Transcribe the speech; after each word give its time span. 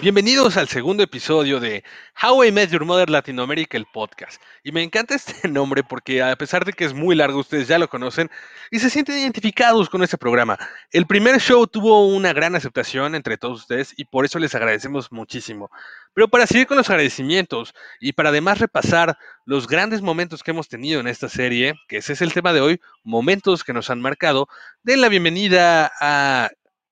Bienvenidos 0.00 0.56
al 0.56 0.68
segundo 0.68 1.02
episodio 1.02 1.58
de 1.58 1.82
How 2.22 2.44
I 2.44 2.52
Met 2.52 2.70
Your 2.70 2.84
Mother 2.84 3.10
Latinoamérica, 3.10 3.76
el 3.76 3.84
podcast. 3.84 4.40
Y 4.62 4.70
me 4.70 4.84
encanta 4.84 5.16
este 5.16 5.48
nombre 5.48 5.82
porque 5.82 6.22
a 6.22 6.36
pesar 6.36 6.64
de 6.64 6.72
que 6.72 6.84
es 6.84 6.94
muy 6.94 7.16
largo, 7.16 7.40
ustedes 7.40 7.66
ya 7.66 7.80
lo 7.80 7.88
conocen 7.88 8.30
y 8.70 8.78
se 8.78 8.90
sienten 8.90 9.18
identificados 9.18 9.90
con 9.90 10.04
este 10.04 10.16
programa. 10.16 10.56
El 10.92 11.08
primer 11.08 11.40
show 11.40 11.66
tuvo 11.66 12.06
una 12.06 12.32
gran 12.32 12.54
aceptación 12.54 13.16
entre 13.16 13.38
todos 13.38 13.62
ustedes 13.62 13.92
y 13.96 14.04
por 14.04 14.24
eso 14.24 14.38
les 14.38 14.54
agradecemos 14.54 15.10
muchísimo. 15.10 15.68
Pero 16.14 16.28
para 16.28 16.46
seguir 16.46 16.68
con 16.68 16.76
los 16.76 16.90
agradecimientos 16.90 17.74
y 17.98 18.12
para 18.12 18.28
además 18.28 18.60
repasar 18.60 19.18
los 19.46 19.66
grandes 19.66 20.00
momentos 20.00 20.44
que 20.44 20.52
hemos 20.52 20.68
tenido 20.68 21.00
en 21.00 21.08
esta 21.08 21.28
serie, 21.28 21.74
que 21.88 21.96
ese 21.96 22.12
es 22.12 22.22
el 22.22 22.32
tema 22.32 22.52
de 22.52 22.60
hoy, 22.60 22.80
momentos 23.02 23.64
que 23.64 23.72
nos 23.72 23.90
han 23.90 24.00
marcado, 24.00 24.46
den 24.84 25.00
la 25.00 25.08
bienvenida 25.08 25.90
a 26.00 26.50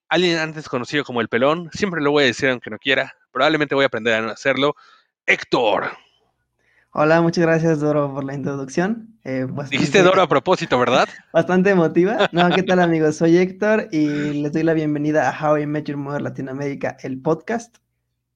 alguien 0.08 0.38
antes 0.38 0.68
conocido 0.68 1.04
como 1.04 1.20
el 1.20 1.28
pelón, 1.28 1.70
siempre 1.72 2.00
lo 2.00 2.10
voy 2.10 2.24
a 2.24 2.26
decir 2.26 2.48
aunque 2.50 2.70
no 2.70 2.78
quiera, 2.78 3.14
probablemente 3.32 3.74
voy 3.74 3.84
a 3.84 3.88
aprender 3.88 4.14
a 4.14 4.22
no 4.22 4.30
hacerlo, 4.30 4.74
Héctor. 5.26 5.90
Hola, 6.98 7.20
muchas 7.20 7.44
gracias 7.44 7.80
Doro 7.80 8.14
por 8.14 8.24
la 8.24 8.34
introducción. 8.34 9.18
Eh, 9.22 9.46
Dijiste 9.70 10.02
Doro 10.02 10.22
a 10.22 10.28
propósito, 10.28 10.78
¿verdad? 10.78 11.06
Bastante 11.32 11.68
emotiva. 11.68 12.30
No, 12.32 12.48
¿qué 12.48 12.62
tal 12.62 12.80
amigos? 12.80 13.16
Soy 13.16 13.36
Héctor 13.36 13.88
y 13.92 14.06
les 14.40 14.52
doy 14.52 14.62
la 14.62 14.72
bienvenida 14.72 15.28
a 15.28 15.52
How 15.52 15.58
I 15.58 15.66
Met 15.66 15.88
Your 15.88 15.98
Mother 15.98 16.22
Latinoamérica, 16.22 16.96
el 17.02 17.20
podcast. 17.20 17.76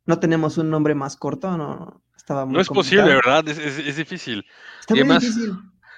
No 0.04 0.18
tenemos 0.18 0.58
un 0.58 0.68
nombre 0.68 0.94
más 0.94 1.16
corto, 1.16 1.56
no 1.56 2.02
estaba 2.14 2.44
muy 2.44 2.56
No 2.56 2.60
es 2.60 2.68
posible, 2.68 3.14
¿verdad? 3.14 3.48
Es, 3.48 3.96
difícil. 3.96 4.44
Está 4.80 4.94
muy 4.94 5.04
difícil. 5.04 5.56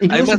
además, 0.09 0.39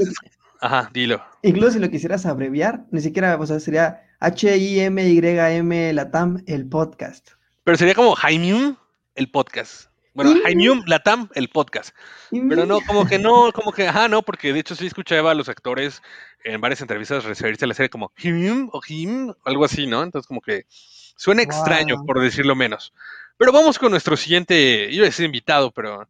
ajá, 0.62 0.90
dilo. 0.94 1.22
Incluso 1.42 1.72
si 1.72 1.80
lo 1.80 1.90
quisieras 1.90 2.26
abreviar, 2.26 2.86
ni 2.92 3.02
siquiera, 3.02 3.36
o 3.36 3.46
sea, 3.46 3.60
sería 3.60 4.02
H-I-M-Y-M 4.24 5.92
Latam, 5.92 6.42
el 6.48 6.70
podcast. 6.70 7.32
Pero 7.66 7.78
sería 7.78 7.94
como 7.94 8.16
Jaimium, 8.16 8.78
el 9.16 9.30
podcast. 9.30 9.90
Bueno, 10.14 10.34
Jaimium 10.42 10.84
Latam, 10.86 11.28
el 11.36 11.50
podcast. 11.50 11.94
Pero 12.32 12.66
no, 12.66 12.80
como 12.88 13.06
que 13.06 13.20
no, 13.20 13.52
como 13.52 13.74
que, 13.74 13.86
ajá, 13.86 14.08
no, 14.08 14.22
porque 14.22 14.54
de 14.54 14.62
hecho 14.62 14.76
sí 14.76 14.86
escuchaba 14.86 15.32
a 15.32 15.34
los 15.34 15.50
actores 15.50 16.02
en 16.46 16.62
varias 16.62 16.80
entrevistas 16.80 17.26
referirse 17.26 17.66
a 17.66 17.68
la 17.68 17.74
serie 17.74 17.90
como 17.90 18.14
Jaimium 18.16 18.70
o 18.72 18.80
Jim, 18.80 19.34
algo 19.44 19.66
así, 19.66 19.88
¿no? 19.88 20.02
Entonces 20.02 20.26
como 20.26 20.40
que 20.40 20.68
suena 20.70 21.42
extraño, 21.42 22.06
por 22.06 22.22
decirlo 22.22 22.56
menos. 22.56 22.94
Pero 23.36 23.52
vamos 23.52 23.78
con 23.78 23.92
nuestro 23.92 24.16
siguiente, 24.16 24.88
iba 24.90 25.04
a 25.04 25.10
decir 25.10 25.26
invitado, 25.26 25.72
pero 25.72 26.08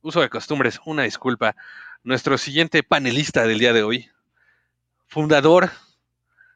uso 0.00 0.22
de 0.22 0.30
costumbres, 0.30 0.80
una 0.86 1.02
disculpa. 1.02 1.54
Nuestro 2.02 2.38
siguiente 2.38 2.82
panelista 2.82 3.46
del 3.46 3.58
día 3.58 3.74
de 3.74 3.82
hoy, 3.82 4.08
fundador 5.06 5.70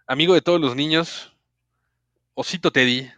amigo 0.06 0.34
de 0.34 0.42
todos 0.42 0.60
los 0.60 0.76
niños, 0.76 1.34
Osito 2.34 2.70
Teddy, 2.70 3.10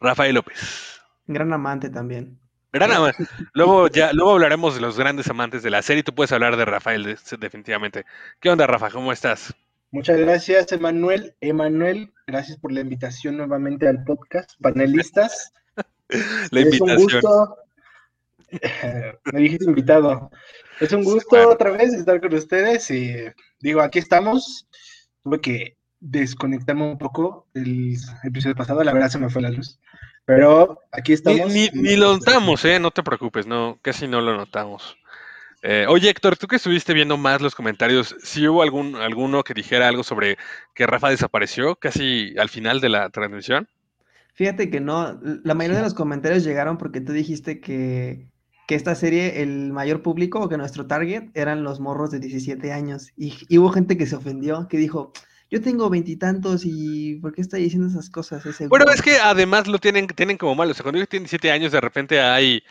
Rafael 0.00 0.34
López. 0.34 1.00
Gran 1.26 1.52
amante 1.52 1.90
también. 1.90 2.38
Gran 2.72 2.92
amante. 2.92 3.24
Luego, 3.52 3.88
ya, 3.88 4.12
luego 4.12 4.32
hablaremos 4.32 4.74
de 4.74 4.80
los 4.80 4.98
grandes 4.98 5.28
amantes 5.28 5.62
de 5.62 5.70
la 5.70 5.82
serie. 5.82 6.02
Tú 6.02 6.14
puedes 6.14 6.32
hablar 6.32 6.56
de 6.56 6.64
Rafael, 6.64 7.18
definitivamente. 7.38 8.04
¿Qué 8.40 8.50
onda, 8.50 8.66
Rafa? 8.66 8.90
¿Cómo 8.90 9.12
estás? 9.12 9.54
Muchas 9.90 10.18
gracias, 10.18 10.72
Emanuel. 10.72 11.34
Emanuel, 11.40 12.12
gracias 12.26 12.56
por 12.58 12.72
la 12.72 12.80
invitación 12.80 13.36
nuevamente 13.36 13.86
al 13.88 14.02
podcast. 14.04 14.52
Panelistas. 14.60 15.52
la 16.50 16.60
invitación. 16.60 16.90
Es 16.90 16.98
un 16.98 17.20
gusto. 17.20 17.56
Me 19.32 19.40
dijiste 19.40 19.64
invitado. 19.66 20.30
Es 20.80 20.92
un 20.92 21.04
gusto 21.04 21.48
otra 21.48 21.70
vez 21.70 21.92
estar 21.92 22.20
con 22.20 22.34
ustedes 22.34 22.90
y 22.90 23.16
digo, 23.60 23.82
aquí 23.82 23.98
estamos. 23.98 24.66
Tuve 25.22 25.40
que 25.40 25.76
desconectarme 26.02 26.82
un 26.82 26.98
poco 26.98 27.46
el 27.54 27.96
episodio 28.24 28.56
pasado, 28.56 28.82
la 28.82 28.92
verdad 28.92 29.08
se 29.08 29.18
me 29.18 29.30
fue 29.30 29.40
la 29.40 29.50
luz. 29.50 29.78
Pero 30.24 30.80
aquí 30.90 31.12
estamos. 31.12 31.52
Ni, 31.52 31.96
lo 31.96 32.14
notamos, 32.14 32.64
¿eh? 32.64 32.78
No 32.78 32.90
te 32.90 33.02
preocupes, 33.02 33.46
no, 33.46 33.78
casi 33.82 34.06
no 34.08 34.20
lo 34.20 34.36
notamos. 34.36 34.96
Eh, 35.62 35.86
oye, 35.88 36.10
Héctor, 36.10 36.36
tú 36.36 36.48
que 36.48 36.56
estuviste 36.56 36.92
viendo 36.92 37.16
más 37.16 37.40
los 37.40 37.54
comentarios, 37.54 38.16
¿sí 38.22 38.48
hubo 38.48 38.62
algún, 38.62 38.96
alguno 38.96 39.44
que 39.44 39.54
dijera 39.54 39.86
algo 39.86 40.02
sobre 40.02 40.36
que 40.74 40.86
Rafa 40.86 41.10
desapareció 41.10 41.76
casi 41.76 42.34
al 42.36 42.48
final 42.48 42.80
de 42.80 42.88
la 42.88 43.10
transmisión? 43.10 43.68
Fíjate 44.34 44.70
que 44.70 44.80
no, 44.80 45.20
la 45.22 45.54
mayoría 45.54 45.78
de 45.78 45.84
los 45.84 45.94
comentarios 45.94 46.42
llegaron 46.42 46.78
porque 46.78 47.00
tú 47.00 47.12
dijiste 47.12 47.60
que, 47.60 48.26
que 48.66 48.74
esta 48.74 48.96
serie, 48.96 49.42
el 49.42 49.72
mayor 49.72 50.02
público 50.02 50.40
o 50.40 50.48
que 50.48 50.56
nuestro 50.56 50.86
target 50.86 51.30
eran 51.34 51.62
los 51.62 51.78
morros 51.78 52.10
de 52.10 52.18
17 52.18 52.72
años. 52.72 53.12
Y, 53.16 53.34
y 53.48 53.58
hubo 53.58 53.70
gente 53.70 53.96
que 53.96 54.06
se 54.06 54.16
ofendió, 54.16 54.66
que 54.68 54.78
dijo, 54.78 55.12
yo 55.52 55.60
tengo 55.60 55.90
veintitantos 55.90 56.62
y, 56.64 57.16
¿por 57.16 57.34
qué 57.34 57.42
está 57.42 57.58
diciendo 57.58 57.86
esas 57.86 58.08
cosas? 58.08 58.42
bueno, 58.70 58.86
es 58.90 59.02
que 59.02 59.18
además 59.18 59.68
lo 59.68 59.78
tienen, 59.78 60.06
tienen 60.06 60.38
como 60.38 60.54
malo. 60.54 60.70
O 60.70 60.74
sea, 60.74 60.82
cuando 60.82 60.96
ellos 60.96 61.10
tienen 61.10 61.24
17 61.24 61.50
años, 61.50 61.72
de 61.72 61.80
repente 61.82 62.22
hay, 62.22 62.62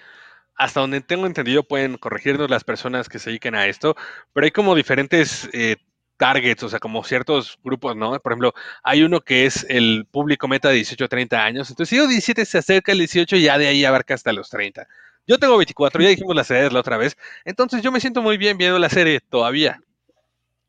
hasta 0.56 0.80
donde 0.80 1.00
tengo 1.02 1.28
entendido, 1.28 1.62
pueden 1.62 1.98
corregirnos 1.98 2.50
las 2.50 2.64
personas 2.64 3.08
que 3.08 3.20
se 3.20 3.30
dediquen 3.30 3.54
a 3.54 3.68
esto, 3.68 3.96
pero 4.34 4.46
hay 4.46 4.52
como 4.52 4.74
diferentes 4.74 5.48
eh, 5.54 5.76
targets, 6.18 6.64
o 6.64 6.70
sea, 6.70 6.80
como 6.80 7.04
ciertos 7.04 7.60
grupos, 7.64 7.96
¿no? 7.96 8.20
Por 8.20 8.32
ejemplo, 8.32 8.54
hay 8.82 9.04
uno 9.04 9.22
que 9.22 9.46
es 9.46 9.64
el 9.70 10.08
público 10.10 10.48
meta 10.48 10.70
de 10.70 10.76
18 10.78 11.06
a 11.06 11.08
30 11.08 11.46
años. 11.46 11.70
Entonces, 11.70 11.90
si 11.90 11.98
yo 11.98 12.08
17 12.08 12.46
se 12.46 12.58
acerca 12.58 12.94
el 12.94 12.98
18, 12.98 13.38
ya 13.38 13.60
de 13.60 13.68
ahí 13.68 13.86
abarca 13.86 14.16
hasta 14.16 14.34
los 14.34 14.50
30. 14.50 14.88
Yo 15.28 15.38
tengo 15.38 15.56
24, 15.56 16.02
ya 16.02 16.10
dijimos 16.10 16.36
las 16.36 16.50
edades 16.50 16.74
la 16.74 16.80
otra 16.80 16.98
vez. 16.98 17.16
Entonces, 17.46 17.84
yo 17.84 17.92
me 17.92 18.00
siento 18.00 18.24
muy 18.24 18.38
bien 18.38 18.58
viendo 18.58 18.80
la 18.80 18.90
serie 18.90 19.20
todavía. 19.20 19.80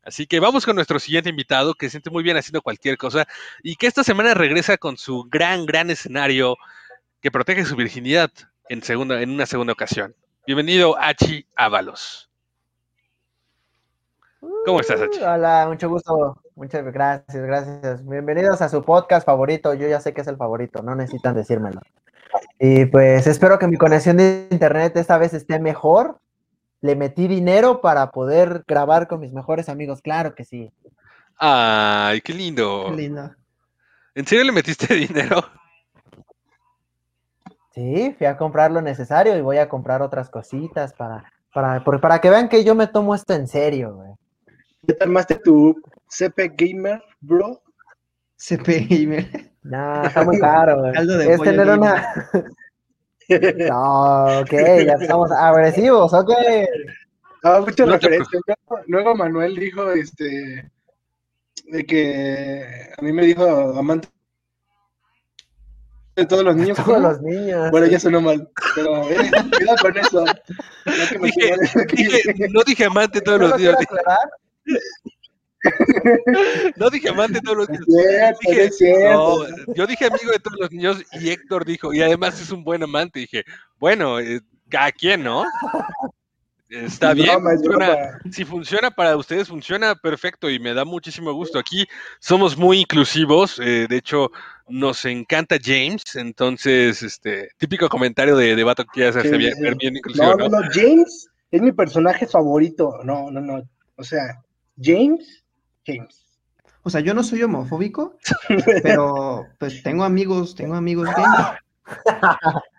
Así 0.05 0.27
que 0.27 0.39
vamos 0.39 0.65
con 0.65 0.75
nuestro 0.75 0.99
siguiente 0.99 1.29
invitado, 1.29 1.73
que 1.75 1.87
se 1.87 1.91
siente 1.91 2.09
muy 2.09 2.23
bien 2.23 2.35
haciendo 2.35 2.61
cualquier 2.61 2.97
cosa 2.97 3.25
y 3.61 3.77
que 3.77 3.87
esta 3.87 4.03
semana 4.03 4.33
regresa 4.33 4.77
con 4.77 4.97
su 4.97 5.23
gran, 5.29 5.65
gran 5.65 5.89
escenario 5.89 6.57
que 7.21 7.31
protege 7.31 7.63
su 7.63 7.75
virginidad 7.77 8.29
en, 8.67 8.83
segunda, 8.83 9.21
en 9.21 9.29
una 9.29 9.45
segunda 9.45 9.71
ocasión. 9.71 10.13
Bienvenido, 10.45 10.97
Achi 10.99 11.47
Ábalos. 11.55 12.29
¿Cómo 14.65 14.81
estás, 14.81 14.99
Achi? 14.99 15.19
Uh, 15.21 15.25
hola, 15.25 15.65
mucho 15.69 15.87
gusto. 15.87 16.37
Muchas 16.55 16.83
gracias, 16.83 17.41
gracias. 17.41 18.05
Bienvenidos 18.05 18.61
a 18.61 18.67
su 18.67 18.83
podcast 18.83 19.25
favorito. 19.25 19.73
Yo 19.73 19.87
ya 19.87 20.01
sé 20.01 20.13
que 20.13 20.19
es 20.19 20.27
el 20.27 20.35
favorito, 20.35 20.83
no 20.83 20.95
necesitan 20.95 21.33
decírmelo. 21.33 21.79
Y 22.59 22.85
pues 22.85 23.25
espero 23.25 23.57
que 23.57 23.67
mi 23.67 23.77
conexión 23.77 24.17
de 24.17 24.47
internet 24.51 24.97
esta 24.97 25.17
vez 25.17 25.33
esté 25.33 25.59
mejor 25.59 26.19
le 26.83 26.97
metí 26.97 27.29
dinero 27.29 27.79
para 27.79 28.11
poder 28.11 28.65
grabar 28.67 29.07
con 29.07 29.21
mis 29.21 29.31
mejores 29.31 29.69
amigos, 29.69 30.01
claro 30.01 30.35
que 30.35 30.43
sí. 30.43 30.69
Ay, 31.37 32.19
qué 32.19 32.33
lindo. 32.33 32.87
Qué 32.89 32.95
lindo. 33.03 33.33
¿En 34.13 34.27
serio 34.27 34.43
le 34.43 34.51
metiste 34.51 34.93
dinero? 34.93 35.41
Sí, 37.73 38.13
fui 38.17 38.27
a 38.27 38.35
comprar 38.35 38.69
lo 38.69 38.81
necesario 38.81 39.37
y 39.37 39.41
voy 39.41 39.59
a 39.59 39.69
comprar 39.69 40.01
otras 40.01 40.29
cositas 40.29 40.91
para, 40.93 41.31
para, 41.53 41.81
para 41.81 42.19
que 42.19 42.29
vean 42.29 42.49
que 42.49 42.65
yo 42.65 42.75
me 42.75 42.87
tomo 42.87 43.15
esto 43.15 43.33
en 43.33 43.47
serio, 43.47 43.95
güey. 43.95 44.11
¿Qué 44.85 44.93
te 44.93 45.05
armaste 45.05 45.35
tu 45.35 45.81
CP 46.09 46.51
Gamer, 46.57 47.01
bro? 47.21 47.63
CP 48.35 48.87
Gamer. 48.89 49.53
No, 49.63 50.03
está 50.03 50.25
muy 50.25 50.37
caro, 50.41 50.77
güey. 50.81 51.31
es 51.31 51.39
tener 51.39 51.69
una... 51.69 52.03
No, 53.29 54.39
ok, 54.41 54.51
ya 54.85 54.93
estamos 54.99 55.31
agresivos, 55.31 56.13
ok. 56.13 56.31
No, 57.43 57.61
muchas 57.61 57.89
referencias. 57.89 58.41
Luego 58.87 59.15
Manuel 59.15 59.55
dijo, 59.55 59.91
este, 59.91 60.71
de 61.65 61.85
que 61.85 62.65
a 62.97 63.01
mí 63.01 63.11
me 63.11 63.25
dijo 63.25 63.45
amante 63.77 64.07
de 66.15 66.25
todos 66.25 66.43
los 66.43 66.55
niños. 66.55 66.77
Todos 66.77 67.01
los 67.01 67.21
niños. 67.21 67.71
Bueno, 67.71 67.87
ya 67.87 67.99
sonó 67.99 68.21
mal, 68.21 68.49
pero 68.75 69.09
eh, 69.09 69.31
cuidado 69.57 69.77
con 69.81 69.97
eso. 69.97 70.25
No, 72.49 72.63
dije, 72.63 72.85
amante 72.85 73.19
de 73.19 73.25
todos 73.25 73.39
los 73.39 73.57
niños. 73.57 73.75
No 76.77 76.89
dije 76.89 77.09
amante 77.09 77.35
de 77.35 77.41
todos 77.41 77.57
los 77.57 77.69
niños. 77.69 77.85
yo 79.75 79.87
dije 79.87 80.05
amigo 80.05 80.31
de 80.31 80.39
todos 80.39 80.57
los 80.59 80.71
niños 80.71 81.03
y 81.13 81.29
Héctor 81.29 81.65
dijo, 81.65 81.93
y 81.93 82.01
además 82.01 82.39
es 82.41 82.51
un 82.51 82.63
buen 82.63 82.83
amante. 82.83 83.19
dije, 83.19 83.43
bueno, 83.79 84.19
eh, 84.19 84.41
cada 84.69 84.91
quien, 84.91 85.23
¿no? 85.23 85.45
Está 86.69 87.13
bien. 87.13 87.37
si 88.31 88.45
funciona 88.45 88.89
para 88.89 89.15
ustedes, 89.15 89.47
funciona 89.47 89.93
perfecto 89.95 90.49
y 90.49 90.59
me 90.59 90.73
da 90.73 90.85
muchísimo 90.85 91.31
gusto. 91.33 91.59
Aquí 91.59 91.85
somos 92.19 92.57
muy 92.57 92.79
inclusivos. 92.79 93.59
Eh, 93.59 93.85
de 93.87 93.97
hecho, 93.97 94.31
nos 94.67 95.05
encanta 95.05 95.57
James. 95.63 96.03
Entonces, 96.15 97.03
este 97.03 97.49
típico 97.57 97.87
comentario 97.89 98.35
de 98.35 98.55
debate 98.55 98.83
que 98.91 99.05
hacerse 99.05 99.37
bien, 99.37 99.53
bien 99.77 99.97
inclusivo. 99.97 100.35
no, 100.35 100.49
no, 100.49 100.57
James 100.73 101.29
es 101.51 101.61
mi 101.61 101.71
personaje 101.71 102.25
favorito. 102.25 102.99
No, 103.03 103.29
no, 103.29 103.39
no. 103.39 103.61
O 103.97 104.03
sea, 104.03 104.41
James 104.81 105.42
James. 105.85 106.23
O 106.83 106.89
sea, 106.89 106.99
yo 107.01 107.13
no 107.13 107.23
soy 107.23 107.43
homofóbico, 107.43 108.17
pero 108.83 109.47
pues 109.57 109.81
tengo 109.83 110.03
amigos, 110.03 110.55
tengo 110.55 110.75
amigos 110.75 111.09
gays. 111.15 111.59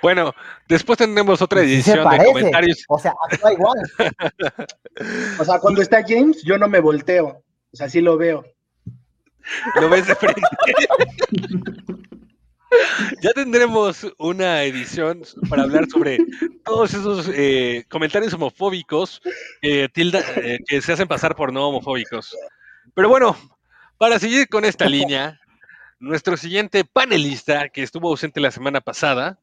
Bueno, 0.00 0.32
después 0.68 0.98
tendremos 0.98 1.42
otra 1.42 1.62
edición 1.62 2.08
de 2.08 2.24
comentarios. 2.24 2.84
O 2.88 2.98
sea, 2.98 3.12
actúa 3.28 3.52
igual. 3.52 3.78
o 5.40 5.44
sea, 5.44 5.58
cuando 5.58 5.82
está 5.82 6.04
James, 6.06 6.42
yo 6.44 6.58
no 6.58 6.68
me 6.68 6.80
volteo. 6.80 7.42
O 7.72 7.76
sea, 7.76 7.88
sí 7.88 8.00
lo 8.00 8.16
veo. 8.16 8.44
Lo 9.80 9.88
ves 9.88 10.06
de 10.06 10.14
frente. 10.14 10.42
Ya 13.22 13.32
tendremos 13.32 14.06
una 14.18 14.62
edición 14.62 15.22
para 15.48 15.62
hablar 15.62 15.88
sobre 15.88 16.18
todos 16.64 16.92
esos 16.94 17.30
eh, 17.32 17.84
comentarios 17.88 18.34
homofóbicos 18.34 19.20
tilda- 19.92 20.24
eh, 20.36 20.58
que 20.66 20.80
se 20.82 20.92
hacen 20.92 21.08
pasar 21.08 21.34
por 21.34 21.52
no 21.52 21.68
homofóbicos. 21.68 22.36
Pero 22.94 23.08
bueno, 23.08 23.36
para 23.96 24.18
seguir 24.18 24.48
con 24.48 24.64
esta 24.64 24.86
línea, 24.88 25.40
nuestro 25.98 26.36
siguiente 26.36 26.84
panelista, 26.84 27.68
que 27.68 27.82
estuvo 27.82 28.08
ausente 28.08 28.40
la 28.40 28.50
semana 28.50 28.80
pasada, 28.80 29.38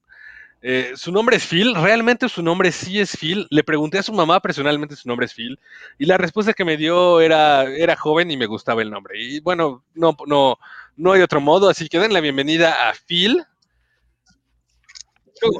eh, 0.67 0.93
su 0.95 1.11
nombre 1.11 1.35
es 1.35 1.45
Phil, 1.45 1.75
realmente 1.75 2.27
su 2.27 2.41
nombre 2.41 2.71
sí 2.71 2.99
es 2.99 3.15
Phil. 3.15 3.45
Le 3.51 3.63
pregunté 3.63 3.99
a 3.99 4.03
su 4.03 4.11
mamá 4.11 4.39
personalmente 4.39 4.95
su 4.95 5.07
nombre 5.07 5.27
es 5.27 5.33
Phil 5.35 5.59
y 5.99 6.07
la 6.07 6.17
respuesta 6.17 6.53
que 6.53 6.65
me 6.65 6.75
dio 6.75 7.21
era, 7.21 7.65
era 7.65 7.95
joven 7.95 8.31
y 8.31 8.37
me 8.37 8.47
gustaba 8.47 8.81
el 8.81 8.89
nombre. 8.89 9.21
Y 9.21 9.41
bueno, 9.41 9.83
no, 9.93 10.17
no, 10.25 10.57
no 10.95 11.11
hay 11.11 11.21
otro 11.21 11.39
modo, 11.39 11.69
así 11.69 11.87
que 11.87 11.99
den 11.99 12.13
la 12.13 12.19
bienvenida 12.19 12.89
a 12.89 12.93
Phil, 12.95 13.45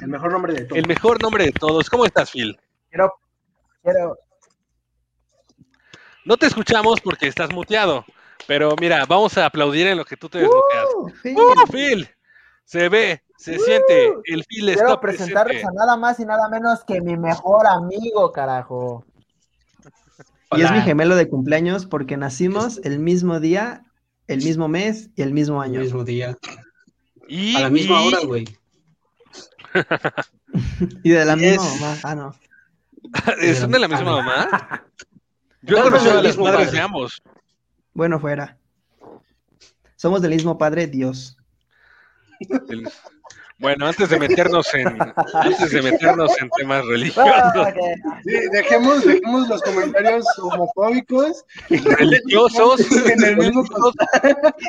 El 0.01 0.07
mejor 0.07 0.31
nombre 0.31 0.53
de 0.53 0.65
todos. 0.65 0.79
el 0.79 0.87
mejor 0.87 1.21
nombre 1.21 1.45
de 1.45 1.51
todos. 1.51 1.87
¿Cómo 1.87 2.05
estás, 2.05 2.31
Phil? 2.31 2.59
Quiero, 2.89 3.13
quiero, 3.83 4.17
No 6.23 6.35
te 6.35 6.47
escuchamos 6.47 6.99
porque 6.99 7.27
estás 7.27 7.51
muteado, 7.51 8.05
pero 8.47 8.75
mira, 8.81 9.05
vamos 9.05 9.37
a 9.37 9.45
aplaudir 9.45 9.85
en 9.85 9.97
lo 9.97 10.05
que 10.05 10.17
tú 10.17 10.29
te 10.29 10.39
desmuteas. 10.39 10.85
¡Uh! 10.95 11.11
Phil! 11.21 11.37
¡Uh, 11.37 11.71
Phil! 11.71 12.09
Se 12.63 12.89
ve, 12.89 13.21
se 13.37 13.59
siente, 13.59 14.13
el 14.25 14.43
Phil 14.45 14.69
está 14.69 14.85
quiero 14.85 14.99
presentarles 15.01 15.57
presente. 15.61 15.77
a 15.81 15.85
nada 15.85 15.97
más 15.97 16.19
y 16.19 16.25
nada 16.25 16.49
menos 16.49 16.83
que 16.85 17.01
mi 17.01 17.17
mejor 17.17 17.67
amigo, 17.67 18.31
carajo. 18.31 19.05
Y 20.51 20.61
es 20.61 20.71
mi 20.71 20.81
gemelo 20.81 21.15
de 21.15 21.27
cumpleaños 21.27 21.85
porque 21.85 22.17
nacimos 22.17 22.79
el 22.83 22.99
mismo 22.99 23.39
día, 23.39 23.83
el 24.27 24.43
mismo 24.43 24.67
mes 24.67 25.09
y 25.15 25.21
el 25.23 25.33
mismo 25.33 25.61
año. 25.61 25.81
mismo 25.81 26.03
día. 26.03 26.37
Y, 27.27 27.55
A 27.57 27.61
la 27.61 27.69
misma 27.69 28.01
y- 28.03 28.07
hora, 28.07 28.19
güey. 28.25 28.45
Y 31.03 31.09
de 31.09 31.25
la 31.25 31.35
misma 31.35 31.65
es. 31.65 31.81
mamá. 31.81 31.97
Ah, 32.03 32.15
no. 32.15 32.35
¿Son 33.59 33.71
de 33.71 33.79
la 33.79 33.87
misma 33.87 34.11
Ah, 34.19 34.21
mamá? 34.21 34.85
Yo 35.61 35.81
conocí 35.83 36.07
a 36.07 36.13
del 36.13 36.23
las 36.23 36.33
mismo 36.33 36.43
madres 36.45 36.65
padre. 36.67 36.77
de 36.77 36.81
ambos. 36.83 37.21
Bueno, 37.93 38.19
fuera. 38.19 38.57
Somos 39.95 40.21
del 40.21 40.31
mismo 40.31 40.57
padre, 40.57 40.87
Dios. 40.87 41.37
El- 42.69 42.87
Bueno, 43.57 43.87
antes 43.87 44.09
de 44.09 44.19
meternos 44.19 44.73
en 44.73 44.87
antes 45.33 45.71
de 45.71 45.81
meternos 45.81 46.31
en 46.41 46.49
temas 46.57 46.83
Ah, 46.83 46.87
religiosos, 46.89 47.67
que- 47.73 47.95
Sí, 48.23 48.49
dejemos, 48.51 49.05
dejemos 49.05 49.47
los 49.47 49.61
comentarios 49.61 50.25
homofóbicos 50.39 51.45
religiosos, 51.69 52.81
en 53.07 53.23
el 53.23 53.37
mismo 53.37 53.63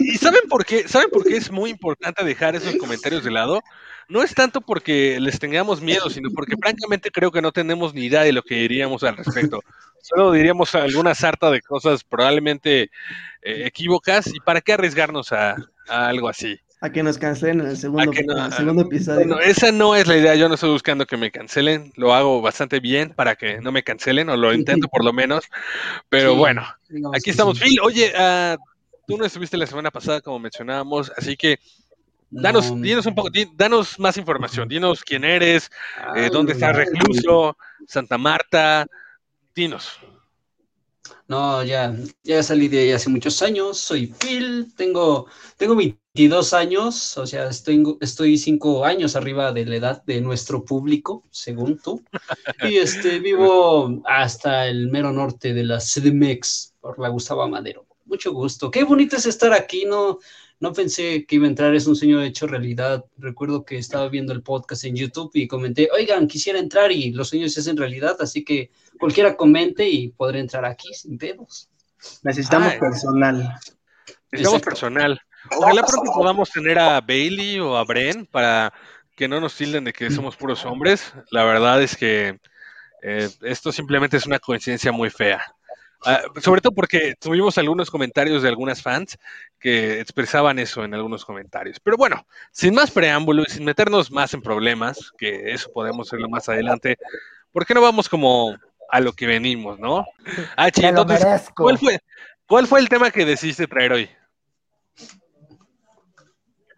¿Y 0.00 0.16
saben 0.18 0.48
por 0.48 0.64
qué? 0.64 0.86
¿Saben 0.86 1.10
por 1.10 1.24
qué 1.24 1.36
es 1.36 1.50
muy 1.50 1.70
importante 1.70 2.24
dejar 2.24 2.54
esos 2.54 2.76
comentarios 2.76 3.24
de 3.24 3.30
lado? 3.32 3.60
No 4.08 4.22
es 4.22 4.34
tanto 4.34 4.60
porque 4.60 5.18
les 5.20 5.40
tengamos 5.40 5.80
miedo, 5.80 6.08
sino 6.08 6.30
porque 6.30 6.54
francamente 6.56 7.10
creo 7.10 7.32
que 7.32 7.42
no 7.42 7.50
tenemos 7.50 7.92
ni 7.92 8.04
idea 8.04 8.22
de 8.22 8.32
lo 8.32 8.42
que 8.42 8.54
diríamos 8.54 9.02
al 9.02 9.16
respecto. 9.16 9.60
Solo 10.00 10.30
diríamos 10.30 10.72
alguna 10.76 11.12
sarta 11.16 11.50
de 11.50 11.60
cosas 11.60 12.04
probablemente 12.04 12.82
eh, 13.42 13.62
equívocas 13.66 14.28
y 14.32 14.38
para 14.38 14.60
qué 14.60 14.74
arriesgarnos 14.74 15.32
a, 15.32 15.56
a 15.88 16.06
algo 16.06 16.28
así. 16.28 16.60
A 16.86 16.90
que 16.92 17.02
nos 17.02 17.18
cancelen 17.18 17.62
en 17.62 17.66
el 17.66 17.76
segundo, 17.76 18.12
no- 18.12 18.36
en 18.38 18.44
el 18.44 18.52
segundo 18.52 18.82
episodio. 18.82 19.26
Bueno, 19.26 19.40
esa 19.40 19.72
no 19.72 19.96
es 19.96 20.06
la 20.06 20.16
idea, 20.16 20.36
yo 20.36 20.48
no 20.48 20.54
estoy 20.54 20.70
buscando 20.70 21.04
que 21.04 21.16
me 21.16 21.32
cancelen, 21.32 21.92
lo 21.96 22.14
hago 22.14 22.40
bastante 22.40 22.78
bien 22.78 23.12
para 23.12 23.34
que 23.34 23.60
no 23.60 23.72
me 23.72 23.82
cancelen, 23.82 24.28
o 24.28 24.36
lo 24.36 24.54
intento 24.54 24.86
por 24.86 25.04
lo 25.04 25.12
menos, 25.12 25.46
pero 26.08 26.30
Sí, 26.34 26.38
bueno, 26.38 26.64
aquí 27.12 27.30
estamos. 27.30 27.58
sí. 27.58 27.64
Phil, 27.64 27.80
oye, 27.82 28.12
ah, 28.16 28.56
tú 29.04 29.18
no 29.18 29.24
estuviste 29.24 29.56
la 29.56 29.66
semana 29.66 29.90
pasada 29.90 30.20
como 30.20 30.38
mencionábamos, 30.38 31.12
así 31.16 31.36
que 31.36 31.58
danos, 32.30 32.70
No, 32.70 32.82
dinos 32.82 33.04
un 33.06 33.16
poco, 33.16 33.30
di- 33.30 33.50
danos 33.56 33.98
más 33.98 34.16
información, 34.16 34.68
dinos 34.68 35.02
quién 35.02 35.24
eres, 35.24 35.68
eh, 36.14 36.20
ay, 36.26 36.30
dónde 36.30 36.52
estás 36.52 36.70
no, 36.72 36.78
recluso, 36.78 37.56
Santa 37.88 38.16
Marta, 38.16 38.86
dinos. 39.56 39.98
No, 41.28 41.62
ya, 41.64 41.96
ya 42.22 42.42
salí 42.42 42.68
de 42.68 42.80
ahí 42.80 42.92
hace 42.92 43.10
muchos 43.10 43.42
años, 43.42 43.78
soy 43.78 44.06
Phil, 44.06 44.72
tengo, 44.76 45.26
tengo 45.56 45.74
22 45.74 46.52
años, 46.52 47.18
o 47.18 47.26
sea, 47.26 47.48
estoy, 47.48 47.82
estoy 48.00 48.38
5 48.38 48.84
años 48.84 49.16
arriba 49.16 49.52
de 49.52 49.66
la 49.66 49.76
edad 49.76 50.02
de 50.04 50.20
nuestro 50.20 50.64
público, 50.64 51.24
según 51.30 51.78
tú, 51.78 52.02
y 52.62 52.76
este, 52.76 53.18
vivo 53.20 54.02
hasta 54.04 54.68
el 54.68 54.88
mero 54.88 55.12
norte 55.12 55.52
de 55.52 55.64
la 55.64 55.78
CDMX, 55.78 56.74
por 56.80 56.98
la 56.98 57.08
Gustavo 57.08 57.48
Madero. 57.48 57.86
Mucho 58.04 58.32
gusto, 58.32 58.70
qué 58.70 58.84
bonito 58.84 59.16
es 59.16 59.26
estar 59.26 59.52
aquí, 59.52 59.84
no, 59.84 60.20
no 60.58 60.72
pensé 60.72 61.26
que 61.26 61.36
iba 61.36 61.46
a 61.46 61.48
entrar, 61.48 61.74
es 61.74 61.86
un 61.86 61.96
sueño 61.96 62.22
hecho 62.22 62.46
realidad. 62.46 63.04
Recuerdo 63.18 63.64
que 63.64 63.76
estaba 63.76 64.08
viendo 64.08 64.32
el 64.32 64.42
podcast 64.42 64.84
en 64.84 64.96
YouTube 64.96 65.30
y 65.34 65.46
comenté, 65.46 65.88
oigan, 65.92 66.26
quisiera 66.26 66.58
entrar 66.58 66.90
y 66.92 67.12
los 67.12 67.28
sueños 67.28 67.52
se 67.52 67.60
hacen 67.60 67.76
realidad, 67.76 68.16
así 68.20 68.44
que 68.44 68.70
cualquiera 68.98 69.36
comente 69.36 69.88
y 69.88 70.08
podré 70.08 70.40
entrar 70.40 70.64
aquí 70.64 70.94
sin 70.94 71.18
pedos. 71.18 71.68
Necesitamos 72.22 72.72
Ay. 72.72 72.78
personal. 72.78 73.36
Necesitamos 74.32 74.58
Exacto. 74.58 74.64
personal. 74.64 75.20
Ojalá 75.58 75.82
pronto 75.82 76.12
podamos 76.12 76.50
tener 76.50 76.78
a 76.78 77.00
Bailey 77.00 77.60
o 77.60 77.76
a 77.76 77.84
Bren 77.84 78.26
para 78.26 78.72
que 79.14 79.28
no 79.28 79.40
nos 79.40 79.54
tilden 79.56 79.84
de 79.84 79.92
que 79.92 80.10
somos 80.10 80.36
puros 80.36 80.64
hombres. 80.64 81.12
La 81.30 81.44
verdad 81.44 81.82
es 81.82 81.96
que 81.96 82.38
eh, 83.02 83.28
esto 83.42 83.72
simplemente 83.72 84.16
es 84.16 84.26
una 84.26 84.38
coincidencia 84.38 84.90
muy 84.90 85.10
fea. 85.10 85.55
Ah, 86.04 86.22
sobre 86.40 86.60
todo 86.60 86.72
porque 86.72 87.14
tuvimos 87.18 87.56
algunos 87.58 87.90
comentarios 87.90 88.42
de 88.42 88.48
algunas 88.48 88.82
fans 88.82 89.18
que 89.58 90.00
expresaban 90.00 90.58
eso 90.58 90.84
en 90.84 90.94
algunos 90.94 91.24
comentarios. 91.24 91.80
Pero 91.80 91.96
bueno, 91.96 92.26
sin 92.52 92.74
más 92.74 92.90
preámbulo 92.90 93.42
y 93.42 93.50
sin 93.50 93.64
meternos 93.64 94.10
más 94.10 94.34
en 94.34 94.42
problemas, 94.42 95.12
que 95.16 95.52
eso 95.52 95.70
podemos 95.72 96.08
hacerlo 96.08 96.28
más 96.28 96.48
adelante, 96.48 96.96
¿por 97.52 97.64
qué 97.66 97.74
no 97.74 97.80
vamos 97.80 98.08
como 98.08 98.56
a 98.90 99.00
lo 99.00 99.12
que 99.12 99.26
venimos, 99.26 99.78
no? 99.78 100.04
Ah, 100.56 100.70
chi, 100.70 100.82
Me 100.82 100.92
lo 100.92 101.00
entonces, 101.02 101.24
merezco. 101.24 101.62
¿cuál 101.64 101.78
fue, 101.78 101.98
¿cuál 102.46 102.66
fue 102.66 102.80
el 102.80 102.88
tema 102.88 103.10
que 103.10 103.24
decidiste 103.24 103.66
traer 103.66 103.92
hoy? 103.92 104.10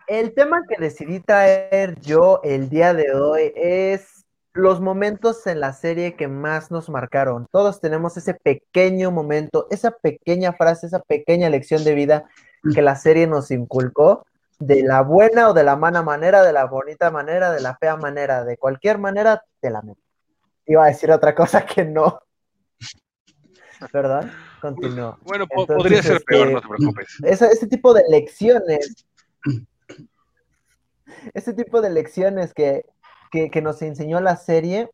El 0.06 0.32
tema 0.32 0.62
que 0.67 0.76
decidí 0.82 1.20
traer 1.20 2.00
yo 2.00 2.41
el 2.43 2.70
día 2.70 2.94
de 2.94 3.12
hoy 3.12 3.53
es 3.55 4.18
los 4.53 4.81
momentos 4.81 5.47
en 5.47 5.61
la 5.61 5.73
serie 5.73 6.17
que 6.17 6.29
más 6.29 6.71
nos 6.71 6.89
marcaron. 6.89 7.47
Todos 7.50 7.81
tenemos 7.81 8.17
ese 8.17 8.35
pequeño 8.35 9.11
momento, 9.11 9.67
esa 9.71 9.93
pequeña 9.93 10.53
frase, 10.53 10.87
esa 10.87 11.00
pequeña 11.00 11.49
lección 11.50 11.85
de 11.85 11.95
vida 11.95 12.29
que 12.75 12.83
la 12.83 12.97
serie 12.97 13.27
nos 13.27 13.50
inculcó, 13.50 14.27
de 14.59 14.83
la 14.83 15.03
buena 15.03 15.50
o 15.50 15.55
de 15.55 15.62
la 15.62 15.77
mala 15.77 16.03
manera, 16.03 16.43
de 16.43 16.53
la 16.53 16.65
bonita 16.65 17.11
manera, 17.11 17.53
de 17.53 17.61
la 17.61 17.77
fea 17.77 17.97
manera, 17.97 18.45
de 18.45 18.56
cualquier 18.56 18.99
manera, 18.99 19.44
te 19.61 19.70
la 19.70 19.82
meto. 19.82 20.01
Iba 20.67 20.84
a 20.84 20.89
decir 20.89 21.11
otra 21.11 21.34
cosa 21.34 21.65
que 21.65 21.84
no. 21.84 22.20
¿Verdad? 23.93 24.29
Continúo. 24.61 25.19
Bueno, 25.22 25.46
Entonces, 25.49 25.77
podría 25.77 26.03
ser 26.03 26.22
peor, 26.25 26.49
este, 26.49 26.55
no 26.55 26.61
te 26.61 26.69
preocupes. 26.69 27.19
Ese, 27.22 27.46
ese 27.46 27.67
tipo 27.69 27.94
de 27.94 28.03
lecciones, 28.08 29.06
ese 31.32 31.53
tipo 31.53 31.81
de 31.81 31.91
lecciones 31.91 32.53
que, 32.53 32.84
que, 33.31 33.63
nos 33.63 33.82
enseñó 33.82 34.20
la 34.20 34.37
serie, 34.37 34.91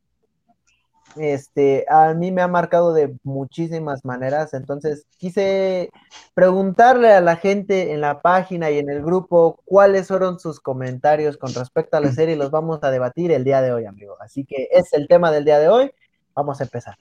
este, 1.16 1.84
a 1.88 2.12
mí 2.14 2.32
me 2.32 2.42
ha 2.42 2.48
marcado 2.48 2.92
de 2.92 3.14
muchísimas 3.22 4.04
maneras. 4.04 4.54
Entonces, 4.54 5.06
quise 5.18 5.90
preguntarle 6.34 7.12
a 7.12 7.20
la 7.20 7.36
gente 7.36 7.92
en 7.92 8.00
la 8.00 8.20
página 8.20 8.70
y 8.70 8.78
en 8.78 8.90
el 8.90 9.02
grupo 9.02 9.60
cuáles 9.64 10.08
fueron 10.08 10.40
sus 10.40 10.60
comentarios 10.60 11.36
con 11.36 11.54
respecto 11.54 11.96
a 11.96 12.00
la 12.00 12.12
serie 12.12 12.36
los 12.36 12.50
vamos 12.50 12.80
a 12.82 12.90
debatir 12.90 13.30
el 13.32 13.44
día 13.44 13.62
de 13.62 13.72
hoy, 13.72 13.84
amigo. 13.84 14.16
Así 14.20 14.44
que 14.44 14.68
es 14.70 14.92
el 14.92 15.06
tema 15.06 15.30
del 15.30 15.44
día 15.44 15.58
de 15.58 15.68
hoy. 15.68 15.92
Vamos 16.34 16.60
a 16.60 16.64
empezar. 16.64 16.96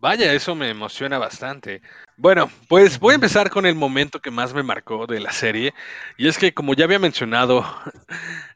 Vaya, 0.00 0.32
eso 0.32 0.54
me 0.54 0.70
emociona 0.70 1.18
bastante. 1.18 1.82
Bueno, 2.20 2.50
pues 2.66 2.98
voy 2.98 3.12
a 3.12 3.14
empezar 3.14 3.48
con 3.48 3.64
el 3.64 3.76
momento 3.76 4.18
que 4.20 4.32
más 4.32 4.52
me 4.52 4.64
marcó 4.64 5.06
de 5.06 5.20
la 5.20 5.30
serie. 5.32 5.72
Y 6.16 6.26
es 6.26 6.36
que, 6.36 6.52
como 6.52 6.74
ya 6.74 6.84
había 6.84 6.98
mencionado 6.98 7.64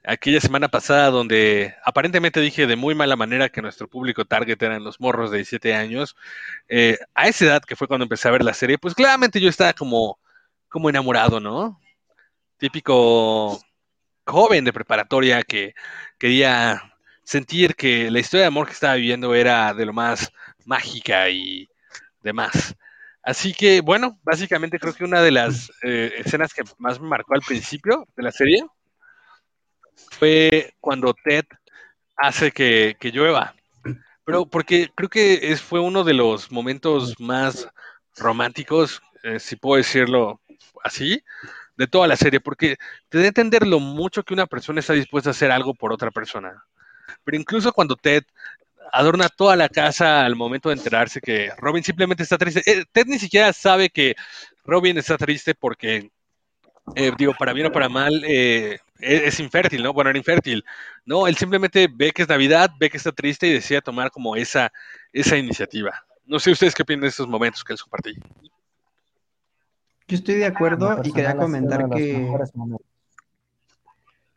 aquella 0.05 0.41
semana 0.41 0.67
pasada, 0.69 1.11
donde 1.11 1.73
aparentemente 1.85 2.41
dije 2.41 2.67
de 2.67 2.75
muy 2.75 2.97
mala 2.97 3.15
manera 3.15 3.51
que 3.51 3.63
nuestro 3.63 3.87
público 3.89 4.25
target 4.25 4.61
eran 4.61 4.83
los 4.83 5.01
morros 5.01 5.31
de 5.31 5.37
17 5.39 5.75
años, 5.77 6.17
eh, 6.69 6.99
a 7.15 7.29
esa 7.29 7.45
edad 7.45 7.63
que 7.63 7.77
fue 7.77 7.87
cuando 7.87 8.03
empecé 8.05 8.27
a 8.27 8.33
ver 8.33 8.43
la 8.43 8.53
serie, 8.53 8.79
pues 8.79 8.97
claramente 8.97 9.41
yo 9.41 9.49
estaba 9.49 9.73
como, 9.75 10.19
como 10.69 10.91
enamorado, 10.91 11.39
¿no? 11.39 11.81
Típico 12.59 13.61
joven 14.27 14.65
de 14.65 14.73
preparatoria 14.73 15.43
que 15.45 15.75
quería 16.19 16.95
sentir 17.25 17.77
que 17.77 18.11
la 18.11 18.21
historia 18.21 18.43
de 18.43 18.49
amor 18.49 18.67
que 18.67 18.73
estaba 18.75 18.95
viviendo 18.95 19.35
era 19.35 19.73
de 19.75 19.87
lo 19.87 19.93
más 19.93 20.33
mágica 20.65 21.31
y 21.31 21.69
demás. 22.23 22.77
Así 23.23 23.55
que, 23.55 23.81
bueno, 23.81 24.19
básicamente 24.25 24.79
creo 24.79 24.95
que 24.95 25.05
una 25.05 25.23
de 25.23 25.31
las 25.31 25.71
eh, 25.83 26.13
escenas 26.19 26.53
que 26.53 26.63
más 26.79 27.01
me 27.01 27.09
marcó 27.09 27.35
al 27.35 27.43
principio 27.43 28.07
de 28.17 28.23
la 28.23 28.33
serie 28.33 28.65
fue 30.11 30.75
cuando 30.81 31.15
Ted 31.15 31.45
hace 32.17 32.51
que, 32.51 32.97
llueva. 33.13 33.55
Pero 34.25 34.47
porque 34.47 34.91
creo 34.95 35.09
que 35.09 35.57
fue 35.57 35.81
uno 35.81 36.05
de 36.05 36.15
los 36.15 36.51
momentos 36.51 37.19
más 37.21 37.69
románticos, 38.17 39.01
eh, 39.23 39.39
si 39.39 39.57
puedo 39.57 39.77
decirlo 39.77 40.41
así, 40.83 41.23
de 41.77 41.87
toda 41.87 42.09
la 42.09 42.17
serie, 42.17 42.41
porque 42.41 42.77
te 43.09 43.19
da 43.19 43.27
entender 43.27 43.67
lo 43.67 43.81
mucho 43.81 44.23
que 44.25 44.35
una 44.35 44.47
persona 44.47 44.81
está 44.81 44.93
dispuesta 44.93 45.31
a 45.31 45.33
hacer 45.33 45.51
algo 45.51 45.75
por 45.75 45.93
otra 45.93 46.11
persona. 46.11 46.65
Pero 47.25 47.37
incluso 47.37 47.73
cuando 47.73 47.97
Ted 47.97 48.25
adorna 48.93 49.29
toda 49.29 49.57
la 49.57 49.69
casa 49.69 50.25
al 50.25 50.37
momento 50.37 50.69
de 50.69 50.77
enterarse 50.77 51.21
que 51.21 51.51
Robin 51.57 51.83
simplemente 51.83 52.23
está 52.23 52.39
triste, 52.39 52.63
eh, 52.67 52.85
Ted 52.93 53.07
ni 53.07 53.19
siquiera 53.19 53.53
sabe 53.53 53.89
que 53.89 54.15
Robin 54.65 54.99
está 54.99 55.17
triste 55.17 55.55
porque, 55.55 56.11
eh, 56.95 57.13
digo, 57.17 57.35
para 57.39 57.53
bien 57.53 57.67
o 57.67 57.73
para 57.73 57.89
mal, 57.89 58.23
eh, 58.25 58.79
es, 59.01 59.23
es 59.23 59.41
infértil, 59.41 59.83
¿no? 59.83 59.93
Bueno, 59.93 60.11
era 60.11 60.19
infértil. 60.19 60.65
No, 61.05 61.27
él 61.27 61.37
simplemente 61.37 61.89
ve 61.93 62.13
que 62.13 62.23
es 62.23 62.29
Navidad, 62.29 62.71
ve 62.79 62.91
que 62.91 62.99
está 62.99 63.11
triste 63.13 63.47
y 63.47 63.55
decide 63.55 63.81
tomar 63.81 64.11
como 64.11 64.37
esa, 64.37 64.71
esa 65.13 65.37
iniciativa. 65.37 66.05
No 66.25 66.39
sé 66.39 66.51
ustedes 66.51 66.75
qué 66.75 66.83
opinan 66.83 67.03
de 67.03 67.09
estos 67.09 67.27
momentos 67.27 67.65
que 67.65 67.73
les 67.73 67.83
compartí. 67.83 68.15
Yo 70.07 70.17
estoy 70.17 70.35
de 70.35 70.49
lo 70.49 70.55
acuerdo 70.55 71.01
y 71.03 71.13
quería 71.13 71.37
comentar 71.37 71.89
que. 71.91 72.29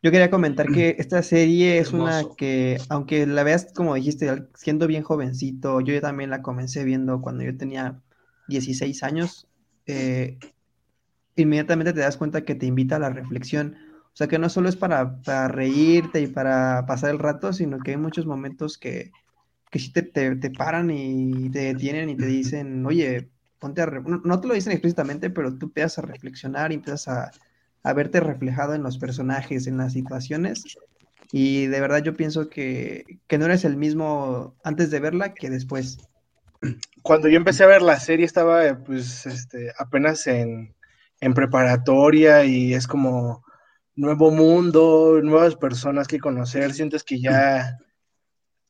Yo 0.06 0.12
quería 0.12 0.30
comentar 0.30 0.70
que 0.70 0.94
esta 1.00 1.20
serie 1.20 1.78
es 1.78 1.92
una 1.92 2.22
que, 2.36 2.78
aunque 2.88 3.26
la 3.26 3.42
veas 3.42 3.72
como 3.74 3.96
dijiste, 3.96 4.46
siendo 4.54 4.86
bien 4.86 5.02
jovencito, 5.02 5.80
yo 5.80 6.00
también 6.00 6.30
la 6.30 6.42
comencé 6.42 6.84
viendo 6.84 7.20
cuando 7.20 7.42
yo 7.42 7.56
tenía 7.56 8.00
16 8.46 9.02
años, 9.02 9.48
eh, 9.86 10.38
inmediatamente 11.34 11.92
te 11.92 12.02
das 12.02 12.16
cuenta 12.16 12.44
que 12.44 12.54
te 12.54 12.66
invita 12.66 12.96
a 12.96 13.00
la 13.00 13.10
reflexión. 13.10 13.76
O 14.04 14.16
sea, 14.16 14.28
que 14.28 14.38
no 14.38 14.48
solo 14.48 14.68
es 14.68 14.76
para, 14.76 15.20
para 15.22 15.48
reírte 15.48 16.20
y 16.20 16.28
para 16.28 16.86
pasar 16.86 17.10
el 17.10 17.18
rato, 17.18 17.52
sino 17.52 17.80
que 17.80 17.90
hay 17.90 17.96
muchos 17.96 18.26
momentos 18.26 18.78
que, 18.78 19.10
que 19.72 19.80
sí 19.80 19.92
te, 19.92 20.02
te, 20.02 20.36
te 20.36 20.50
paran 20.52 20.88
y 20.92 21.50
te 21.50 21.74
detienen 21.74 22.10
y 22.10 22.16
te 22.16 22.26
dicen, 22.26 22.86
oye, 22.86 23.28
ponte 23.58 23.82
a... 23.82 23.86
re-". 23.86 24.02
No, 24.02 24.20
no 24.24 24.40
te 24.40 24.46
lo 24.46 24.54
dicen 24.54 24.70
explícitamente, 24.70 25.30
pero 25.30 25.58
tú 25.58 25.66
empiezas 25.66 25.98
a 25.98 26.02
reflexionar 26.02 26.70
y 26.70 26.76
empiezas 26.76 27.08
a, 27.08 27.32
a 27.86 27.92
verte 27.92 28.18
reflejado 28.18 28.74
en 28.74 28.82
los 28.82 28.98
personajes, 28.98 29.68
en 29.68 29.76
las 29.76 29.92
situaciones. 29.92 30.64
Y 31.30 31.66
de 31.66 31.80
verdad 31.80 32.02
yo 32.02 32.14
pienso 32.16 32.48
que, 32.48 33.04
que 33.28 33.38
no 33.38 33.44
eres 33.44 33.64
el 33.64 33.76
mismo 33.76 34.56
antes 34.64 34.90
de 34.90 34.98
verla 34.98 35.34
que 35.34 35.50
después. 35.50 35.98
Cuando 37.02 37.28
yo 37.28 37.36
empecé 37.36 37.62
a 37.62 37.68
ver 37.68 37.82
la 37.82 38.00
serie 38.00 38.26
estaba 38.26 38.66
eh, 38.66 38.74
pues 38.74 39.24
este, 39.26 39.72
apenas 39.78 40.26
en, 40.26 40.74
en 41.20 41.34
preparatoria 41.34 42.44
y 42.44 42.74
es 42.74 42.88
como 42.88 43.44
nuevo 43.94 44.32
mundo, 44.32 45.20
nuevas 45.22 45.54
personas 45.54 46.08
que 46.08 46.18
conocer, 46.18 46.72
sientes 46.74 47.04
que 47.04 47.20
ya, 47.20 47.78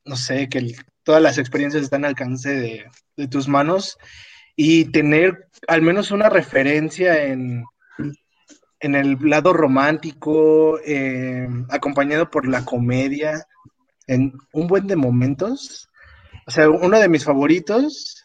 no 0.05 0.17
sé, 0.17 0.51
que 0.51 0.59
el- 0.59 0.77
todas 1.05 1.23
las 1.23 1.39
experiencias 1.39 1.83
están 1.85 2.05
al 2.05 2.11
alcance 2.11 2.51
de, 2.51 2.85
de 3.17 3.29
tus 3.29 3.49
manos 3.49 3.97
y 4.57 4.85
tener 4.91 5.49
al 5.69 5.81
menos 5.81 6.11
una 6.11 6.29
referencia 6.29 7.25
en, 7.25 7.65
en 8.80 8.95
el 8.95 9.18
lado 9.23 9.52
romántico, 9.52 10.78
eh, 10.85 11.49
acompañado 11.71 12.30
por 12.30 12.47
la 12.47 12.64
comedia, 12.64 13.47
en 14.06 14.33
un 14.52 14.66
buen 14.66 14.87
de 14.87 14.97
momentos. 14.97 15.88
O 16.47 16.50
sea, 16.50 16.68
uno 16.71 16.99
de 16.99 17.09
mis 17.09 17.25
favoritos 17.25 18.25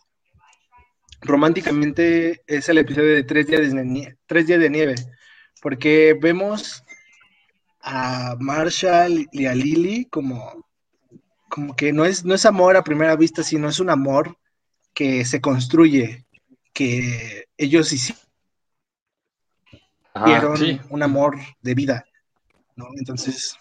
románticamente 1.21 2.41
es 2.47 2.67
el 2.69 2.79
episodio 2.79 3.15
de 3.15 3.23
Tres 3.23 3.47
días 3.47 3.73
de, 3.73 3.83
Nie- 3.83 4.17
Tres 4.27 4.47
días 4.47 4.59
de 4.59 4.69
nieve, 4.69 4.95
porque 5.61 6.17
vemos 6.19 6.83
a 7.81 8.35
Marshall 8.39 9.27
y 9.31 9.45
a 9.45 9.55
Lily 9.55 10.05
como, 10.05 10.67
como 11.49 11.75
que 11.75 11.93
no 11.93 12.05
es, 12.05 12.23
no 12.25 12.33
es 12.35 12.45
amor 12.45 12.75
a 12.75 12.83
primera 12.83 13.15
vista, 13.15 13.43
sino 13.43 13.69
es 13.69 13.79
un 13.79 13.89
amor 13.89 14.37
que 14.93 15.25
se 15.25 15.41
construye, 15.41 16.25
que 16.73 17.45
ellos 17.57 17.91
hicieron 17.93 18.20
Ah, 20.13 20.53
sí. 20.57 20.79
un 20.89 21.03
amor 21.03 21.37
de 21.61 21.73
vida, 21.73 22.03
¿no? 22.75 22.87
Entonces, 22.97 23.55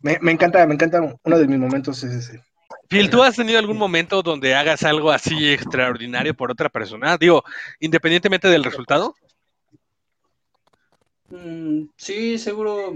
me, 0.00 0.18
me 0.20 0.32
encanta, 0.32 0.66
me 0.66 0.74
encanta, 0.74 1.00
uno 1.00 1.38
de 1.38 1.46
mis 1.46 1.58
momentos 1.58 2.02
es 2.04 2.12
ese. 2.12 2.42
Phil, 2.88 3.08
¿tú 3.08 3.22
has 3.22 3.36
tenido 3.36 3.58
algún 3.58 3.78
momento 3.78 4.22
donde 4.22 4.54
hagas 4.54 4.82
algo 4.82 5.10
así 5.10 5.50
extraordinario 5.50 6.34
por 6.34 6.50
otra 6.50 6.68
persona? 6.68 7.16
Digo, 7.16 7.42
independientemente 7.80 8.48
del 8.48 8.64
resultado. 8.64 9.14
Mm, 11.30 11.86
sí, 11.96 12.38
seguro 12.38 12.92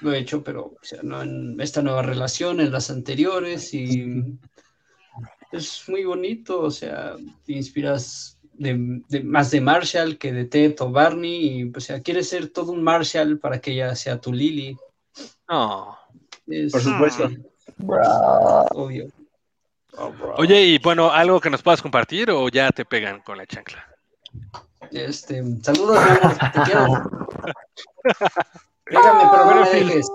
lo 0.00 0.12
he 0.12 0.18
hecho, 0.18 0.42
pero 0.42 0.64
o 0.64 0.78
sea, 0.82 1.00
no 1.02 1.22
en 1.22 1.60
esta 1.60 1.82
nueva 1.82 2.02
relación, 2.02 2.60
en 2.60 2.72
las 2.72 2.90
anteriores, 2.90 3.72
y 3.72 4.38
es 5.52 5.84
muy 5.88 6.04
bonito, 6.04 6.60
o 6.60 6.70
sea, 6.70 7.16
te 7.44 7.52
inspiras 7.52 8.37
de, 8.58 9.00
de- 9.08 9.22
más 9.24 9.50
de 9.50 9.60
Marshall 9.60 10.18
que 10.18 10.32
de 10.32 10.44
Ted 10.44 10.74
o 10.80 10.90
Barney, 10.90 11.60
y 11.62 11.72
o 11.74 11.80
sea, 11.80 12.00
quieres 12.02 12.28
ser 12.28 12.48
todo 12.48 12.72
un 12.72 12.82
Marshall 12.82 13.38
para 13.38 13.60
que 13.60 13.72
ella 13.72 13.94
sea 13.96 14.20
tu 14.20 14.32
Lily. 14.32 14.76
No. 15.48 15.96
Es 16.46 16.72
Por 16.72 16.80
supuesto. 16.82 17.30
obvio. 18.74 19.08
Oh, 19.96 20.10
bro. 20.12 20.34
Oye, 20.36 20.60
y 20.62 20.78
bueno, 20.78 21.10
algo 21.10 21.40
que 21.40 21.50
nos 21.50 21.62
puedas 21.62 21.82
compartir 21.82 22.30
o 22.30 22.48
ya 22.48 22.70
te 22.70 22.84
pegan 22.84 23.20
con 23.20 23.36
la 23.38 23.46
chancla. 23.46 23.84
Este, 24.92 25.42
saludos, 25.62 25.98
mi 26.04 26.10
amor, 26.16 26.38
te 26.52 26.60
quiero. 26.62 26.84
Pégame, 28.84 29.24
pero 29.30 29.44
no 29.44 29.60
me 29.62 29.70
dejes. 29.70 30.06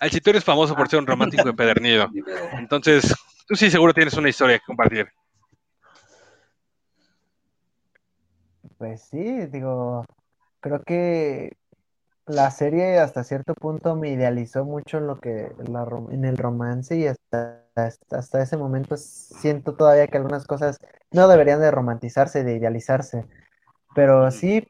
Eres 0.00 0.44
famoso 0.44 0.74
por 0.74 0.88
ser 0.88 0.98
un 1.00 1.06
romántico 1.06 1.48
empedernido. 1.48 2.08
Entonces, 2.52 3.14
tú 3.46 3.56
sí 3.56 3.70
seguro 3.70 3.92
tienes 3.92 4.14
una 4.14 4.28
historia 4.28 4.58
que 4.58 4.64
compartir. 4.64 5.08
Pues 8.84 9.00
sí, 9.00 9.46
digo, 9.46 10.04
creo 10.60 10.82
que 10.82 11.56
la 12.26 12.50
serie 12.50 12.98
hasta 12.98 13.24
cierto 13.24 13.54
punto 13.54 13.96
me 13.96 14.10
idealizó 14.10 14.66
mucho 14.66 14.98
en 14.98 15.06
lo 15.06 15.20
que 15.20 15.50
la 15.66 15.88
en 16.10 16.26
el 16.26 16.36
romance 16.36 16.94
y 16.94 17.06
hasta, 17.06 17.64
hasta, 17.76 18.18
hasta 18.18 18.42
ese 18.42 18.58
momento 18.58 18.98
siento 18.98 19.74
todavía 19.74 20.06
que 20.08 20.18
algunas 20.18 20.46
cosas 20.46 20.76
no 21.12 21.28
deberían 21.28 21.60
de 21.60 21.70
romantizarse, 21.70 22.44
de 22.44 22.56
idealizarse. 22.56 23.24
Pero 23.94 24.30
sí, 24.30 24.68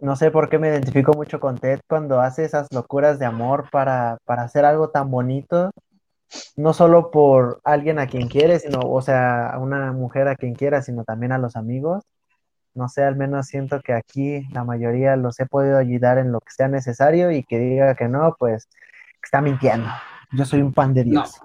no 0.00 0.16
sé 0.16 0.32
por 0.32 0.48
qué 0.48 0.58
me 0.58 0.70
identifico 0.70 1.12
mucho 1.12 1.38
con 1.38 1.58
Ted 1.58 1.78
cuando 1.88 2.20
hace 2.20 2.44
esas 2.44 2.66
locuras 2.72 3.20
de 3.20 3.26
amor 3.26 3.70
para, 3.70 4.18
para 4.24 4.42
hacer 4.42 4.64
algo 4.64 4.90
tan 4.90 5.12
bonito, 5.12 5.70
no 6.56 6.72
solo 6.72 7.12
por 7.12 7.60
alguien 7.62 8.00
a 8.00 8.08
quien 8.08 8.26
quiere, 8.26 8.58
sino, 8.58 8.80
o 8.80 9.00
sea, 9.00 9.48
a 9.50 9.60
una 9.60 9.92
mujer 9.92 10.26
a 10.26 10.34
quien 10.34 10.56
quiera, 10.56 10.82
sino 10.82 11.04
también 11.04 11.30
a 11.30 11.38
los 11.38 11.54
amigos. 11.54 12.02
No 12.74 12.88
sé, 12.88 13.02
al 13.04 13.16
menos 13.16 13.46
siento 13.46 13.80
que 13.80 13.92
aquí 13.92 14.46
la 14.52 14.64
mayoría 14.64 15.16
los 15.16 15.38
he 15.40 15.46
podido 15.46 15.76
ayudar 15.78 16.18
en 16.18 16.30
lo 16.32 16.40
que 16.40 16.52
sea 16.52 16.68
necesario 16.68 17.30
y 17.32 17.42
que 17.42 17.58
diga 17.58 17.94
que 17.94 18.08
no, 18.08 18.36
pues 18.38 18.68
está 19.22 19.40
mintiendo. 19.40 19.88
Yo 20.32 20.44
soy 20.44 20.62
un 20.62 20.72
pan 20.72 20.94
de 20.94 21.04
Dios. 21.04 21.40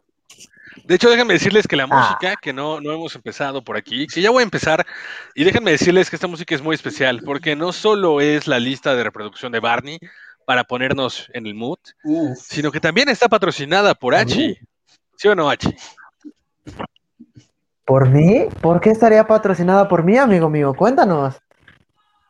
De 0.86 0.96
hecho, 0.96 1.10
déjenme 1.10 1.34
decirles 1.34 1.68
que 1.68 1.76
la 1.78 1.84
Ah. 1.84 1.88
música, 2.20 2.36
que 2.40 2.54
no, 2.54 2.80
no 2.82 2.92
hemos 2.92 3.16
empezado 3.16 3.64
por 3.64 3.76
aquí, 3.78 4.06
que 4.08 4.22
ya 4.22 4.30
voy 4.30 4.42
a 4.42 4.44
empezar, 4.44 4.86
y 5.34 5.44
déjenme 5.44 5.72
decirles 5.72 6.10
que 6.10 6.16
esta 6.18 6.28
música 6.28 6.54
es 6.54 6.62
muy 6.62 6.76
especial, 6.76 7.22
porque 7.26 7.56
no 7.56 7.72
solo 7.72 8.22
es 8.22 8.46
la 8.48 8.60
lista 8.60 8.94
de 8.94 9.04
reproducción 9.04 9.52
de 9.52 9.60
Barney 9.62 10.00
para 10.46 10.64
ponernos 10.66 11.30
en 11.34 11.48
el 11.48 11.56
mood, 11.56 11.80
Uf. 12.04 12.38
sino 12.38 12.72
que 12.72 12.80
también 12.80 13.10
está 13.10 13.28
patrocinada 13.30 13.96
por 13.96 14.14
Hachi. 14.14 14.58
¿Sí 15.18 15.28
o 15.28 15.34
no, 15.36 15.50
Hachi? 15.50 15.74
¿Por 17.86 18.10
mí? 18.10 18.48
¿Por 18.62 18.82
qué 18.82 18.90
estaría 18.90 19.28
patrocinada 19.28 19.88
por 19.88 20.04
mí, 20.04 20.18
amigo 20.18 20.50
mío? 20.50 20.74
Cuéntanos. 20.74 21.36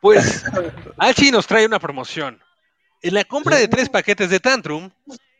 Pues 0.01 0.43
Hachi 0.97 1.31
nos 1.31 1.47
trae 1.47 1.65
una 1.65 1.79
promoción. 1.79 2.39
En 3.01 3.13
la 3.13 3.23
compra 3.23 3.55
de 3.55 3.67
tres 3.67 3.89
paquetes 3.89 4.29
de 4.29 4.39
Tantrum, 4.39 4.91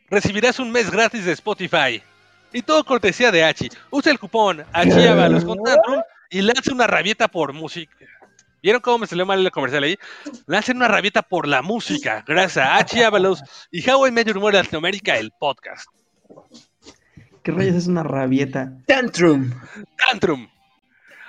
recibirás 0.08 0.58
un 0.58 0.72
mes 0.72 0.90
gratis 0.90 1.24
de 1.24 1.32
Spotify. 1.32 2.02
Y 2.52 2.62
todo 2.62 2.82
cortesía 2.84 3.30
de 3.30 3.44
Hachi. 3.44 3.68
Usa 3.90 4.10
el 4.10 4.18
cupón 4.18 4.64
Hachiábalos 4.72 5.44
con 5.44 5.62
Tantrum 5.62 6.00
y 6.30 6.40
lanza 6.40 6.72
una 6.72 6.86
rabieta 6.86 7.28
por 7.28 7.52
música. 7.52 7.94
¿Vieron 8.62 8.80
cómo 8.80 8.98
me 8.98 9.06
salió 9.06 9.26
mal 9.26 9.38
el 9.38 9.50
comercial 9.50 9.84
ahí? 9.84 9.98
Lancen 10.46 10.78
una 10.78 10.88
rabieta 10.88 11.22
por 11.22 11.46
la 11.46 11.62
música, 11.62 12.24
gracias 12.26 12.64
a 12.64 12.76
Hachi 12.76 13.02
Ábalos 13.02 13.42
y 13.70 13.88
How 13.88 14.06
I 14.06 14.10
Met 14.10 14.28
Your 14.28 14.52
Latinoamérica, 14.52 15.16
el 15.18 15.30
podcast. 15.38 15.86
¿Qué 17.46 17.52
rayos 17.52 17.76
es 17.76 17.86
una 17.86 18.02
rabieta? 18.02 18.72
Tantrum. 18.88 19.52
Tantrum. 19.96 20.48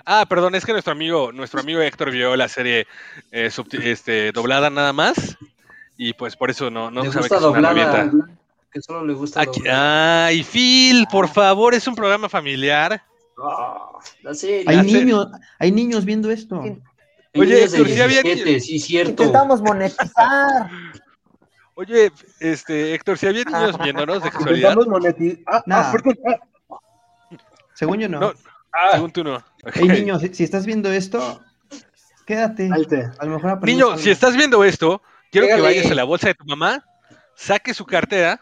Ah, 0.04 0.26
perdón, 0.28 0.56
es 0.56 0.66
que 0.66 0.72
nuestro 0.72 0.92
amigo, 0.92 1.32
nuestro 1.32 1.60
amigo 1.60 1.80
Héctor 1.80 2.10
vio 2.10 2.36
la 2.36 2.48
serie 2.48 2.88
eh, 3.32 3.52
este, 3.84 4.32
doblada 4.32 4.72
nada 4.72 4.94
más 4.94 5.38
y 5.96 6.14
pues 6.14 6.36
por 6.36 6.50
eso 6.50 6.72
no, 6.72 6.90
no 6.90 7.04
sabe 7.12 7.30
que 7.30 7.36
es 7.36 7.42
una 7.44 7.62
rabieta. 7.62 8.10
Que 8.72 8.82
solo 8.82 9.06
le 9.06 9.14
gusta 9.14 9.42
Aquí- 9.42 9.62
ay, 9.70 10.44
Phil, 10.44 11.06
por 11.12 11.30
favor, 11.30 11.76
es 11.76 11.88
un 11.88 11.94
programa 11.94 12.28
familiar. 12.28 13.00
Ah, 13.40 13.92
la 14.24 14.34
serie. 14.34 14.64
Hay 14.66 14.82
niños, 14.82 15.28
hay 15.60 15.72
niños 15.72 16.04
viendo 16.04 16.32
esto. 16.32 16.64
Oye, 17.36 17.64
Héctor, 17.64 17.88
sí 17.88 18.02
había 18.02 18.24
17, 18.24 18.60
sí, 18.60 18.80
cierto. 18.80 19.12
Intentamos 19.12 19.62
monetizar. 19.62 20.68
Oye, 21.80 22.12
este, 22.40 22.96
Héctor, 22.96 23.18
si 23.20 23.28
había 23.28 23.44
niños 23.44 23.78
viéndonos 23.78 24.24
de 24.24 24.32
casualidad, 24.32 24.72
Intentamos 24.72 24.88
monetizar. 24.88 25.44
Ah, 25.46 25.64
Nah. 25.68 25.80
ah, 25.80 25.92
perdón. 25.92 26.18
Ah, 26.28 26.78
Según 27.76 28.00
yo 28.00 28.10
no. 28.10 28.20
No. 28.20 28.34
ah, 28.74 28.90
según 28.94 29.12
tú 29.12 29.24
no. 29.24 29.44
Hey 29.74 29.88
niños, 29.88 30.22
si, 30.22 30.34
si 30.34 30.44
estás 30.44 30.66
viendo 30.66 30.92
esto, 30.92 31.40
Quédate. 32.26 32.68
Salte. 32.68 33.10
A 33.20 33.26
lo 33.26 33.36
mejor 33.36 33.52
aprendemos 33.52 33.66
Niño, 33.66 33.86
algo. 33.92 33.98
si 34.04 34.10
estás 34.10 34.36
viendo 34.36 34.64
esto, 34.64 35.02
quiero 35.32 35.48
que 35.48 35.62
vayas 35.62 35.90
a 35.90 35.96
la 35.96 36.04
bolsa 36.04 36.28
de 36.28 36.34
tu 36.34 36.44
mamá, 36.46 36.84
saques 37.36 37.78
su 37.78 37.86
cartera, 37.86 38.42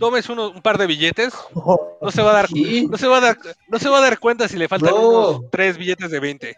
tomes 0.00 0.28
uno- 0.28 0.50
un 0.50 0.60
par 0.60 0.76
de 0.76 0.86
billetes, 0.86 1.32
no 2.02 2.10
se 2.10 2.20
va 2.22 2.30
a 2.30 2.34
dar, 2.34 2.48
Sí. 2.48 2.86
no 2.90 2.98
se 2.98 3.06
va 3.06 3.18
a 3.18 3.20
dar, 3.20 3.38
no 3.68 3.78
se 3.78 3.88
va 3.88 3.98
a 3.98 4.02
dar 4.02 4.18
cuenta 4.18 4.46
si 4.48 4.58
le 4.58 4.68
faltan 4.68 4.92
unos 4.92 5.48
tres 5.50 5.78
billetes 5.78 6.10
de 6.10 6.20
20. 6.20 6.56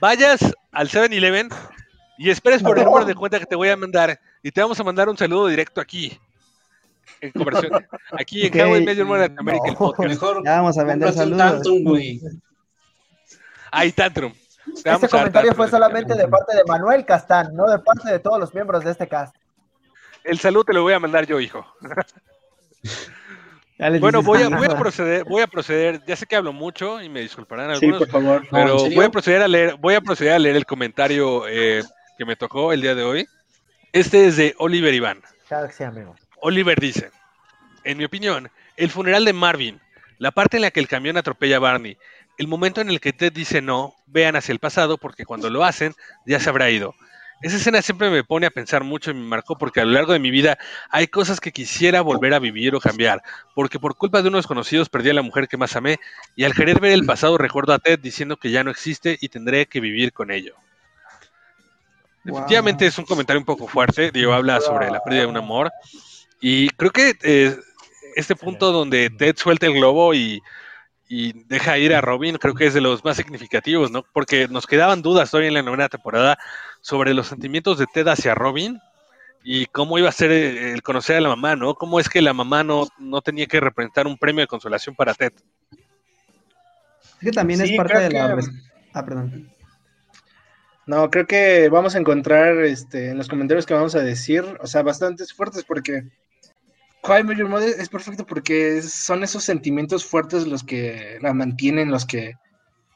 Vayas 0.00 0.40
al 0.72 0.88
7-Eleven 0.88 1.50
y 2.18 2.30
esperes 2.30 2.62
por 2.64 2.78
el 2.78 2.84
No. 2.84 2.90
número 2.90 3.06
de 3.06 3.14
cuenta 3.14 3.38
que 3.38 3.46
te 3.46 3.54
voy 3.56 3.68
a 3.68 3.76
mandar 3.76 4.18
y 4.46 4.52
te 4.52 4.60
vamos 4.60 4.78
a 4.78 4.84
mandar 4.84 5.08
un 5.08 5.18
saludo 5.18 5.48
directo 5.48 5.80
aquí. 5.80 6.16
En 7.20 7.32
conversión, 7.32 7.72
aquí 8.12 8.42
en 8.42 8.52
Ok. 8.52 8.56
Cabo 8.56 8.70
Medio 8.74 9.04
Mundo 9.04 9.22
de 9.22 9.26
el 9.26 9.34
No. 9.34 9.92
Mejor 9.98 10.44
Ya 10.44 10.56
vamos 10.58 10.78
a 10.78 10.84
vender 10.84 11.12
saludos. 11.12 11.38
Tantrum, 11.38 11.82
güey. 11.82 12.20
Ahí, 13.72 13.90
Tantrum. 13.90 14.32
Te 14.84 14.92
Este 14.92 15.08
comentario 15.08 15.50
Tantrum, 15.50 15.56
fue 15.56 15.68
solamente 15.68 16.14
de 16.14 16.28
parte 16.28 16.56
de 16.56 16.62
Manuel 16.64 17.04
Castán, 17.04 17.56
no 17.56 17.68
de 17.68 17.80
parte 17.80 18.08
de 18.08 18.20
todos 18.20 18.38
los 18.38 18.54
miembros 18.54 18.84
de 18.84 18.92
este 18.92 19.08
cast. 19.08 19.34
El 20.22 20.38
saludo 20.38 20.62
te 20.62 20.74
lo 20.74 20.82
voy 20.82 20.92
a 20.92 21.00
mandar 21.00 21.26
yo, 21.26 21.40
hijo. 21.40 21.66
Bueno, 24.00 24.22
voy 24.22 24.40
a, 24.40 24.48
nada. 24.48 24.56
voy 24.56 24.74
a 24.74 24.78
proceder, 24.78 25.24
voy 25.24 25.42
a 25.42 25.46
proceder, 25.46 26.02
ya 26.06 26.16
sé 26.16 26.24
que 26.24 26.34
hablo 26.34 26.54
mucho 26.54 27.02
y 27.02 27.10
me 27.10 27.20
disculparán 27.20 27.76
Sí, 27.76 27.84
algunos, 27.84 27.98
por 27.98 28.08
favor. 28.08 28.40
No, 28.50 28.58
¿en 28.58 28.64
pero 28.64 28.78
voy 28.94 29.04
a 29.04 29.10
proceder 29.10 29.42
a 29.42 29.48
leer, 29.48 29.76
voy 29.76 29.94
a 29.96 30.00
proceder 30.00 30.32
a 30.32 30.38
leer 30.38 30.56
el 30.56 30.64
comentario 30.64 31.46
eh, 31.46 31.82
que 32.16 32.24
me 32.24 32.36
tocó 32.36 32.72
el 32.72 32.80
día 32.80 32.94
de 32.94 33.02
hoy. 33.02 33.28
Este 33.96 34.26
es 34.26 34.36
de 34.36 34.54
Oliver 34.58 34.92
Iván. 34.92 35.22
Claro 35.48 35.68
que 35.68 35.72
sí, 35.72 35.82
amigo. 35.82 36.14
Oliver 36.42 36.78
dice, 36.78 37.10
en 37.82 37.96
mi 37.96 38.04
opinión, 38.04 38.50
el 38.76 38.90
funeral 38.90 39.24
de 39.24 39.32
Marvin, 39.32 39.80
la 40.18 40.32
parte 40.32 40.58
en 40.58 40.64
la 40.64 40.70
que 40.70 40.80
el 40.80 40.86
camión 40.86 41.16
atropella 41.16 41.56
a 41.56 41.60
Barney, 41.60 41.96
el 42.36 42.46
momento 42.46 42.82
en 42.82 42.90
el 42.90 43.00
que 43.00 43.14
Ted 43.14 43.32
dice 43.32 43.62
no, 43.62 43.94
vean 44.04 44.36
hacia 44.36 44.52
el 44.52 44.58
pasado 44.58 44.98
porque 44.98 45.24
cuando 45.24 45.48
lo 45.48 45.64
hacen 45.64 45.94
ya 46.26 46.38
se 46.40 46.50
habrá 46.50 46.68
ido. 46.68 46.94
Esa 47.40 47.56
escena 47.56 47.80
siempre 47.80 48.10
me 48.10 48.22
pone 48.22 48.44
a 48.44 48.50
pensar 48.50 48.84
mucho 48.84 49.12
y 49.12 49.14
me 49.14 49.26
marcó 49.26 49.56
porque 49.56 49.80
a 49.80 49.86
lo 49.86 49.92
largo 49.92 50.12
de 50.12 50.18
mi 50.18 50.30
vida 50.30 50.58
hay 50.90 51.06
cosas 51.06 51.40
que 51.40 51.52
quisiera 51.52 52.02
volver 52.02 52.34
a 52.34 52.38
vivir 52.38 52.74
o 52.74 52.80
cambiar, 52.80 53.22
porque 53.54 53.80
por 53.80 53.96
culpa 53.96 54.20
de 54.20 54.28
unos 54.28 54.40
desconocidos 54.40 54.90
perdí 54.90 55.08
a 55.08 55.14
la 55.14 55.22
mujer 55.22 55.48
que 55.48 55.56
más 55.56 55.74
amé 55.74 56.00
y 56.34 56.44
al 56.44 56.54
querer 56.54 56.80
ver 56.80 56.92
el 56.92 57.06
pasado 57.06 57.38
recuerdo 57.38 57.72
a 57.72 57.78
Ted 57.78 57.98
diciendo 57.98 58.36
que 58.36 58.50
ya 58.50 58.62
no 58.62 58.70
existe 58.70 59.16
y 59.22 59.30
tendré 59.30 59.64
que 59.64 59.80
vivir 59.80 60.12
con 60.12 60.30
ello. 60.30 60.54
Wow. 62.26 62.40
Definitivamente 62.40 62.86
es 62.86 62.98
un 62.98 63.04
comentario 63.04 63.40
un 63.40 63.46
poco 63.46 63.66
fuerte, 63.66 64.10
digo, 64.10 64.32
habla 64.32 64.60
sobre 64.60 64.90
la 64.90 65.02
pérdida 65.02 65.22
de 65.22 65.26
un 65.28 65.36
amor 65.36 65.70
y 66.40 66.68
creo 66.70 66.90
que 66.90 67.14
eh, 67.22 67.56
este 68.14 68.34
punto 68.36 68.72
donde 68.72 69.10
Ted 69.10 69.36
suelta 69.36 69.66
el 69.66 69.74
globo 69.74 70.12
y, 70.14 70.40
y 71.08 71.44
deja 71.44 71.78
ir 71.78 71.94
a 71.94 72.00
Robin, 72.00 72.36
creo 72.36 72.54
que 72.54 72.66
es 72.66 72.74
de 72.74 72.80
los 72.80 73.04
más 73.04 73.16
significativos, 73.16 73.90
¿no? 73.90 74.04
Porque 74.12 74.48
nos 74.48 74.66
quedaban 74.66 75.02
dudas 75.02 75.30
todavía 75.30 75.48
en 75.48 75.54
la 75.54 75.62
novena 75.62 75.88
temporada 75.88 76.38
sobre 76.80 77.14
los 77.14 77.26
sentimientos 77.28 77.78
de 77.78 77.86
Ted 77.86 78.08
hacia 78.08 78.34
Robin 78.34 78.80
y 79.44 79.66
cómo 79.66 79.96
iba 79.98 80.08
a 80.08 80.12
ser 80.12 80.32
el 80.32 80.82
conocer 80.82 81.16
a 81.16 81.20
la 81.20 81.28
mamá, 81.28 81.54
¿no? 81.54 81.74
Cómo 81.74 82.00
es 82.00 82.08
que 82.08 82.20
la 82.20 82.32
mamá 82.32 82.64
no, 82.64 82.88
no 82.98 83.22
tenía 83.22 83.46
que 83.46 83.60
representar 83.60 84.06
un 84.06 84.18
premio 84.18 84.40
de 84.40 84.48
consolación 84.48 84.94
para 84.96 85.14
Ted. 85.14 85.32
Es 87.02 87.20
que 87.20 87.30
también 87.30 87.60
Sí, 87.60 87.70
es 87.72 87.76
parte 87.76 87.98
de 87.98 88.10
la. 88.10 88.34
que- 88.36 88.42
Ah, 88.92 89.04
perdón. 89.04 89.50
No, 90.86 91.10
creo 91.10 91.26
que 91.26 91.68
vamos 91.68 91.94
a 91.94 91.98
encontrar 91.98 92.58
este, 92.58 93.10
en 93.10 93.18
los 93.18 93.28
comentarios 93.28 93.66
que 93.66 93.74
vamos 93.74 93.96
a 93.96 94.02
decir, 94.02 94.44
o 94.60 94.66
sea, 94.66 94.82
bastantes 94.82 95.32
fuertes 95.32 95.64
porque 95.64 96.04
Met 97.08 97.36
Your 97.36 97.62
es 97.62 97.88
perfecto 97.88 98.26
porque 98.26 98.82
son 98.82 99.22
esos 99.22 99.44
sentimientos 99.44 100.04
fuertes 100.04 100.46
los 100.46 100.64
que 100.64 101.18
la 101.20 101.32
mantienen, 101.32 101.90
los 101.90 102.04
que 102.04 102.34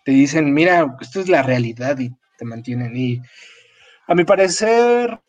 te 0.04 0.12
dicen, 0.12 0.52
mira, 0.52 0.96
esto 1.00 1.20
es 1.20 1.28
la 1.28 1.42
realidad 1.42 1.98
y 1.98 2.10
te 2.38 2.44
mantienen. 2.44 2.96
Y 2.96 3.20
a 4.06 4.14
mi 4.14 4.24
parecer, 4.24 5.20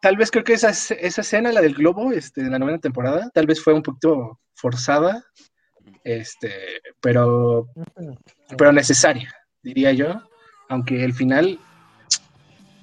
tal 0.00 0.16
vez 0.16 0.30
creo 0.30 0.44
que 0.44 0.54
esa, 0.54 0.70
esa 0.70 1.20
escena, 1.20 1.52
la 1.52 1.60
del 1.60 1.74
globo, 1.74 2.12
este, 2.12 2.42
de 2.42 2.50
la 2.50 2.58
novena 2.58 2.78
temporada, 2.78 3.30
tal 3.32 3.46
vez 3.46 3.62
fue 3.62 3.74
un 3.74 3.82
poquito 3.82 4.40
forzada, 4.54 5.24
este, 6.02 6.52
pero 7.00 7.68
pero 8.56 8.72
necesaria, 8.72 9.32
diría 9.62 9.92
yo, 9.92 10.22
aunque 10.68 11.04
el 11.04 11.12
final 11.14 11.58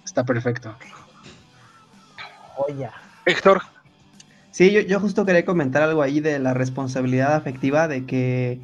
está 0.05 0.23
perfecto. 0.25 0.75
Oye. 2.55 2.89
Héctor, 3.25 3.61
Sí, 4.51 4.71
yo, 4.71 4.81
yo 4.81 4.99
justo 4.99 5.23
quería 5.23 5.45
comentar 5.45 5.83
algo 5.83 6.01
ahí 6.01 6.19
de 6.19 6.39
la 6.39 6.55
responsabilidad 6.55 7.35
afectiva, 7.35 7.87
de 7.87 8.07
que 8.07 8.59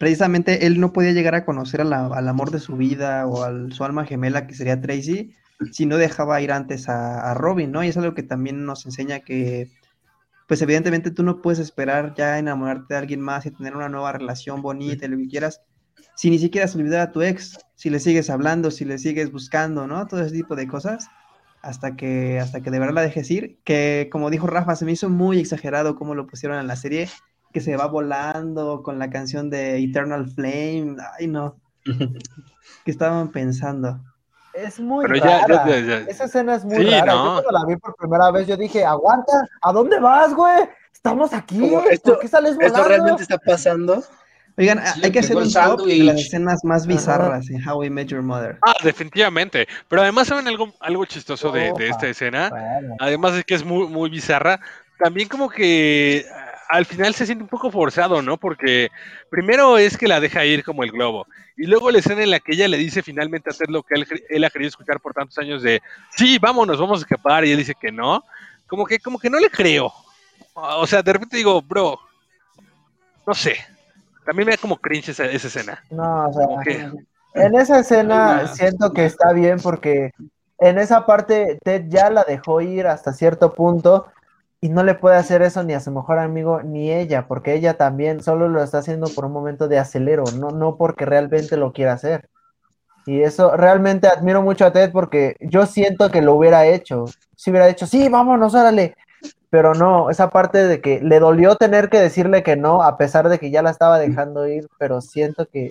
precisamente 0.00 0.66
él 0.66 0.80
no 0.80 0.92
podía 0.92 1.12
llegar 1.12 1.36
a 1.36 1.44
conocer 1.44 1.80
a 1.82 1.84
la- 1.84 2.06
al 2.06 2.26
amor 2.28 2.50
de 2.50 2.58
su 2.58 2.76
vida 2.76 3.24
o 3.26 3.44
a 3.44 3.52
su 3.70 3.84
alma 3.84 4.06
gemela, 4.06 4.48
que 4.48 4.54
sería 4.54 4.80
Tracy, 4.80 5.32
si 5.70 5.86
no 5.86 5.98
dejaba 5.98 6.40
ir 6.40 6.50
antes 6.50 6.88
a, 6.88 7.30
a 7.30 7.34
Robin, 7.34 7.70
¿no? 7.70 7.84
Y 7.84 7.88
es 7.88 7.96
algo 7.96 8.14
que 8.14 8.24
también 8.24 8.64
nos 8.66 8.86
enseña 8.86 9.20
que, 9.20 9.68
pues 10.48 10.62
evidentemente 10.62 11.12
tú 11.12 11.22
no 11.22 11.42
puedes 11.42 11.60
esperar 11.60 12.14
ya 12.16 12.38
enamorarte 12.40 12.94
de 12.94 12.98
alguien 12.98 13.20
más 13.20 13.46
y 13.46 13.52
tener 13.52 13.76
una 13.76 13.88
nueva 13.88 14.10
relación 14.10 14.62
bonita 14.62 15.06
y 15.06 15.08
lo 15.10 15.16
que 15.18 15.28
quieras, 15.28 15.60
si 16.14 16.30
ni 16.30 16.38
siquiera 16.38 16.64
has 16.64 16.74
olvidado 16.74 17.02
a 17.04 17.12
tu 17.12 17.22
ex, 17.22 17.58
si 17.76 17.90
le 17.90 18.00
sigues 18.00 18.28
hablando, 18.30 18.70
si 18.70 18.84
le 18.84 18.98
sigues 18.98 19.30
buscando, 19.32 19.86
¿no? 19.86 20.06
Todo 20.06 20.20
ese 20.22 20.34
tipo 20.34 20.56
de 20.56 20.66
cosas 20.68 21.08
hasta 21.62 21.96
que, 21.96 22.38
hasta 22.40 22.60
que 22.60 22.70
de 22.70 22.78
verdad 22.78 22.94
la 22.94 23.02
dejes 23.02 23.30
ir, 23.30 23.58
que 23.64 24.08
como 24.12 24.30
dijo 24.30 24.46
Rafa, 24.46 24.76
se 24.76 24.84
me 24.84 24.92
hizo 24.92 25.08
muy 25.08 25.38
exagerado 25.40 25.96
cómo 25.96 26.14
lo 26.14 26.26
pusieron 26.26 26.58
en 26.58 26.66
la 26.66 26.76
serie, 26.76 27.08
que 27.52 27.60
se 27.60 27.76
va 27.76 27.86
volando 27.86 28.82
con 28.82 28.98
la 28.98 29.10
canción 29.10 29.48
de 29.50 29.78
Eternal 29.82 30.28
Flame, 30.28 30.96
ay 31.18 31.26
no, 31.26 31.56
que 32.84 32.90
estaban 32.90 33.30
pensando. 33.32 34.00
Es 34.54 34.80
muy 34.80 35.04
Pero 35.06 35.16
ya- 35.24 35.46
rara. 35.46 35.64
ya- 35.68 35.78
ya- 35.80 35.86
ya. 35.86 35.96
Esa 36.10 36.24
escena 36.24 36.54
es 36.56 36.64
muy 36.64 36.76
Sí, 36.76 36.90
rara. 36.90 37.12
¿no? 37.14 37.24
Yo 37.36 37.42
cuando 37.42 37.50
la 37.58 37.64
vi 37.66 37.76
por 37.76 37.94
primera 37.94 38.30
vez, 38.32 38.46
yo 38.48 38.56
dije, 38.56 38.84
aguanta, 38.84 39.32
¿a 39.62 39.72
dónde 39.72 40.00
vas, 40.00 40.34
güey? 40.34 40.68
Estamos 40.92 41.32
aquí. 41.32 41.60
Como, 41.60 41.80
esto- 41.82 42.12
¿Por 42.14 42.20
qué 42.20 42.28
sales 42.28 42.52
¿Esto 42.52 42.64
volando? 42.66 42.88
realmente 42.88 43.22
está 43.22 43.38
pasando? 43.38 44.02
Oigan, 44.58 44.84
Sí, 44.94 45.00
hay 45.04 45.12
que 45.12 45.20
hacer 45.20 45.36
un 45.36 45.52
top 45.52 45.86
de 45.86 45.98
las 45.98 46.16
escenas 46.20 46.64
más 46.64 46.84
bizarras 46.84 47.48
en 47.48 47.66
How 47.66 47.84
I 47.84 47.90
Met 47.90 48.08
Your 48.08 48.22
Mother. 48.22 48.58
ah, 48.62 48.74
definitivamente, 48.82 49.68
pero 49.88 50.02
además 50.02 50.26
saben 50.26 50.48
algo, 50.48 50.74
algo 50.80 51.04
chistoso 51.04 51.52
de, 51.52 51.72
de 51.78 51.88
esta 51.88 52.08
escena, 52.08 52.50
Bueno, 52.50 52.96
además 52.98 53.34
de 53.34 53.44
que 53.44 53.54
es 53.54 53.64
muy, 53.64 53.86
muy 53.86 54.10
bizarra, 54.10 54.58
también 54.98 55.28
como 55.28 55.48
que 55.48 56.26
al 56.68 56.84
final 56.84 57.14
se 57.14 57.24
siente 57.24 57.44
un 57.44 57.48
poco 57.48 57.70
forzado, 57.70 58.20
¿no? 58.20 58.36
Porque 58.36 58.90
primero 59.30 59.78
es 59.78 59.96
que 59.96 60.08
la 60.08 60.18
deja 60.18 60.44
ir 60.44 60.64
como 60.64 60.82
el 60.82 60.90
globo, 60.90 61.26
y 61.56 61.66
luego 61.66 61.92
la 61.92 62.00
escena 62.00 62.24
en 62.24 62.30
la 62.30 62.40
que 62.40 62.54
ella 62.54 62.66
le 62.66 62.78
dice 62.78 63.02
finalmente 63.02 63.52
Ted 63.56 63.68
lo 63.68 63.84
que 63.84 63.94
él, 63.94 64.06
él 64.28 64.44
ha 64.44 64.50
querido 64.50 64.70
escuchar 64.70 64.98
por 65.00 65.14
tantos 65.14 65.38
años 65.38 65.62
de, 65.62 65.80
sí, 66.16 66.36
vámonos, 66.38 66.80
vamos 66.80 66.98
a 66.98 67.02
escapar, 67.02 67.44
y 67.44 67.52
él 67.52 67.58
dice 67.58 67.76
que 67.80 67.92
no, 67.92 68.24
como 68.66 68.84
que, 68.86 68.98
como 68.98 69.20
que 69.20 69.30
no 69.30 69.38
le 69.38 69.50
creo. 69.50 69.92
O 70.52 70.86
sea, 70.88 71.00
de 71.00 71.12
repente 71.12 71.36
digo, 71.36 71.62
bro, 71.62 72.00
no 73.24 73.34
sé, 73.34 73.56
también 74.28 74.44
me 74.44 74.52
da 74.52 74.58
como 74.60 74.76
cringe 74.76 75.08
esa, 75.08 75.24
esa 75.24 75.48
escena. 75.48 75.82
no, 75.90 76.28
o 76.28 76.32
sea, 76.34 76.46
que, 76.62 76.90
en 77.32 77.54
esa 77.54 77.78
escena 77.78 78.46
siento 78.48 78.92
que 78.92 79.06
está 79.06 79.32
bien 79.32 79.58
porque 79.58 80.12
en 80.58 80.76
esa 80.76 81.06
parte 81.06 81.58
Ted 81.64 81.86
ya 81.88 82.10
la 82.10 82.24
dejó 82.24 82.60
ir 82.60 82.88
hasta 82.88 83.14
cierto 83.14 83.54
punto 83.54 84.08
y 84.60 84.68
no 84.68 84.84
le 84.84 84.94
puede 84.94 85.16
hacer 85.16 85.40
eso 85.40 85.62
ni 85.62 85.72
a 85.72 85.80
su 85.80 85.90
mejor 85.92 86.18
amigo 86.18 86.60
ni 86.62 86.92
ella, 86.92 87.26
porque 87.26 87.54
ella 87.54 87.78
también 87.78 88.22
solo 88.22 88.50
lo 88.50 88.62
está 88.62 88.78
haciendo 88.78 89.08
por 89.14 89.24
un 89.24 89.32
momento 89.32 89.66
de 89.66 89.78
acelero, 89.78 90.24
no, 90.38 90.50
no 90.50 90.76
porque 90.76 91.06
realmente 91.06 91.56
lo 91.56 91.72
quiera 91.72 91.94
hacer. 91.94 92.28
Y 93.06 93.22
eso 93.22 93.56
realmente 93.56 94.08
admiro 94.08 94.42
mucho 94.42 94.66
a 94.66 94.74
Ted 94.74 94.92
porque 94.92 95.36
yo 95.40 95.64
siento 95.64 96.10
que 96.10 96.20
lo 96.20 96.34
hubiera 96.34 96.66
hecho. 96.66 97.06
Si 97.34 97.48
hubiera 97.50 97.66
dicho, 97.66 97.86
sí, 97.86 98.10
vámonos, 98.10 98.54
órale. 98.54 98.94
Pero 99.50 99.74
no, 99.74 100.10
esa 100.10 100.28
parte 100.30 100.66
de 100.66 100.80
que 100.80 101.00
le 101.00 101.20
dolió 101.20 101.56
tener 101.56 101.88
que 101.88 101.98
decirle 102.00 102.42
que 102.42 102.56
no, 102.56 102.82
a 102.82 102.98
pesar 102.98 103.28
de 103.28 103.38
que 103.38 103.50
ya 103.50 103.62
la 103.62 103.70
estaba 103.70 103.98
dejando 103.98 104.46
ir, 104.46 104.68
pero 104.78 105.00
siento 105.00 105.46
que 105.46 105.70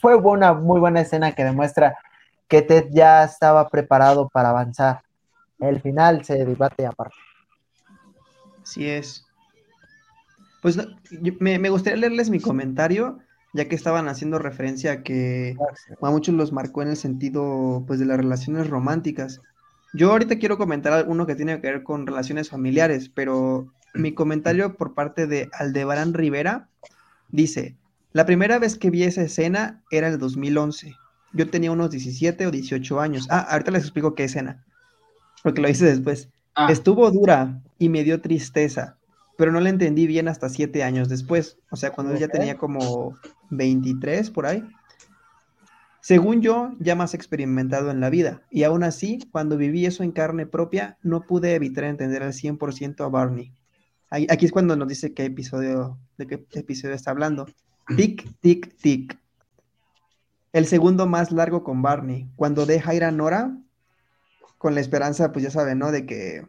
fue 0.00 0.16
una 0.16 0.54
muy 0.54 0.80
buena 0.80 1.00
escena 1.00 1.32
que 1.34 1.44
demuestra 1.44 1.96
que 2.48 2.62
Ted 2.62 2.86
ya 2.90 3.24
estaba 3.24 3.68
preparado 3.68 4.28
para 4.30 4.50
avanzar. 4.50 5.02
El 5.58 5.80
final 5.82 6.24
se 6.24 6.44
debate 6.44 6.86
aparte. 6.86 7.16
Así 8.62 8.88
es. 8.88 9.26
Pues 10.62 10.76
no, 10.76 10.84
yo- 11.22 11.34
me, 11.40 11.58
me 11.58 11.70
gustaría 11.70 11.98
leerles 11.98 12.30
mi 12.30 12.40
comentario, 12.40 13.18
ya 13.52 13.68
que 13.68 13.74
estaban 13.74 14.08
haciendo 14.08 14.38
referencia 14.38 14.92
a 14.92 15.02
que 15.02 15.56
a 16.00 16.10
muchos 16.10 16.34
los 16.34 16.52
marcó 16.52 16.82
en 16.82 16.88
el 16.88 16.96
sentido 16.96 17.84
pues 17.86 17.98
de 17.98 18.06
las 18.06 18.16
relaciones 18.16 18.68
románticas. 18.68 19.40
Yo 19.92 20.10
ahorita 20.10 20.38
quiero 20.38 20.58
comentar 20.58 21.06
uno 21.08 21.26
que 21.26 21.34
tiene 21.34 21.60
que 21.60 21.66
ver 21.66 21.82
con 21.82 22.06
relaciones 22.06 22.50
familiares, 22.50 23.08
pero 23.08 23.72
mi 23.94 24.12
comentario 24.12 24.76
por 24.76 24.94
parte 24.94 25.26
de 25.26 25.48
Aldebarán 25.52 26.14
Rivera 26.14 26.68
dice, 27.30 27.76
la 28.12 28.26
primera 28.26 28.58
vez 28.58 28.76
que 28.76 28.90
vi 28.90 29.04
esa 29.04 29.22
escena 29.22 29.82
era 29.90 30.08
el 30.08 30.18
2011. 30.18 30.94
Yo 31.32 31.50
tenía 31.50 31.72
unos 31.72 31.90
17 31.90 32.46
o 32.46 32.50
18 32.50 33.00
años. 33.00 33.26
Ah, 33.30 33.46
ahorita 33.50 33.70
les 33.70 33.82
explico 33.82 34.14
qué 34.14 34.24
escena, 34.24 34.64
porque 35.42 35.60
lo 35.60 35.68
hice 35.68 35.84
después. 35.84 36.28
Ah, 36.54 36.70
Estuvo 36.70 37.10
dura 37.10 37.60
y 37.78 37.88
me 37.88 38.04
dio 38.04 38.20
tristeza, 38.20 38.96
pero 39.36 39.52
no 39.52 39.60
la 39.60 39.68
entendí 39.68 40.06
bien 40.06 40.28
hasta 40.28 40.48
siete 40.48 40.82
años 40.82 41.08
después, 41.08 41.58
o 41.70 41.76
sea, 41.76 41.92
cuando 41.92 42.12
él 42.12 42.18
ya 42.18 42.28
tenía 42.28 42.56
como 42.56 43.16
23 43.50 44.30
por 44.30 44.46
ahí. 44.46 44.64
Según 46.00 46.42
yo, 46.42 46.74
ya 46.78 46.94
más 46.94 47.14
experimentado 47.14 47.90
en 47.90 48.00
la 48.00 48.08
vida, 48.08 48.42
y 48.50 48.62
aún 48.62 48.82
así, 48.82 49.18
cuando 49.32 49.56
viví 49.56 49.84
eso 49.84 50.02
en 50.02 50.12
carne 50.12 50.46
propia, 50.46 50.96
no 51.02 51.22
pude 51.22 51.54
evitar 51.54 51.84
entender 51.84 52.22
al 52.22 52.32
100% 52.32 53.04
a 53.04 53.08
Barney. 53.08 53.52
Aquí 54.10 54.46
es 54.46 54.52
cuando 54.52 54.74
nos 54.74 54.88
dice 54.88 55.12
qué 55.12 55.24
episodio, 55.24 55.98
de 56.16 56.26
qué 56.26 56.46
episodio 56.52 56.94
está 56.94 57.10
hablando. 57.10 57.46
Tic, 57.96 58.26
tic, 58.40 58.74
tic. 58.76 59.18
El 60.52 60.66
segundo 60.66 61.06
más 61.06 61.30
largo 61.30 61.62
con 61.62 61.82
Barney. 61.82 62.26
Cuando 62.36 62.64
deja 62.64 62.94
ir 62.94 63.04
a 63.04 63.10
Nora, 63.10 63.54
con 64.56 64.74
la 64.74 64.80
esperanza, 64.80 65.32
pues 65.32 65.44
ya 65.44 65.50
saben, 65.50 65.78
¿no? 65.78 65.92
De 65.92 66.06
que, 66.06 66.46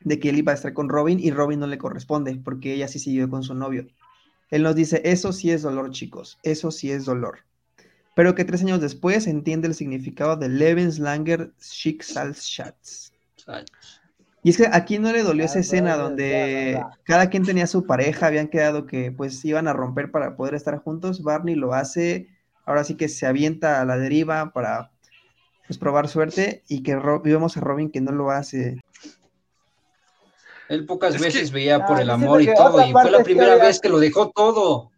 de 0.00 0.20
que 0.20 0.30
él 0.30 0.38
iba 0.38 0.52
a 0.52 0.54
estar 0.54 0.72
con 0.72 0.88
Robin 0.88 1.18
y 1.20 1.30
Robin 1.30 1.60
no 1.60 1.66
le 1.66 1.78
corresponde, 1.78 2.40
porque 2.44 2.74
ella 2.74 2.88
sí 2.88 2.98
siguió 2.98 3.30
con 3.30 3.42
su 3.42 3.54
novio. 3.54 3.86
Él 4.50 4.62
nos 4.62 4.74
dice, 4.74 5.00
eso 5.04 5.32
sí 5.32 5.50
es 5.50 5.62
dolor, 5.62 5.90
chicos, 5.90 6.38
eso 6.42 6.70
sí 6.70 6.90
es 6.90 7.04
dolor. 7.04 7.40
Pero 8.14 8.34
que 8.34 8.44
tres 8.44 8.62
años 8.62 8.80
después 8.80 9.26
entiende 9.26 9.68
el 9.68 9.74
significado 9.74 10.36
de 10.36 10.48
Lebenslanger 10.48 11.52
Schicksalsschatz. 11.60 13.12
Y 14.42 14.50
es 14.50 14.56
que 14.58 14.68
aquí 14.70 14.98
no 14.98 15.10
le 15.10 15.22
dolió 15.22 15.44
esa 15.44 15.58
escena 15.58 15.96
donde 15.96 16.80
cada 17.04 17.30
quien 17.30 17.44
tenía 17.44 17.66
su 17.66 17.86
pareja, 17.86 18.26
habían 18.26 18.48
quedado 18.48 18.86
que 18.86 19.10
pues 19.10 19.42
iban 19.44 19.68
a 19.68 19.72
romper 19.72 20.10
para 20.10 20.36
poder 20.36 20.54
estar 20.54 20.78
juntos. 20.78 21.22
Barney 21.22 21.54
lo 21.54 21.72
hace, 21.72 22.28
ahora 22.66 22.84
sí 22.84 22.94
que 22.94 23.08
se 23.08 23.26
avienta 23.26 23.80
a 23.80 23.84
la 23.84 23.96
deriva 23.96 24.52
para 24.52 24.90
pues 25.66 25.78
probar 25.78 26.08
suerte 26.08 26.62
y 26.68 26.82
que 26.82 26.94
vemos 27.24 27.56
a 27.56 27.60
Robin 27.60 27.90
que 27.90 28.02
no 28.02 28.12
lo 28.12 28.30
hace. 28.30 28.82
Él 30.68 30.86
pocas 30.86 31.20
veces 31.20 31.50
veía 31.50 31.84
por 31.86 32.00
el 32.00 32.10
amor 32.10 32.42
y 32.42 32.54
todo, 32.54 32.86
y 32.86 32.92
fue 32.92 33.10
la 33.10 33.22
primera 33.22 33.56
vez 33.56 33.80
que 33.80 33.88
lo 33.88 33.98
dejó 33.98 34.30
todo. 34.30 34.90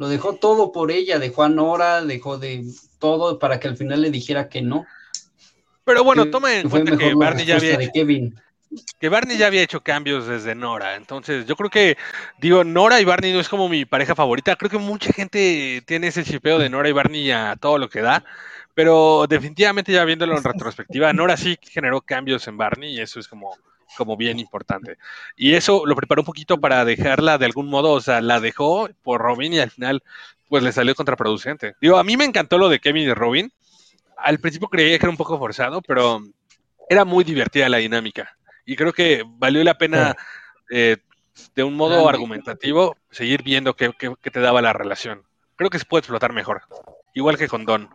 Lo 0.00 0.08
dejó 0.08 0.36
todo 0.36 0.72
por 0.72 0.90
ella, 0.90 1.18
dejó 1.18 1.42
a 1.42 1.50
Nora, 1.50 2.02
dejó 2.02 2.38
de 2.38 2.64
todo 2.98 3.38
para 3.38 3.60
que 3.60 3.68
al 3.68 3.76
final 3.76 4.00
le 4.00 4.10
dijera 4.10 4.48
que 4.48 4.62
no. 4.62 4.86
Pero 5.84 6.04
bueno, 6.04 6.30
toma 6.30 6.54
en 6.54 6.70
cuenta 6.70 6.96
que 6.96 7.12
Barney 7.12 7.44
ya 7.44 7.56
había 7.56 7.76
que 8.98 9.08
Barney 9.10 9.36
ya 9.36 9.48
había 9.48 9.60
hecho 9.60 9.82
cambios 9.82 10.26
desde 10.26 10.54
Nora. 10.54 10.96
Entonces, 10.96 11.44
yo 11.44 11.54
creo 11.54 11.68
que, 11.68 11.98
digo, 12.38 12.64
Nora 12.64 12.98
y 12.98 13.04
Barney 13.04 13.34
no 13.34 13.40
es 13.40 13.50
como 13.50 13.68
mi 13.68 13.84
pareja 13.84 14.14
favorita. 14.14 14.56
Creo 14.56 14.70
que 14.70 14.78
mucha 14.78 15.12
gente 15.12 15.82
tiene 15.84 16.06
ese 16.06 16.24
chipeo 16.24 16.58
de 16.58 16.70
Nora 16.70 16.88
y 16.88 16.92
Barney 16.92 17.30
a 17.30 17.56
todo 17.60 17.76
lo 17.76 17.90
que 17.90 18.00
da. 18.00 18.24
Pero 18.72 19.26
definitivamente 19.28 19.92
ya 19.92 20.06
viéndolo 20.06 20.34
en 20.34 20.42
retrospectiva, 20.42 21.12
Nora 21.12 21.36
sí 21.36 21.58
generó 21.60 22.00
cambios 22.00 22.48
en 22.48 22.56
Barney 22.56 22.96
y 22.96 23.00
eso 23.02 23.20
es 23.20 23.28
como, 23.28 23.54
como 23.96 24.16
bien 24.16 24.38
importante. 24.38 24.96
Y 25.36 25.54
eso 25.54 25.84
lo 25.86 25.96
preparó 25.96 26.22
un 26.22 26.26
poquito 26.26 26.60
para 26.60 26.84
dejarla 26.84 27.38
de 27.38 27.46
algún 27.46 27.68
modo, 27.68 27.92
o 27.92 28.00
sea, 28.00 28.20
la 28.20 28.40
dejó 28.40 28.88
por 29.02 29.20
Robin 29.20 29.52
y 29.52 29.58
al 29.60 29.70
final 29.70 30.02
pues 30.48 30.62
le 30.62 30.72
salió 30.72 30.94
contraproducente. 30.94 31.74
Digo, 31.80 31.96
a 31.96 32.04
mí 32.04 32.16
me 32.16 32.24
encantó 32.24 32.58
lo 32.58 32.68
de 32.68 32.80
Kevin 32.80 33.08
y 33.08 33.14
Robin. 33.14 33.52
Al 34.16 34.38
principio 34.38 34.68
creía 34.68 34.98
que 34.98 35.06
era 35.06 35.10
un 35.10 35.16
poco 35.16 35.38
forzado, 35.38 35.80
pero 35.82 36.20
era 36.88 37.04
muy 37.04 37.24
divertida 37.24 37.68
la 37.68 37.78
dinámica 37.78 38.36
y 38.70 38.76
creo 38.76 38.92
que 38.92 39.24
valió 39.26 39.64
la 39.64 39.78
pena 39.78 40.16
eh, 40.70 40.96
de 41.56 41.64
un 41.64 41.74
modo 41.74 42.08
argumentativo 42.08 42.96
seguir 43.10 43.42
viendo 43.42 43.74
qué, 43.74 43.90
te 43.90 44.40
daba 44.40 44.62
la 44.62 44.72
relación. 44.72 45.22
Creo 45.56 45.70
que 45.70 45.80
se 45.80 45.84
puede 45.84 46.00
explotar 46.00 46.32
mejor, 46.32 46.62
igual 47.12 47.36
que 47.36 47.48
con 47.48 47.64
Don. 47.64 47.88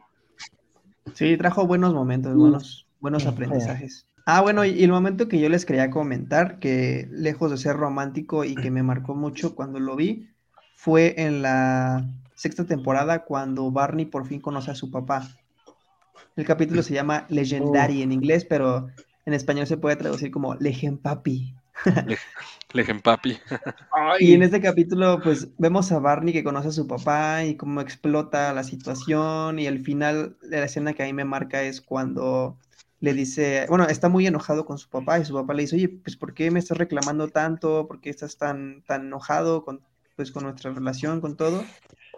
Sí, 1.14 1.38
trajo 1.38 1.66
buenos 1.66 1.94
momentos, 1.94 2.36
buenos, 2.36 2.88
buenos 3.00 3.26
aprendizajes. 3.26 4.06
Ah, 4.26 4.42
bueno, 4.42 4.66
y 4.66 4.84
el 4.84 4.92
momento 4.92 5.28
que 5.28 5.40
yo 5.40 5.50
les 5.50 5.66
quería 5.66 5.92
comentar, 5.92 6.58
que 6.58 7.08
lejos 7.12 7.52
de 7.52 7.58
ser 7.58 7.78
romántico 7.78 8.44
y 8.44 8.56
que 8.56 8.72
me 8.72 8.82
marcó 8.82 9.14
mucho 9.14 9.54
cuando 9.54 9.80
lo 9.80 9.96
vi, 9.96 10.30
fue 10.76 11.14
en 11.18 11.44
la 11.44 12.08
sexta 12.34 12.66
temporada 12.66 13.24
cuando 13.24 13.70
Barney 13.72 14.06
por 14.06 14.26
fin 14.28 14.42
conoce 14.42 14.72
a 14.72 14.76
su 14.76 14.90
papá. 14.90 15.28
El 16.36 16.44
capítulo 16.44 16.82
se 16.82 16.96
llama 16.96 17.28
Legendary 17.30 18.02
en 18.02 18.12
inglés, 18.12 18.46
pero 18.46 18.88
en 19.26 19.34
español 19.34 19.68
se 19.68 19.78
puede 19.78 19.96
traducir 19.96 20.32
como 20.32 20.56
Lejen 20.56 20.98
Papi. 20.98 21.54
Lejen 22.74 23.02
Papi. 23.02 23.38
y 24.20 24.34
en 24.34 24.42
este 24.42 24.60
capítulo, 24.60 25.20
pues 25.24 25.50
vemos 25.60 25.92
a 25.92 26.00
Barney 26.00 26.34
que 26.34 26.44
conoce 26.44 26.70
a 26.70 26.72
su 26.72 26.88
papá 26.88 27.44
y 27.44 27.56
cómo 27.58 27.80
explota 27.80 28.52
la 28.54 28.64
situación. 28.64 29.60
Y 29.60 29.68
al 29.68 29.80
final, 29.80 30.36
la 30.42 30.64
escena 30.64 30.94
que 30.94 31.04
a 31.04 31.06
mí 31.06 31.14
me 31.14 31.26
marca 31.26 31.62
es 31.62 31.80
cuando 31.80 32.58
le 33.06 33.14
dice, 33.14 33.68
bueno, 33.70 33.86
está 33.86 34.10
muy 34.10 34.26
enojado 34.26 34.66
con 34.66 34.80
su 34.80 34.90
papá 34.90 35.20
y 35.20 35.26
su 35.26 35.34
papá 35.36 35.54
le 35.54 35.62
dice, 35.62 35.76
oye, 35.76 35.90
pues 35.90 36.18
¿por 36.18 36.34
qué 36.34 36.50
me 36.50 36.60
estás 36.60 36.78
reclamando 36.80 37.28
tanto? 37.28 37.88
¿Por 37.88 38.02
qué 38.02 38.10
estás 38.10 38.38
tan, 38.38 38.82
tan 38.88 39.06
enojado 39.06 39.64
con, 39.64 39.82
pues, 40.16 40.32
con 40.32 40.44
nuestra 40.44 40.72
relación, 40.72 41.22
con 41.22 41.38
todo? 41.38 41.64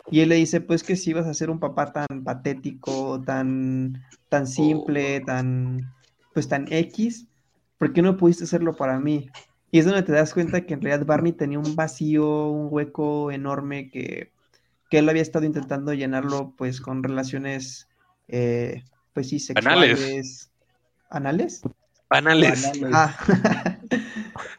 Y 0.10 0.22
él 0.22 0.30
le 0.30 0.36
dice, 0.36 0.62
pues 0.62 0.84
que 0.84 0.96
si 0.96 1.12
vas 1.12 1.28
a 1.28 1.34
ser 1.34 1.50
un 1.50 1.60
papá 1.60 1.92
tan 1.92 2.24
patético, 2.24 3.22
tan, 3.22 4.02
tan 4.30 4.48
simple, 4.48 5.20
tan, 5.20 5.94
pues 6.34 6.48
tan 6.48 6.72
X, 6.72 7.28
¿por 7.78 7.92
qué 7.92 8.02
no 8.02 8.16
pudiste 8.16 8.46
hacerlo 8.46 8.74
para 8.74 8.98
mí? 9.02 9.30
Y 9.70 9.80
es 9.80 9.86
donde 9.86 10.04
te 10.04 10.14
das 10.14 10.34
cuenta 10.34 10.66
que 10.66 10.74
en 10.74 10.82
realidad 10.82 11.06
Barney 11.06 11.34
tenía 11.34 11.60
un 11.60 11.76
vacío, 11.76 12.48
un 12.48 12.70
hueco 12.72 13.30
enorme 13.30 13.90
que, 13.90 14.32
que 14.90 15.00
él 15.00 15.10
había 15.10 15.22
estado 15.22 15.46
intentando 15.46 15.94
llenarlo 15.94 16.54
pues 16.58 16.80
con 16.80 17.04
relaciones, 17.04 17.90
eh, 18.30 18.86
pues 19.12 19.28
sí, 19.28 19.40
sexuales. 19.40 20.50
¿Anales? 21.10 21.62
Anales. 22.10 22.72
Ah. 22.94 23.16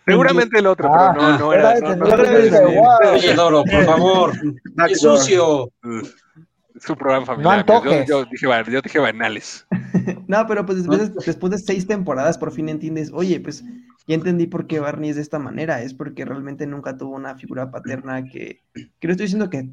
Seguramente 0.07 0.59
el 0.59 0.67
otro, 0.67 0.91
pero 0.91 1.13
no, 1.13 1.21
ah, 1.21 1.39
no 1.39 1.53
era. 1.53 1.79
No, 1.81 3.13
Oye, 3.13 3.35
Doro, 3.35 3.65
por 3.65 3.85
favor. 3.87 4.33
Es 4.89 5.01
sucio 5.01 5.71
su 6.81 6.97
programa 6.97 7.27
familiar. 7.27 7.65
yo, 8.07 8.25
dije, 8.25 8.47
yo 8.71 8.81
dije 8.81 8.99
banales. 8.99 9.67
no, 10.27 10.47
pero 10.47 10.65
pues 10.65 10.79
después, 10.79 11.15
después 11.15 11.51
de 11.51 11.59
seis 11.59 11.87
temporadas 11.87 12.39
por 12.39 12.53
fin 12.53 12.69
entiendes, 12.69 13.11
oye, 13.13 13.41
pues 13.41 13.65
ya 14.07 14.15
entendí 14.15 14.47
por 14.47 14.67
qué 14.67 14.81
Barney 14.81 15.11
es 15.11 15.17
de 15.17 15.23
esta 15.23 15.39
manera, 15.39 15.83
es 15.83 15.95
porque 15.95 16.25
realmente 16.25 16.67
nunca 16.67 16.97
tuvo 16.97 17.15
una 17.15 17.37
figura 17.37 17.71
paterna 17.71 18.25
que, 18.25 18.61
que 18.75 19.09
no 19.09 19.13
estoy 19.13 19.27
diciendo 19.27 19.51
que 19.51 19.69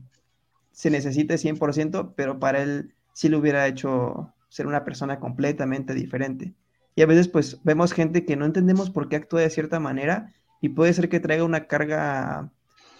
se 0.72 0.90
necesite 0.90 1.36
100%, 1.36 2.14
pero 2.16 2.40
para 2.40 2.62
él 2.62 2.94
sí 3.14 3.30
lo 3.30 3.40
hubiera 3.40 3.66
hecho 3.68 4.34
ser 4.50 4.68
una 4.68 4.84
persona 4.84 5.20
completamente 5.20 5.94
diferente. 5.94 6.54
Y 6.95 7.01
a 7.01 7.05
veces 7.05 7.27
pues 7.27 7.60
vemos 7.63 7.93
gente 7.93 8.25
que 8.25 8.36
no 8.36 8.45
entendemos 8.45 8.89
por 8.89 9.10
qué 9.10 9.17
actúa 9.17 9.41
de 9.41 9.49
cierta 9.49 9.79
manera 9.79 10.34
y 10.62 10.69
puede 10.69 10.93
ser 10.93 11.10
que 11.10 11.19
traiga 11.19 11.43
una 11.43 11.67
carga 11.67 12.51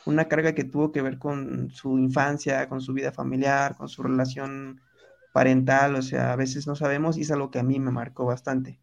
una 0.06 0.28
carga 0.28 0.54
que 0.54 0.64
tuvo 0.64 0.92
que 0.92 1.02
ver 1.02 1.18
con 1.18 1.72
su 1.72 1.98
infancia, 1.98 2.70
con 2.70 2.82
su 2.82 2.94
vida 2.94 3.12
familiar, 3.12 3.76
con 3.76 3.90
su 3.90 4.04
relación 4.04 4.82
parental, 5.34 5.96
o 5.96 6.02
sea, 6.02 6.32
a 6.32 6.36
veces 6.36 6.68
no 6.68 6.76
sabemos 6.76 7.18
y 7.18 7.22
es 7.22 7.32
algo 7.32 7.52
que 7.52 7.60
a 7.60 7.64
mí 7.64 7.80
me 7.80 7.92
marcó 7.92 8.26
bastante. 8.26 8.80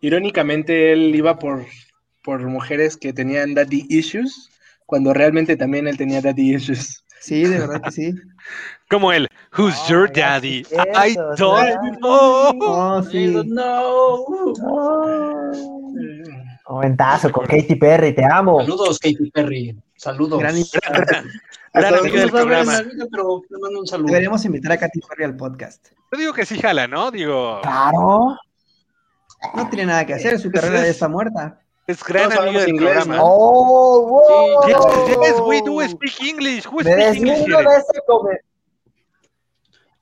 Irónicamente, 0.00 0.92
él 0.92 1.14
iba 1.14 1.38
por, 1.38 1.66
por 2.22 2.44
mujeres 2.46 2.96
que 2.96 3.12
tenían 3.12 3.54
daddy 3.54 3.86
issues, 3.88 4.50
cuando 4.88 5.12
realmente 5.12 5.54
también 5.54 5.86
él 5.86 5.98
tenía 5.98 6.22
daddy 6.22 6.54
issues. 6.54 7.04
Sí, 7.20 7.44
de 7.44 7.58
verdad 7.58 7.82
que 7.82 7.90
sí. 7.90 8.14
Como 8.90 9.12
él, 9.12 9.28
who's 9.56 9.76
your 9.86 10.10
daddy? 10.10 10.64
I 10.72 11.14
don't 11.36 11.98
know. 11.98 12.52
Oh, 12.62 13.02
sí. 13.02 13.24
I 13.24 13.32
don't 13.34 13.50
know. 13.50 14.24
Momentazo 16.70 17.30
con 17.30 17.44
Katy 17.46 17.74
Perry, 17.74 18.14
te 18.14 18.24
amo. 18.24 18.60
Saludos, 18.62 18.98
Katy 18.98 19.30
Perry. 19.30 19.76
Saludos. 19.96 20.40
Gran, 20.40 20.54
del 20.54 22.30
programa. 22.30 22.80
pero 23.10 23.42
te 23.46 23.58
mando 23.58 23.80
un 23.80 23.86
saludo. 23.86 24.06
Deberíamos 24.06 24.42
invitar 24.46 24.72
a 24.72 24.78
Katy 24.78 25.00
Perry 25.00 25.24
al 25.24 25.36
podcast. 25.36 25.88
Yo 26.12 26.18
digo 26.18 26.32
que 26.32 26.46
sí 26.46 26.58
jala, 26.58 26.88
¿no? 26.88 27.10
Digo. 27.10 27.60
Claro. 27.60 28.38
No 29.54 29.68
tiene 29.68 29.84
nada 29.84 30.06
que 30.06 30.14
hacer, 30.14 30.38
su 30.38 30.50
carrera 30.50 30.80
ya 30.80 30.86
está 30.88 31.08
muerta. 31.08 31.60
Es 31.88 32.04
gran 32.04 32.30
amigo 32.30 32.60
del 32.60 32.68
inglés, 32.68 32.96
programa. 32.96 33.22
Oh, 33.24 34.06
wow. 34.06 34.68
Yes, 34.68 34.76
yes, 35.22 35.40
we 35.40 35.62
do 35.62 35.80
speak 35.88 36.20
English. 36.20 36.66
Who 36.66 36.82
speak 36.82 37.16
English 37.16 37.46
here? 37.46 37.64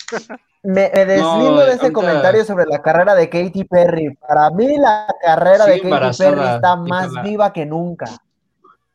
Me, 0.65 0.89
deslindo 0.91 1.65
de 1.65 1.75
ese 1.75 1.93
comentario 1.93 2.45
sobre 2.45 2.67
la 2.67 2.83
carrera 2.83 3.15
de 3.15 3.29
Katy 3.29 3.63
Perry. 3.65 4.17
Para 4.17 4.51
mí 4.51 4.77
la 4.79 5.07
carrera 5.23 5.65
de 5.65 5.81
Katy 5.81 6.19
Perry 6.19 6.45
está 6.57 6.75
más 6.75 7.23
viva 7.23 7.53
que 7.53 7.65
nunca. 7.65 8.07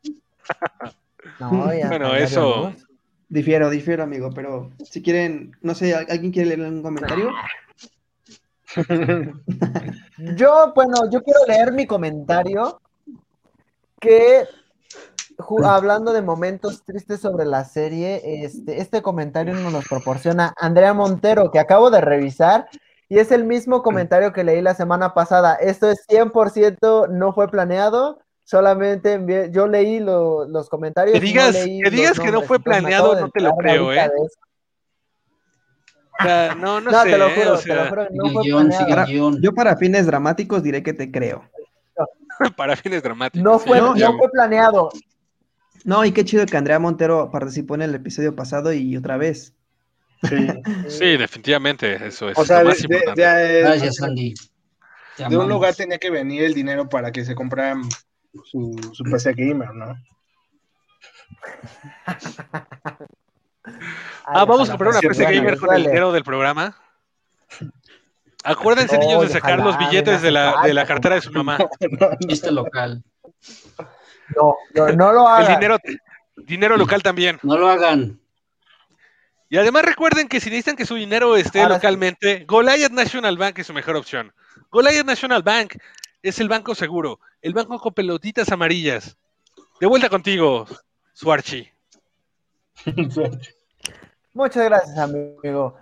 bueno, 1.40 2.14
eso. 2.14 2.74
Difiero, 3.30 3.70
difiero, 3.70 4.02
amigo, 4.02 4.28
pero 4.34 4.70
si 4.84 5.00
quieren, 5.00 5.56
no 5.62 5.74
sé, 5.74 5.94
¿alguien 5.94 6.30
quiere 6.30 6.58
leer 6.58 6.70
un 6.70 6.82
comentario? 6.82 7.30
yo, 10.36 10.72
bueno, 10.74 11.10
yo 11.10 11.22
quiero 11.22 11.40
leer 11.46 11.72
mi 11.72 11.86
comentario 11.86 12.81
que 14.02 14.44
hablando 15.64 16.12
de 16.12 16.22
momentos 16.22 16.84
tristes 16.84 17.20
sobre 17.20 17.46
la 17.46 17.64
serie, 17.64 18.44
este, 18.44 18.80
este 18.80 19.00
comentario 19.00 19.54
nos 19.54 19.72
lo 19.72 19.80
proporciona 19.80 20.52
Andrea 20.58 20.92
Montero, 20.92 21.50
que 21.50 21.58
acabo 21.58 21.90
de 21.90 22.00
revisar, 22.00 22.68
y 23.08 23.18
es 23.18 23.30
el 23.30 23.44
mismo 23.44 23.82
comentario 23.82 24.32
que 24.32 24.44
leí 24.44 24.60
la 24.60 24.74
semana 24.74 25.14
pasada. 25.14 25.54
Esto 25.54 25.90
es 25.90 26.04
100% 26.08 27.08
no 27.10 27.32
fue 27.32 27.48
planeado, 27.48 28.18
solamente 28.44 29.50
yo 29.50 29.66
leí 29.68 30.00
los 30.00 30.68
comentarios. 30.68 31.14
Que 31.14 31.20
digas, 31.20 31.54
que, 31.54 31.90
digas 31.90 32.18
que 32.18 32.32
no 32.32 32.42
fue 32.42 32.58
planeado, 32.58 33.18
no 33.18 33.30
te 33.30 33.40
lo 33.40 33.54
creo, 33.56 33.92
¿eh? 33.92 34.10
O 36.20 36.24
sea, 36.24 36.54
no, 36.54 36.80
no, 36.80 36.90
No, 36.90 37.02
sé. 37.02 37.10
te 37.10 37.18
lo 37.18 37.28
¿eh? 37.28 37.34
juro, 37.36 37.54
O 37.54 37.58
te 37.58 37.74
lo 37.74 37.86
juro. 37.86 38.06
que 38.08 38.14
No 38.14 38.28
fue 38.30 38.42
guion, 38.42 38.68
planeado. 38.68 39.38
Yo 39.40 39.52
para 39.54 39.76
fines 39.76 40.06
dramáticos 40.06 40.62
diré 40.62 40.82
que 40.82 40.92
te 40.92 41.10
creo. 41.10 41.42
para 42.56 42.76
fines 42.76 43.02
dramáticos. 43.02 43.42
No 43.44 43.58
fue, 43.58 43.80
no 43.80 43.94
planeado. 44.32 44.90
No, 45.84 46.04
y 46.04 46.12
qué 46.12 46.24
chido 46.24 46.46
que 46.46 46.56
Andrea 46.56 46.78
Montero 46.78 47.30
participó 47.32 47.74
en 47.74 47.82
el 47.82 47.94
episodio 47.94 48.36
pasado 48.36 48.72
y 48.72 48.96
otra 48.96 49.16
vez. 49.16 49.54
Sí. 50.22 50.46
Sí, 50.88 51.16
definitivamente, 51.16 51.94
eso 52.06 52.28
es 52.30 52.38
O 52.38 52.44
sea, 52.44 52.62
lo 52.62 52.68
de, 52.70 52.74
más 52.74 52.78
de- 52.78 52.84
importante. 52.94 53.22
de- 53.22 53.60
Gracias, 53.62 54.00
Andy. 54.02 54.34
Te 55.16 55.28
de 55.28 55.36
un 55.36 55.48
lugar 55.48 55.74
tenía 55.74 55.98
que 55.98 56.10
venir 56.10 56.44
el 56.44 56.54
dinero 56.54 56.88
para 56.88 57.10
que 57.12 57.24
se 57.24 57.34
comprara 57.34 57.76
su, 58.44 58.72
su 58.92 59.04
PC 59.04 59.34
gamer, 59.34 59.74
¿no? 59.74 59.94
Ah, 64.24 64.44
vamos 64.44 64.68
a 64.68 64.72
comprar 64.72 64.90
una 64.92 65.00
PC 65.00 65.24
gamer 65.24 65.56
con 65.58 65.74
el 65.74 65.84
dinero 65.84 66.12
del 66.12 66.24
programa. 66.24 66.76
Acuérdense, 68.44 68.96
No, 68.98 69.04
niños, 69.04 69.22
de 69.22 69.28
sacar 69.28 69.58
los 69.60 69.78
billetes 69.78 70.20
de 70.22 70.30
la, 70.30 70.62
de 70.62 70.74
la 70.74 70.84
cartera 70.86 71.14
de 71.16 71.20
su 71.20 71.32
mamá. 71.32 71.58
Chiste 72.28 72.50
local. 72.50 73.02
No, 74.36 74.56
no, 74.74 74.88
no 74.92 75.12
lo 75.12 75.20
El 75.38 75.44
hagan. 75.44 75.54
dinero, 75.60 75.78
dinero 76.36 76.76
local 76.76 77.02
también. 77.02 77.38
No 77.42 77.56
lo 77.56 77.68
hagan. 77.68 78.18
Y 79.48 79.58
además 79.58 79.84
recuerden 79.84 80.28
que 80.28 80.40
si 80.40 80.48
necesitan 80.48 80.76
que 80.76 80.86
su 80.86 80.94
dinero 80.94 81.36
esté 81.36 81.60
Ahora 81.60 81.74
sí. 81.74 81.78
localmente, 81.78 82.44
Goliath 82.48 82.90
National 82.92 83.36
Bank 83.36 83.58
es 83.58 83.66
su 83.66 83.74
mejor 83.74 83.96
opción. 83.96 84.32
Goliath 84.70 85.04
National 85.04 85.42
Bank 85.42 85.74
es 86.22 86.40
el 86.40 86.48
banco 86.48 86.74
seguro, 86.74 87.20
el 87.42 87.52
banco 87.52 87.78
con 87.78 87.92
pelotitas 87.92 88.50
amarillas. 88.50 89.16
De 89.78 89.86
vuelta 89.86 90.08
contigo, 90.08 90.66
Suarchi. 91.12 91.68
Muchas 94.34 94.64
gracias, 94.64 94.98
amigo. 94.98 95.76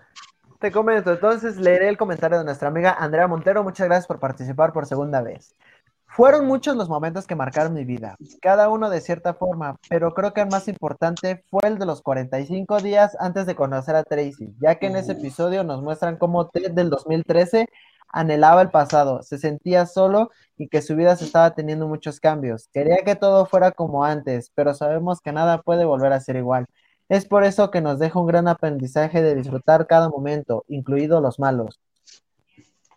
Te 0.60 0.70
comento, 0.70 1.10
entonces 1.10 1.56
leeré 1.56 1.88
el 1.88 1.96
comentario 1.96 2.36
de 2.36 2.44
nuestra 2.44 2.68
amiga 2.68 2.92
Andrea 2.92 3.26
Montero. 3.26 3.64
Muchas 3.64 3.86
gracias 3.86 4.06
por 4.06 4.20
participar 4.20 4.74
por 4.74 4.84
segunda 4.84 5.22
vez. 5.22 5.56
Fueron 6.04 6.44
muchos 6.44 6.76
los 6.76 6.86
momentos 6.86 7.26
que 7.26 7.34
marcaron 7.34 7.72
mi 7.72 7.86
vida, 7.86 8.16
cada 8.42 8.68
uno 8.68 8.90
de 8.90 9.00
cierta 9.00 9.32
forma, 9.32 9.78
pero 9.88 10.12
creo 10.12 10.34
que 10.34 10.42
el 10.42 10.50
más 10.50 10.68
importante 10.68 11.44
fue 11.48 11.62
el 11.64 11.78
de 11.78 11.86
los 11.86 12.02
45 12.02 12.80
días 12.80 13.16
antes 13.20 13.46
de 13.46 13.54
conocer 13.54 13.96
a 13.96 14.02
Tracy, 14.02 14.54
ya 14.60 14.74
que 14.74 14.88
en 14.88 14.96
ese 14.96 15.12
episodio 15.12 15.64
nos 15.64 15.80
muestran 15.80 16.18
cómo 16.18 16.50
Ted 16.50 16.72
del 16.72 16.90
2013 16.90 17.66
anhelaba 18.12 18.60
el 18.60 18.70
pasado, 18.70 19.22
se 19.22 19.38
sentía 19.38 19.86
solo 19.86 20.30
y 20.58 20.68
que 20.68 20.82
su 20.82 20.94
vida 20.94 21.16
se 21.16 21.24
estaba 21.24 21.54
teniendo 21.54 21.88
muchos 21.88 22.20
cambios. 22.20 22.68
Quería 22.74 22.98
que 23.02 23.16
todo 23.16 23.46
fuera 23.46 23.70
como 23.72 24.04
antes, 24.04 24.50
pero 24.54 24.74
sabemos 24.74 25.22
que 25.22 25.32
nada 25.32 25.62
puede 25.62 25.86
volver 25.86 26.12
a 26.12 26.20
ser 26.20 26.36
igual. 26.36 26.66
Es 27.10 27.26
por 27.26 27.44
eso 27.44 27.70
que 27.70 27.82
nos 27.82 27.98
deja 27.98 28.18
un 28.18 28.26
gran 28.26 28.48
aprendizaje 28.48 29.20
de 29.20 29.34
disfrutar 29.34 29.86
cada 29.86 30.08
momento, 30.08 30.64
incluidos 30.66 31.20
los 31.20 31.38
malos. 31.38 31.78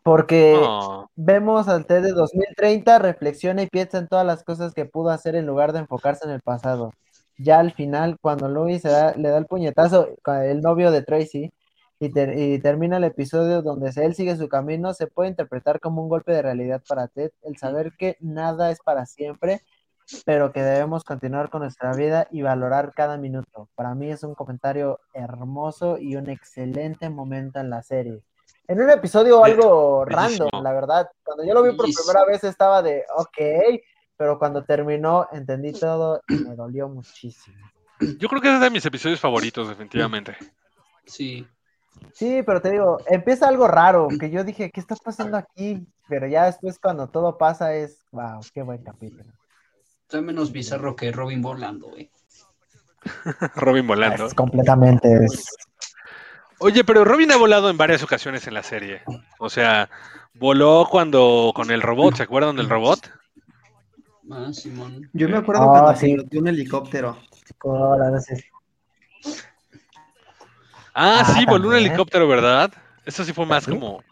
Porque 0.03 0.75
Oh, 0.75 1.07
vemos 1.15 1.67
al 1.67 1.85
Ted 1.85 2.03
de 2.03 2.11
2030, 2.11 2.99
reflexiona 2.99 3.63
y 3.63 3.67
piensa 3.67 3.97
en 3.99 4.07
todas 4.07 4.25
las 4.25 4.43
cosas 4.43 4.73
que 4.73 4.85
pudo 4.85 5.09
hacer 5.09 5.35
en 5.35 5.45
lugar 5.45 5.71
de 5.73 5.79
enfocarse 5.79 6.25
en 6.25 6.31
el 6.31 6.41
pasado. 6.41 6.91
Ya 7.37 7.59
al 7.59 7.73
final, 7.73 8.17
cuando 8.21 8.47
Louis 8.49 8.81
se 8.81 8.89
da- 8.89 9.13
le 9.15 9.29
da 9.29 9.37
el 9.37 9.45
puñetazo 9.47 10.09
el 10.43 10.61
novio 10.61 10.91
de 10.91 11.01
Tracy 11.03 11.51
y, 11.99 12.09
ter- 12.09 12.37
y 12.37 12.59
termina 12.59 12.97
el 12.97 13.05
episodio 13.05 13.61
donde 13.61 13.91
él 13.95 14.13
sigue 14.15 14.35
su 14.35 14.49
camino, 14.49 14.93
se 14.93 15.07
puede 15.07 15.29
interpretar 15.29 15.79
como 15.79 16.03
un 16.03 16.09
golpe 16.09 16.33
de 16.33 16.41
realidad 16.41 16.81
para 16.87 17.07
Ted, 17.07 17.31
el 17.43 17.57
saber 17.57 17.93
que 17.97 18.17
nada 18.19 18.71
es 18.71 18.79
para 18.81 19.05
siempre, 19.05 19.61
pero 20.25 20.51
que 20.51 20.61
debemos 20.61 21.03
continuar 21.03 21.49
con 21.49 21.61
nuestra 21.61 21.93
vida 21.93 22.27
y 22.31 22.41
valorar 22.41 22.93
cada 22.93 23.17
minuto. 23.17 23.69
Para 23.75 23.95
mí 23.95 24.11
es 24.11 24.23
un 24.23 24.35
comentario 24.35 24.99
hermoso 25.13 25.97
y 25.97 26.15
un 26.15 26.29
excelente 26.29 27.09
momento 27.09 27.59
en 27.59 27.69
la 27.69 27.81
serie. 27.81 28.21
En 28.67 28.81
un 28.81 28.89
episodio 28.89 29.43
algo 29.43 30.05
Bellísimo. 30.05 30.47
random, 30.49 30.63
la 30.63 30.73
verdad. 30.73 31.09
Cuando 31.23 31.45
yo 31.45 31.53
lo 31.53 31.63
vi 31.63 31.71
por 31.71 31.85
Bellísimo. 31.85 32.05
primera 32.07 32.25
vez 32.25 32.43
estaba 32.43 32.81
de, 32.81 33.03
ok, 33.17 33.81
pero 34.15 34.39
cuando 34.39 34.63
terminó 34.63 35.27
entendí 35.31 35.73
todo 35.73 36.21
y 36.27 36.35
me 36.35 36.55
dolió 36.55 36.87
muchísimo. 36.87 37.57
yo 38.19 38.29
creo 38.29 38.41
que 38.41 38.53
es 38.53 38.61
de 38.61 38.69
mis 38.69 38.85
episodios 38.85 39.19
favoritos, 39.19 39.67
definitivamente. 39.67 40.35
Sí. 41.05 41.45
Sí, 42.13 42.41
pero 42.45 42.61
te 42.61 42.71
digo, 42.71 42.97
empieza 43.07 43.47
algo 43.47 43.67
raro, 43.67 44.07
que 44.19 44.29
yo 44.29 44.43
dije, 44.43 44.71
¿qué 44.71 44.79
está 44.79 44.95
pasando 44.95 45.37
aquí? 45.37 45.85
Pero 46.07 46.27
ya 46.27 46.45
después 46.45 46.79
cuando 46.79 47.07
todo 47.07 47.37
pasa 47.37 47.75
es, 47.75 48.05
wow, 48.11 48.41
qué 48.53 48.61
buen 48.61 48.83
capítulo. 48.83 49.31
Está 50.13 50.21
menos 50.21 50.51
bizarro 50.51 50.95
que 50.95 51.11
Robin 51.11 51.41
volando, 51.41 51.87
güey. 51.87 52.11
Robin 53.55 53.87
volando. 53.87 54.27
Es 54.27 54.35
completamente, 54.35 55.11
es- 55.25 55.43
Oye, 56.59 56.83
pero 56.83 57.03
Robin 57.03 57.31
ha 57.31 57.37
volado 57.37 57.67
en 57.71 57.77
varias 57.79 58.03
ocasiones 58.03 58.45
en 58.45 58.53
la 58.53 58.61
serie. 58.61 59.01
O 59.39 59.49
sea, 59.49 59.89
voló 60.35 60.87
cuando 60.87 61.51
con 61.55 61.71
el 61.71 61.81
robot, 61.81 62.15
¿se 62.17 62.21
acuerdan 62.23 62.55
del 62.55 62.69
robot? 62.69 63.11
Ah, 64.31 64.53
Simón. 64.53 65.09
Yo 65.13 65.27
me 65.29 65.37
acuerdo 65.37 65.63
Ah, 65.63 65.81
cuando 65.81 65.99
sí. 65.99 66.15
un 66.37 66.47
helicóptero. 66.47 67.17
Ah, 67.65 68.21
Ah, 70.93 71.25
sí, 71.35 71.43
voló 71.47 71.69
un 71.69 71.75
helicóptero, 71.75 72.27
¿verdad? 72.27 72.71
Eso 73.03 73.23
sí 73.23 73.33
fue 73.33 73.47
más 73.47 73.63
¿Sí? 73.63 73.71
como, 73.71 74.03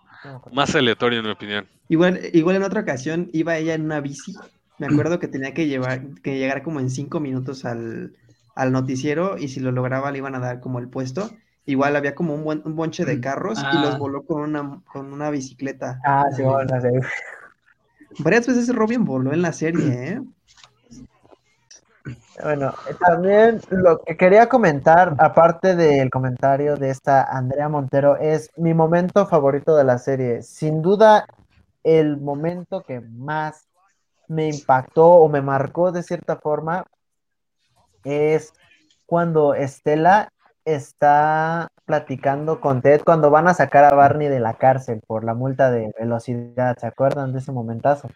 más 0.51 0.73
aleatorio 0.73 1.19
en 1.19 1.25
mi 1.25 1.31
opinión. 1.31 1.67
Igual, 1.89 2.19
igual 2.33 2.55
en 2.55 2.63
otra 2.63 2.81
ocasión 2.81 3.29
iba 3.33 3.55
ella 3.55 3.75
en 3.75 3.83
una 3.83 3.99
bici. 4.01 4.33
Me 4.81 4.87
acuerdo 4.87 5.19
que 5.19 5.27
tenía 5.27 5.53
que 5.53 5.67
llevar, 5.67 6.01
que 6.23 6.39
llegar 6.39 6.63
como 6.63 6.79
en 6.79 6.89
cinco 6.89 7.19
minutos 7.19 7.65
al, 7.65 8.15
al 8.55 8.71
noticiero 8.71 9.37
y 9.37 9.47
si 9.47 9.59
lo 9.59 9.71
lograba 9.71 10.11
le 10.11 10.17
iban 10.17 10.33
a 10.33 10.39
dar 10.39 10.59
como 10.59 10.79
el 10.79 10.89
puesto. 10.89 11.29
Igual 11.67 11.95
había 11.95 12.15
como 12.15 12.33
un, 12.33 12.43
buen, 12.43 12.63
un 12.65 12.75
bonche 12.75 13.05
de 13.05 13.21
carros 13.21 13.59
y 13.59 13.61
Ah. 13.63 13.81
los 13.83 13.99
voló 13.99 14.23
con 14.23 14.41
una, 14.41 14.81
con 14.91 15.13
una 15.13 15.29
bicicleta. 15.29 15.99
Ah, 16.03 16.25
sí, 16.35 16.41
bueno, 16.41 16.75
no 16.75 16.81
sé. 16.81 16.99
Varias 18.17 18.47
veces 18.47 18.75
Robin 18.75 19.05
voló 19.05 19.31
en 19.31 19.43
la 19.43 19.53
serie, 19.53 19.83
¿eh? 20.13 20.21
Bueno, 22.43 22.73
eh, 22.89 22.95
también 22.99 23.61
lo 23.69 23.99
que 23.99 24.17
quería 24.17 24.49
comentar, 24.49 25.13
aparte 25.19 25.75
del 25.75 26.09
comentario 26.09 26.75
de 26.75 26.89
esta 26.89 27.21
Andrea 27.23 27.69
Montero, 27.69 28.17
es 28.17 28.49
mi 28.57 28.73
momento 28.73 29.27
favorito 29.27 29.75
de 29.75 29.83
la 29.83 29.99
serie. 29.99 30.41
Sin 30.41 30.81
duda, 30.81 31.27
el 31.83 32.17
momento 32.17 32.81
que 32.81 32.99
más 33.01 33.67
me 34.31 34.47
impactó 34.47 35.07
o 35.07 35.27
me 35.27 35.41
marcó 35.41 35.91
de 35.91 36.03
cierta 36.03 36.37
forma 36.37 36.85
es 38.05 38.53
cuando 39.05 39.53
Estela 39.53 40.29
está 40.63 41.67
platicando 41.85 42.61
con 42.61 42.81
Ted 42.81 43.01
cuando 43.03 43.29
van 43.29 43.49
a 43.49 43.53
sacar 43.53 43.83
a 43.83 43.93
Barney 43.93 44.29
de 44.29 44.39
la 44.39 44.53
cárcel 44.53 45.01
por 45.05 45.25
la 45.25 45.33
multa 45.33 45.69
de 45.69 45.91
velocidad. 45.99 46.77
¿Se 46.79 46.87
acuerdan 46.87 47.33
de 47.33 47.39
ese 47.39 47.51
momentazo? 47.51 48.09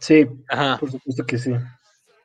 Sí, 0.00 0.26
Ajá. 0.48 0.78
por 0.78 0.90
supuesto 0.90 1.26
que 1.26 1.36
sí. 1.36 1.54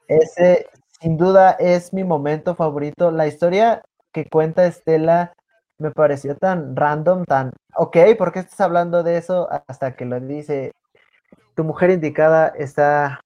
Ese, 0.08 0.68
sin 1.02 1.18
duda, 1.18 1.52
es 1.60 1.92
mi 1.92 2.06
momento 2.06 2.56
favorito. 2.56 3.12
La 3.12 3.28
historia 3.28 3.84
que 4.14 4.26
cuenta 4.30 4.66
Estela 4.66 5.34
me 5.80 5.92
pareció 5.92 6.38
tan 6.38 6.78
random, 6.78 7.26
tan, 7.26 7.52
ok, 7.76 7.98
¿por 8.18 8.32
qué 8.32 8.40
estás 8.40 8.62
hablando 8.62 9.04
de 9.04 9.18
eso? 9.18 9.50
Hasta 9.68 9.98
que 9.98 10.06
lo 10.06 10.20
dice, 10.22 10.72
tu 11.58 11.64
mujer 11.64 11.90
indicada 11.90 12.50
está, 12.50 13.20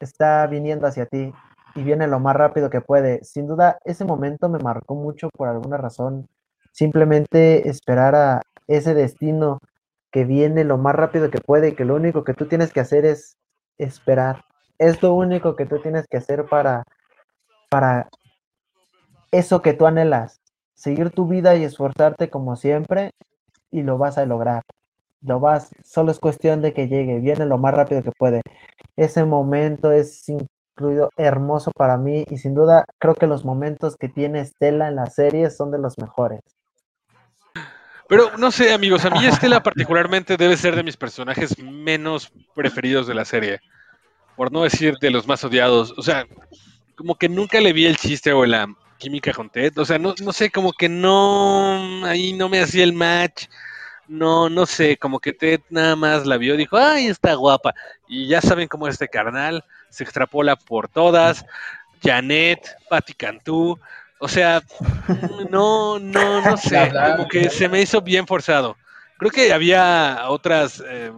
está 0.00 0.44
viniendo 0.48 0.88
hacia 0.88 1.06
ti 1.06 1.32
y 1.76 1.82
viene 1.84 2.08
lo 2.08 2.18
más 2.18 2.34
rápido 2.34 2.68
que 2.68 2.80
puede. 2.80 3.22
Sin 3.22 3.46
duda, 3.46 3.78
ese 3.84 4.04
momento 4.04 4.48
me 4.48 4.58
marcó 4.58 4.96
mucho 4.96 5.30
por 5.30 5.46
alguna 5.46 5.76
razón. 5.76 6.28
Simplemente 6.72 7.68
esperar 7.68 8.16
a 8.16 8.42
ese 8.66 8.92
destino 8.92 9.60
que 10.10 10.24
viene 10.24 10.64
lo 10.64 10.78
más 10.78 10.96
rápido 10.96 11.30
que 11.30 11.40
puede 11.40 11.68
y 11.68 11.74
que 11.76 11.84
lo 11.84 11.94
único 11.94 12.24
que 12.24 12.34
tú 12.34 12.46
tienes 12.46 12.72
que 12.72 12.80
hacer 12.80 13.04
es 13.06 13.36
esperar. 13.78 14.44
Es 14.78 15.00
lo 15.00 15.14
único 15.14 15.54
que 15.54 15.66
tú 15.66 15.78
tienes 15.78 16.08
que 16.08 16.16
hacer 16.16 16.46
para, 16.46 16.82
para 17.70 18.08
eso 19.30 19.62
que 19.62 19.74
tú 19.74 19.86
anhelas. 19.86 20.40
Seguir 20.74 21.10
tu 21.10 21.28
vida 21.28 21.54
y 21.54 21.62
esforzarte 21.62 22.30
como 22.30 22.56
siempre 22.56 23.12
y 23.70 23.84
lo 23.84 23.96
vas 23.96 24.18
a 24.18 24.26
lograr. 24.26 24.64
Lo 25.22 25.40
vas, 25.40 25.70
solo 25.84 26.12
es 26.12 26.18
cuestión 26.18 26.62
de 26.62 26.72
que 26.72 26.88
llegue, 26.88 27.20
viene 27.20 27.46
lo 27.46 27.58
más 27.58 27.74
rápido 27.74 28.02
que 28.02 28.12
puede. 28.12 28.42
Ese 28.96 29.24
momento 29.24 29.92
es 29.92 30.28
incluido 30.28 31.10
hermoso 31.16 31.70
para 31.72 31.96
mí 31.96 32.24
y 32.30 32.36
sin 32.36 32.54
duda 32.54 32.84
creo 32.98 33.14
que 33.14 33.26
los 33.26 33.44
momentos 33.44 33.96
que 33.96 34.08
tiene 34.08 34.40
Estela 34.40 34.88
en 34.88 34.96
la 34.96 35.06
serie 35.06 35.50
son 35.50 35.70
de 35.70 35.78
los 35.78 35.98
mejores. 35.98 36.40
Pero 38.08 38.36
no 38.36 38.50
sé, 38.50 38.72
amigos, 38.72 39.04
a 39.04 39.10
mí 39.10 39.18
Estela 39.26 39.62
particularmente 39.62 40.36
debe 40.36 40.56
ser 40.56 40.76
de 40.76 40.82
mis 40.82 40.96
personajes 40.96 41.58
menos 41.58 42.30
preferidos 42.54 43.06
de 43.06 43.14
la 43.14 43.24
serie. 43.24 43.60
Por 44.36 44.52
no 44.52 44.62
decir 44.62 44.96
de 45.00 45.10
los 45.10 45.26
más 45.26 45.42
odiados. 45.44 45.94
O 45.96 46.02
sea, 46.02 46.26
como 46.94 47.16
que 47.16 47.28
nunca 47.28 47.60
le 47.60 47.72
vi 47.72 47.86
el 47.86 47.96
chiste 47.96 48.32
o 48.32 48.44
la 48.44 48.68
química 48.98 49.32
con 49.32 49.50
Ted. 49.50 49.76
O 49.78 49.84
sea, 49.84 49.98
no, 49.98 50.14
no 50.22 50.32
sé, 50.32 50.50
como 50.50 50.72
que 50.72 50.88
no, 50.88 52.04
ahí 52.04 52.32
no 52.32 52.48
me 52.48 52.60
hacía 52.60 52.84
el 52.84 52.92
match. 52.92 53.46
No, 54.08 54.48
no 54.48 54.66
sé, 54.66 54.96
como 54.96 55.18
que 55.18 55.32
Ted 55.32 55.60
nada 55.68 55.96
más 55.96 56.26
la 56.26 56.36
vio 56.36 56.56
dijo, 56.56 56.76
ay, 56.76 57.06
está 57.06 57.34
guapa. 57.34 57.74
Y 58.08 58.28
ya 58.28 58.40
saben 58.40 58.68
cómo 58.68 58.86
es 58.86 58.94
este 58.94 59.08
carnal, 59.08 59.64
se 59.90 60.04
extrapola 60.04 60.56
por 60.56 60.88
todas. 60.88 61.44
Janet, 62.02 62.76
Patti 62.88 63.14
Cantú, 63.14 63.78
O 64.18 64.28
sea, 64.28 64.62
no, 65.50 65.98
no, 65.98 66.40
no 66.40 66.56
sé, 66.56 66.92
como 67.16 67.28
que 67.28 67.50
se 67.50 67.68
me 67.68 67.80
hizo 67.80 68.00
bien 68.00 68.26
forzado. 68.26 68.76
Creo 69.18 69.30
que 69.30 69.52
había 69.52 70.24
otras 70.28 70.82
eh, 70.86 71.12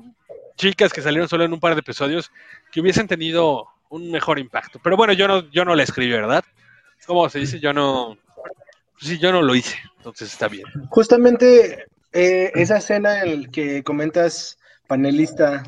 chicas 0.56 0.92
que 0.92 1.02
salieron 1.02 1.28
solo 1.28 1.44
en 1.44 1.52
un 1.52 1.60
par 1.60 1.74
de 1.74 1.80
episodios 1.80 2.30
que 2.70 2.80
hubiesen 2.80 3.08
tenido 3.08 3.66
un 3.90 4.10
mejor 4.10 4.38
impacto. 4.38 4.80
Pero 4.82 4.96
bueno, 4.96 5.12
yo 5.12 5.26
no, 5.28 5.50
yo 5.50 5.64
no 5.64 5.74
la 5.74 5.82
escribí, 5.82 6.12
¿verdad? 6.12 6.44
¿Cómo 7.06 7.28
se 7.28 7.38
dice? 7.40 7.60
Yo 7.60 7.72
no, 7.72 8.16
sí, 9.00 9.18
yo 9.18 9.32
no 9.32 9.42
lo 9.42 9.54
hice, 9.54 9.76
entonces 9.96 10.32
está 10.32 10.48
bien. 10.48 10.64
Justamente 10.90 11.86
eh, 12.12 12.50
esa 12.54 12.78
escena 12.78 13.22
en 13.22 13.42
la 13.42 13.48
que 13.48 13.82
comentas, 13.82 14.58
panelista 14.86 15.62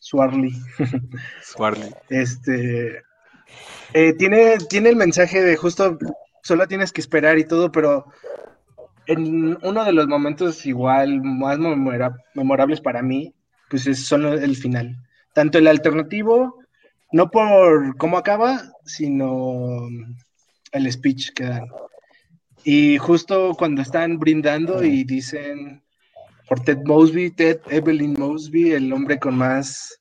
Swarly, 0.00 0.52
Swarly. 1.42 1.94
este, 2.08 3.02
eh, 3.92 4.12
tiene, 4.14 4.56
tiene 4.68 4.90
el 4.90 4.96
mensaje 4.96 5.42
de 5.42 5.56
justo, 5.56 5.98
solo 6.42 6.66
tienes 6.66 6.92
que 6.92 7.00
esperar 7.00 7.38
y 7.38 7.44
todo, 7.44 7.70
pero 7.72 8.06
en 9.06 9.58
uno 9.62 9.84
de 9.84 9.92
los 9.92 10.06
momentos 10.06 10.64
igual 10.66 11.22
más 11.22 11.58
memora- 11.58 12.16
memorables 12.34 12.80
para 12.80 13.02
mí, 13.02 13.34
pues 13.70 13.86
es 13.86 14.06
solo 14.06 14.34
el 14.34 14.56
final. 14.56 14.96
Tanto 15.34 15.58
el 15.58 15.66
alternativo, 15.66 16.58
no 17.12 17.30
por 17.30 17.96
cómo 17.96 18.18
acaba, 18.18 18.62
sino 18.84 19.88
el 20.72 20.92
speech 20.92 21.32
que 21.34 21.44
dan. 21.44 21.68
Y 22.70 22.98
justo 22.98 23.54
cuando 23.56 23.80
están 23.80 24.18
brindando 24.18 24.84
y 24.84 25.02
dicen 25.04 25.82
por 26.46 26.60
Ted 26.60 26.76
Mosby, 26.84 27.30
Ted 27.30 27.60
Evelyn 27.70 28.12
Mosby, 28.18 28.72
el 28.72 28.92
hombre 28.92 29.18
con 29.18 29.38
más 29.38 29.98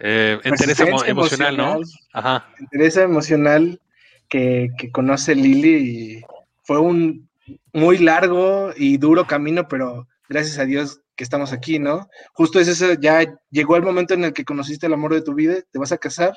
Eh, 0.00 0.38
interés 0.44 0.78
emo- 0.80 1.00
resistencia 1.00 1.10
emocional, 1.10 1.56
¿no? 1.56 1.80
Ajá. 2.12 2.46
interés 2.60 2.98
emocional 2.98 3.80
que, 4.28 4.68
que 4.76 4.90
conoce 4.90 5.34
Lily 5.34 5.76
y 5.76 6.24
fue 6.64 6.78
un 6.78 7.26
muy 7.72 7.96
largo 7.96 8.72
y 8.76 8.98
duro 8.98 9.26
camino, 9.26 9.66
pero 9.66 10.06
gracias 10.28 10.58
a 10.58 10.66
Dios 10.66 11.00
que 11.16 11.24
estamos 11.24 11.54
aquí, 11.54 11.78
¿no? 11.78 12.06
Justo 12.34 12.60
es 12.60 12.68
eso, 12.68 12.92
ya 13.00 13.24
llegó 13.50 13.76
el 13.76 13.82
momento 13.82 14.12
en 14.12 14.24
el 14.24 14.34
que 14.34 14.44
conociste 14.44 14.86
el 14.88 14.92
amor 14.92 15.14
de 15.14 15.22
tu 15.22 15.32
vida, 15.32 15.54
te 15.72 15.78
vas 15.78 15.92
a 15.92 15.96
casar, 15.96 16.34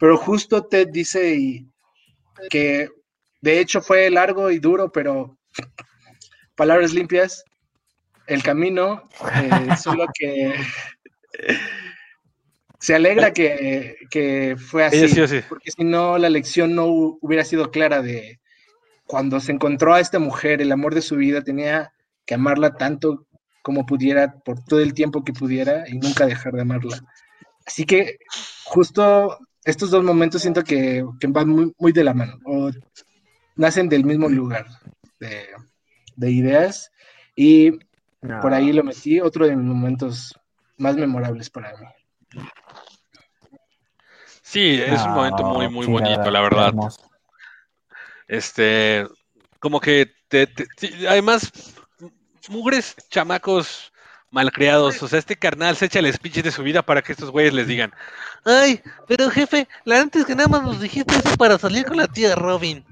pero 0.00 0.16
justo 0.16 0.64
Ted 0.64 0.88
dice 0.92 1.32
y- 1.36 1.68
que 2.50 2.88
de 3.42 3.60
hecho 3.60 3.82
fue 3.82 4.08
largo 4.10 4.50
y 4.50 4.58
duro, 4.58 4.90
pero 4.90 5.36
palabras 6.56 6.92
limpias, 6.94 7.44
el 8.26 8.42
camino, 8.42 9.08
eh, 9.42 9.76
solo 9.82 10.06
que 10.18 10.54
se 12.78 12.94
alegra 12.94 13.32
que, 13.32 13.96
que 14.10 14.56
fue 14.58 14.84
así 14.84 15.08
sí 15.08 15.26
sí. 15.28 15.40
porque 15.48 15.70
si 15.70 15.84
no 15.84 16.18
la 16.18 16.28
lección 16.30 16.74
no 16.74 16.86
hu- 16.88 17.18
hubiera 17.20 17.44
sido 17.44 17.70
clara 17.70 18.02
de 18.02 18.40
cuando 19.06 19.40
se 19.40 19.52
encontró 19.52 19.94
a 19.94 20.00
esta 20.00 20.18
mujer, 20.18 20.62
el 20.62 20.72
amor 20.72 20.94
de 20.94 21.02
su 21.02 21.16
vida, 21.16 21.42
tenía 21.42 21.92
que 22.24 22.34
amarla 22.34 22.76
tanto 22.76 23.26
como 23.62 23.84
pudiera 23.84 24.32
por 24.44 24.64
todo 24.64 24.80
el 24.80 24.94
tiempo 24.94 25.22
que 25.24 25.32
pudiera 25.32 25.88
y 25.88 25.98
nunca 25.98 26.26
dejar 26.26 26.54
de 26.54 26.62
amarla. 26.62 26.98
Así 27.66 27.84
que 27.84 28.18
justo 28.64 29.38
estos 29.64 29.90
dos 29.90 30.02
momentos 30.02 30.42
siento 30.42 30.64
que, 30.64 31.04
que 31.20 31.26
van 31.28 31.48
muy, 31.48 31.72
muy 31.78 31.92
de 31.92 32.04
la 32.04 32.14
mano 32.14 32.38
o 32.44 32.70
nacen 33.56 33.88
del 33.88 34.04
mismo 34.04 34.28
lugar 34.28 34.66
de, 35.20 35.48
de 36.16 36.30
ideas 36.30 36.90
y 37.34 37.72
por 38.40 38.54
ahí 38.54 38.72
lo 38.72 38.84
metí, 38.84 39.20
otro 39.20 39.46
de 39.46 39.56
mis 39.56 39.66
momentos 39.66 40.38
más 40.76 40.96
memorables 40.96 41.50
para 41.50 41.72
mí. 41.76 41.86
Sí, 44.42 44.80
es 44.80 45.02
un 45.02 45.12
momento 45.12 45.44
muy, 45.44 45.68
muy 45.68 45.86
bonito, 45.86 46.30
la 46.30 46.40
verdad. 46.40 46.74
Este, 48.28 49.06
como 49.58 49.80
que 49.80 50.12
te, 50.28 50.48
además, 51.08 51.50
mugres 52.48 52.94
chamacos 53.08 53.92
malcriados, 54.30 55.02
o 55.02 55.08
sea, 55.08 55.18
este 55.18 55.36
carnal 55.36 55.76
se 55.76 55.86
echa 55.86 55.98
el 55.98 56.12
speech 56.12 56.42
de 56.42 56.50
su 56.50 56.62
vida 56.62 56.82
para 56.82 57.02
que 57.02 57.12
estos 57.12 57.30
güeyes 57.30 57.52
les 57.52 57.66
digan, 57.66 57.92
ay, 58.44 58.80
pero 59.06 59.30
jefe, 59.30 59.68
la 59.84 60.00
antes 60.00 60.24
que 60.24 60.34
nada 60.34 60.48
más 60.48 60.62
nos 60.62 60.80
dijiste 60.80 61.14
eso 61.16 61.36
para 61.36 61.58
salir 61.58 61.84
con 61.84 61.96
la 61.96 62.08
tía 62.08 62.34
Robin. 62.34 62.84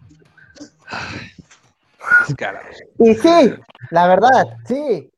Y 2.99 3.15
sí, 3.15 3.55
la 3.91 4.07
verdad, 4.07 4.45
sí. 4.67 5.11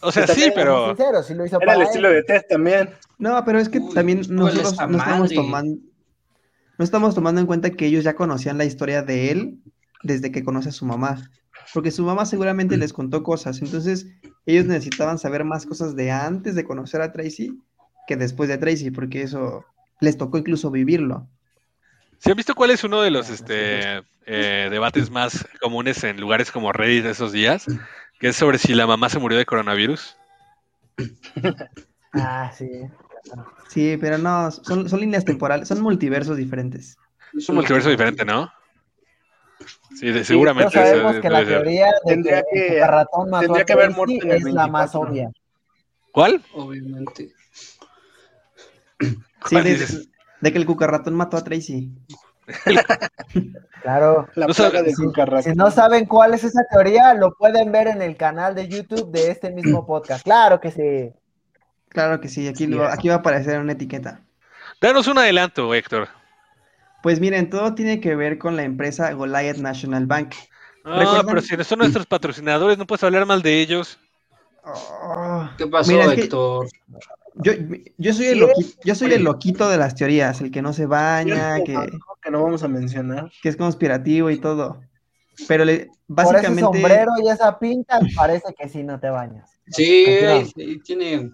O 0.00 0.12
sea, 0.12 0.26
sí, 0.26 0.52
pero 0.54 0.88
Sincero, 0.88 1.22
sí 1.22 1.34
lo 1.34 1.46
hizo 1.46 1.56
Era 1.56 1.66
para 1.66 1.74
el 1.76 1.82
él. 1.82 1.86
estilo 1.88 2.10
de 2.10 2.22
Ted 2.22 2.42
también. 2.48 2.90
No, 3.18 3.44
pero 3.44 3.58
es 3.58 3.68
que 3.68 3.78
Uy, 3.78 3.94
también 3.94 4.22
¿cuál 4.24 4.36
nosotros 4.36 4.76
no 4.88 4.98
estamos 4.98 5.32
tomando, 5.32 5.80
no 6.78 6.84
estamos 6.84 7.14
tomando 7.14 7.40
en 7.40 7.46
cuenta 7.46 7.70
que 7.70 7.86
ellos 7.86 8.04
ya 8.04 8.14
conocían 8.14 8.58
la 8.58 8.64
historia 8.64 9.02
de 9.02 9.30
él 9.30 9.58
desde 10.02 10.30
que 10.30 10.44
conoce 10.44 10.68
a 10.68 10.72
su 10.72 10.84
mamá. 10.84 11.30
Porque 11.72 11.90
su 11.90 12.04
mamá 12.04 12.26
seguramente 12.26 12.76
les 12.76 12.92
contó 12.92 13.22
cosas. 13.22 13.60
Entonces, 13.62 14.06
ellos 14.44 14.66
necesitaban 14.66 15.18
saber 15.18 15.44
más 15.44 15.66
cosas 15.66 15.96
de 15.96 16.10
antes 16.10 16.54
de 16.54 16.64
conocer 16.64 17.00
a 17.00 17.12
Tracy 17.12 17.58
que 18.06 18.16
después 18.16 18.48
de 18.48 18.58
Tracy, 18.58 18.90
porque 18.90 19.22
eso 19.22 19.64
les 20.00 20.16
tocó 20.16 20.38
incluso 20.38 20.70
vivirlo. 20.70 21.26
¿Se 22.18 22.30
han 22.30 22.36
visto 22.36 22.54
cuál 22.54 22.70
es 22.70 22.84
uno 22.84 23.00
de 23.02 23.10
los 23.10 23.28
este, 23.30 23.98
eh, 24.26 24.68
debates 24.70 25.10
más 25.10 25.46
comunes 25.60 26.02
en 26.04 26.20
lugares 26.20 26.50
como 26.50 26.72
Reddit 26.72 27.04
de 27.04 27.10
esos 27.10 27.32
días? 27.32 27.66
Que 28.18 28.28
es 28.28 28.36
sobre 28.36 28.58
si 28.58 28.74
la 28.74 28.86
mamá 28.86 29.08
se 29.08 29.18
murió 29.18 29.38
de 29.38 29.46
coronavirus. 29.46 30.16
Ah, 32.18 32.50
sí. 32.56 32.70
Sí, 33.68 33.98
pero 34.00 34.16
no, 34.16 34.50
son, 34.50 34.88
son 34.88 35.00
líneas 35.00 35.22
temporales, 35.26 35.68
son 35.68 35.82
multiversos 35.82 36.38
diferentes. 36.38 36.96
Es 37.36 37.46
un 37.50 37.56
multiverso 37.56 37.90
diferente, 37.90 38.24
¿no? 38.24 38.50
Sí, 39.94 40.10
de- 40.10 40.24
seguramente. 40.24 40.72
sabemos 40.72 41.16
que 41.16 41.28
la 41.28 41.44
teoría 41.44 41.86
de 41.86 41.92
Tendría 42.06 42.42
que, 42.50 42.58
que- 42.58 42.78
el 42.78 42.88
ratón 42.88 43.28
mató 43.28 43.42
tendría 43.44 43.62
a 43.62 43.66
que 43.66 43.72
haber 43.74 43.86
Tracy 43.94 43.96
muerto 43.98 44.24
en 44.24 44.30
el 44.30 44.36
es 44.38 44.44
la 44.54 44.66
más 44.66 44.92
24. 44.92 45.00
obvia. 45.00 45.30
¿Cuál? 46.10 46.42
Obviamente. 46.54 47.32
Sí, 48.98 49.18
¿Cuál 49.50 49.64
de, 49.64 49.70
dices? 49.74 50.08
De 50.40 50.52
que 50.52 50.58
el 50.58 50.66
cucarratón 50.66 51.14
mató 51.14 51.36
a 51.36 51.44
Tracy. 51.44 51.90
Claro. 53.82 54.28
La 54.34 54.46
No 54.48 54.54
plaga 54.54 54.78
sabe- 54.78 54.82
de 54.90 54.94
cucarraca. 54.94 55.42
Si 55.42 55.54
no 55.54 55.70
saben 55.70 56.06
cuál 56.06 56.34
es 56.34 56.42
esa 56.44 56.62
teoría, 56.72 57.14
lo 57.14 57.32
pueden 57.34 57.70
ver 57.70 57.86
en 57.86 58.02
el 58.02 58.16
canal 58.16 58.54
de 58.54 58.66
YouTube 58.68 59.10
de 59.12 59.30
este 59.30 59.50
mismo 59.50 59.86
podcast. 59.86 60.24
Claro 60.24 60.60
que 60.60 60.70
sí. 60.72 61.12
Claro 61.88 62.20
que 62.20 62.28
sí, 62.28 62.48
aquí, 62.48 62.64
Sí, 62.64 62.66
lo- 62.66 62.86
es. 62.86 62.92
aquí 62.92 63.08
va 63.08 63.14
a 63.14 63.18
aparecer 63.18 63.60
una 63.60 63.72
etiqueta. 63.72 64.22
Danos 64.80 65.06
un 65.06 65.18
adelanto, 65.18 65.72
Héctor. 65.72 66.08
Pues 67.02 67.20
miren, 67.20 67.48
todo 67.48 67.74
tiene 67.74 68.00
que 68.00 68.16
ver 68.16 68.38
con 68.38 68.56
la 68.56 68.64
empresa 68.64 69.12
Goliath 69.12 69.58
National 69.58 70.06
Bank. 70.06 70.34
No, 70.84 70.98
¿Recuerdan? 70.98 71.26
pero 71.26 71.40
si 71.42 71.64
son 71.64 71.78
nuestros 71.78 72.06
patrocinadores, 72.08 72.76
no 72.78 72.86
puedes 72.86 73.04
hablar 73.04 73.24
mal 73.26 73.42
de 73.42 73.60
ellos. 73.60 73.98
Oh, 74.64 75.48
¿Qué 75.56 75.66
pasó, 75.68 75.92
Mira, 75.92 76.06
es 76.06 76.14
que- 76.14 76.20
Héctor? 76.22 76.66
Yo, 77.42 77.52
yo 77.98 78.12
soy, 78.14 78.26
el 78.26 78.40
loqui- 78.40 78.76
yo 78.84 78.94
soy 78.94 79.12
el 79.12 79.22
loquito 79.24 79.68
de 79.68 79.76
las 79.78 79.94
teorías, 79.94 80.40
el 80.40 80.50
que 80.50 80.62
no 80.62 80.72
se 80.72 80.86
baña, 80.86 81.62
que, 81.64 81.74
que 82.22 82.30
no 82.30 82.42
vamos 82.42 82.62
a 82.62 82.68
mencionar. 82.68 83.30
que 83.42 83.48
es 83.48 83.56
conspirativo 83.56 84.30
y 84.30 84.38
todo. 84.38 84.80
Pero 85.48 85.64
le, 85.64 85.86
Por 85.86 85.90
ese 85.90 86.06
básicamente, 86.08 86.62
sombrero 86.62 87.12
y 87.22 87.28
esa 87.28 87.58
pinta, 87.58 88.00
parece 88.14 88.54
que 88.58 88.68
sí 88.68 88.82
no 88.82 88.98
te 88.98 89.10
bañas. 89.10 89.50
Sí, 89.68 90.52
tiene, 90.84 91.30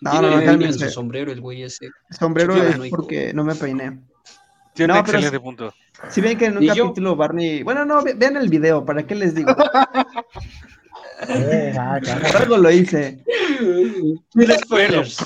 no, 0.00 0.10
tiene 0.10 0.26
no, 0.26 0.30
no, 0.32 0.38
en 0.40 0.44
cálmense. 0.44 0.86
su 0.88 0.90
sombrero 0.94 1.32
el 1.32 1.40
güey 1.40 1.62
ese. 1.62 1.88
sombrero 2.10 2.56
es 2.56 2.78
no, 2.78 2.84
porque 2.90 3.32
no 3.32 3.42
me 3.44 3.54
peiné. 3.54 4.00
Tiene 4.74 4.92
No, 4.92 5.00
un 5.00 5.06
pero 5.06 5.18
excelente 5.18 5.40
punto. 5.40 5.72
Si 6.10 6.20
ven 6.20 6.36
que 6.36 6.46
en 6.46 6.56
un 6.58 6.62
¿Y 6.64 6.66
yo? 6.74 6.88
capítulo 6.88 7.16
Barney, 7.16 7.62
bueno, 7.62 7.84
no, 7.84 8.02
ve- 8.02 8.14
vean 8.14 8.36
el 8.36 8.48
video, 8.50 8.84
¿para 8.84 9.06
qué 9.06 9.14
les 9.14 9.34
digo? 9.34 9.54
Eh, 11.28 11.74
ah, 11.78 11.98
claro. 12.02 12.38
Algo 12.38 12.56
lo 12.58 12.70
hice. 12.70 13.22
Pero, 14.34 14.58
Spoilers. 14.58 15.18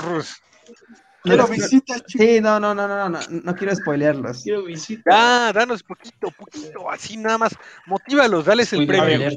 Quiero 1.22 1.42
No, 1.42 1.48
visitas, 1.48 2.04
chicos. 2.06 2.26
Sí, 2.26 2.40
no, 2.40 2.60
no, 2.60 2.74
no, 2.74 2.86
no, 2.88 3.08
no, 3.08 3.18
no 3.28 3.54
quiero 3.56 3.74
spoilearlos. 3.74 4.42
Quiero 4.42 4.64
visita. 4.64 5.10
Ah, 5.48 5.52
danos 5.52 5.82
poquito, 5.82 6.28
poquito, 6.30 6.90
así 6.90 7.16
nada 7.16 7.38
más. 7.38 7.54
Motívalos, 7.86 8.44
dales 8.46 8.72
el 8.72 8.86
premio. 8.86 9.28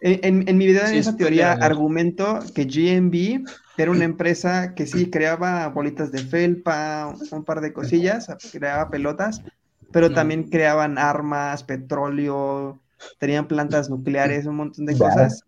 En, 0.00 0.20
en- 0.22 0.48
en 0.48 0.58
mi 0.58 0.66
video, 0.66 0.82
en 0.82 0.88
Sí, 0.88 0.98
esa 0.98 1.12
spoiler 1.12 1.28
teoría, 1.36 1.52
argumento 1.52 2.40
que 2.54 2.64
GMB 2.64 3.46
era 3.78 3.90
una 3.90 4.04
empresa 4.04 4.74
que 4.74 4.86
sí 4.86 5.10
creaba 5.10 5.68
bolitas 5.68 6.10
de 6.12 6.22
felpa, 6.22 7.14
un 7.30 7.44
par 7.44 7.60
de 7.60 7.72
cosillas, 7.72 8.26
creaba 8.52 8.90
pelotas, 8.90 9.42
pero 9.92 10.08
No. 10.08 10.14
también 10.14 10.44
creaban 10.50 10.98
armas, 10.98 11.62
petróleo, 11.64 12.80
tenían 13.18 13.46
plantas 13.48 13.88
nucleares, 13.90 14.46
un 14.46 14.56
montón 14.56 14.86
de 14.86 14.96
cosas. 14.98 15.44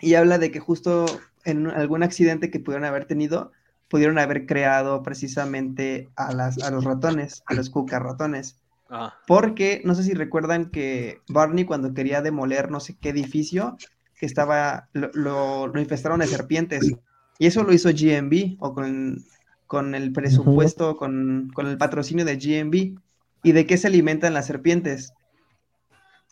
Y 0.00 0.14
habla 0.14 0.38
de 0.38 0.50
que 0.50 0.60
justo 0.60 1.06
en 1.44 1.66
algún 1.68 2.02
accidente 2.02 2.50
que 2.50 2.60
pudieron 2.60 2.84
haber 2.84 3.06
tenido, 3.06 3.52
pudieron 3.88 4.18
haber 4.18 4.46
creado 4.46 5.02
precisamente 5.02 6.08
a, 6.16 6.32
las, 6.32 6.58
a 6.58 6.70
los 6.70 6.84
ratones, 6.84 7.42
a 7.46 7.54
los 7.54 7.70
cucarratones. 7.70 8.56
Ah, 8.88 9.14
Porque 9.26 9.82
no 9.84 9.94
sé 9.94 10.02
si 10.02 10.14
recuerdan 10.14 10.70
que 10.70 11.20
Barney 11.28 11.64
cuando 11.64 11.94
quería 11.94 12.22
demoler 12.22 12.70
no 12.70 12.80
sé 12.80 12.96
qué 13.00 13.10
edificio, 13.10 13.76
que 14.18 14.26
estaba, 14.26 14.88
lo, 14.92 15.10
lo- 15.14 15.66
lo 15.68 15.80
infestaron 15.80 16.20
de 16.20 16.26
serpientes. 16.26 16.92
Y 17.38 17.46
eso 17.46 17.62
lo 17.62 17.72
hizo 17.72 17.88
GMB 17.90 18.56
o 18.60 18.74
con, 18.74 19.24
con 19.66 19.94
el 19.94 20.12
presupuesto, 20.12 20.96
con, 20.96 21.50
con 21.54 21.66
el 21.66 21.78
patrocinio 21.78 22.24
de 22.24 22.36
GMB. 22.36 22.98
¿Y 23.42 23.52
de 23.52 23.66
qué 23.66 23.78
se 23.78 23.86
alimentan 23.86 24.34
las 24.34 24.46
serpientes? 24.46 25.12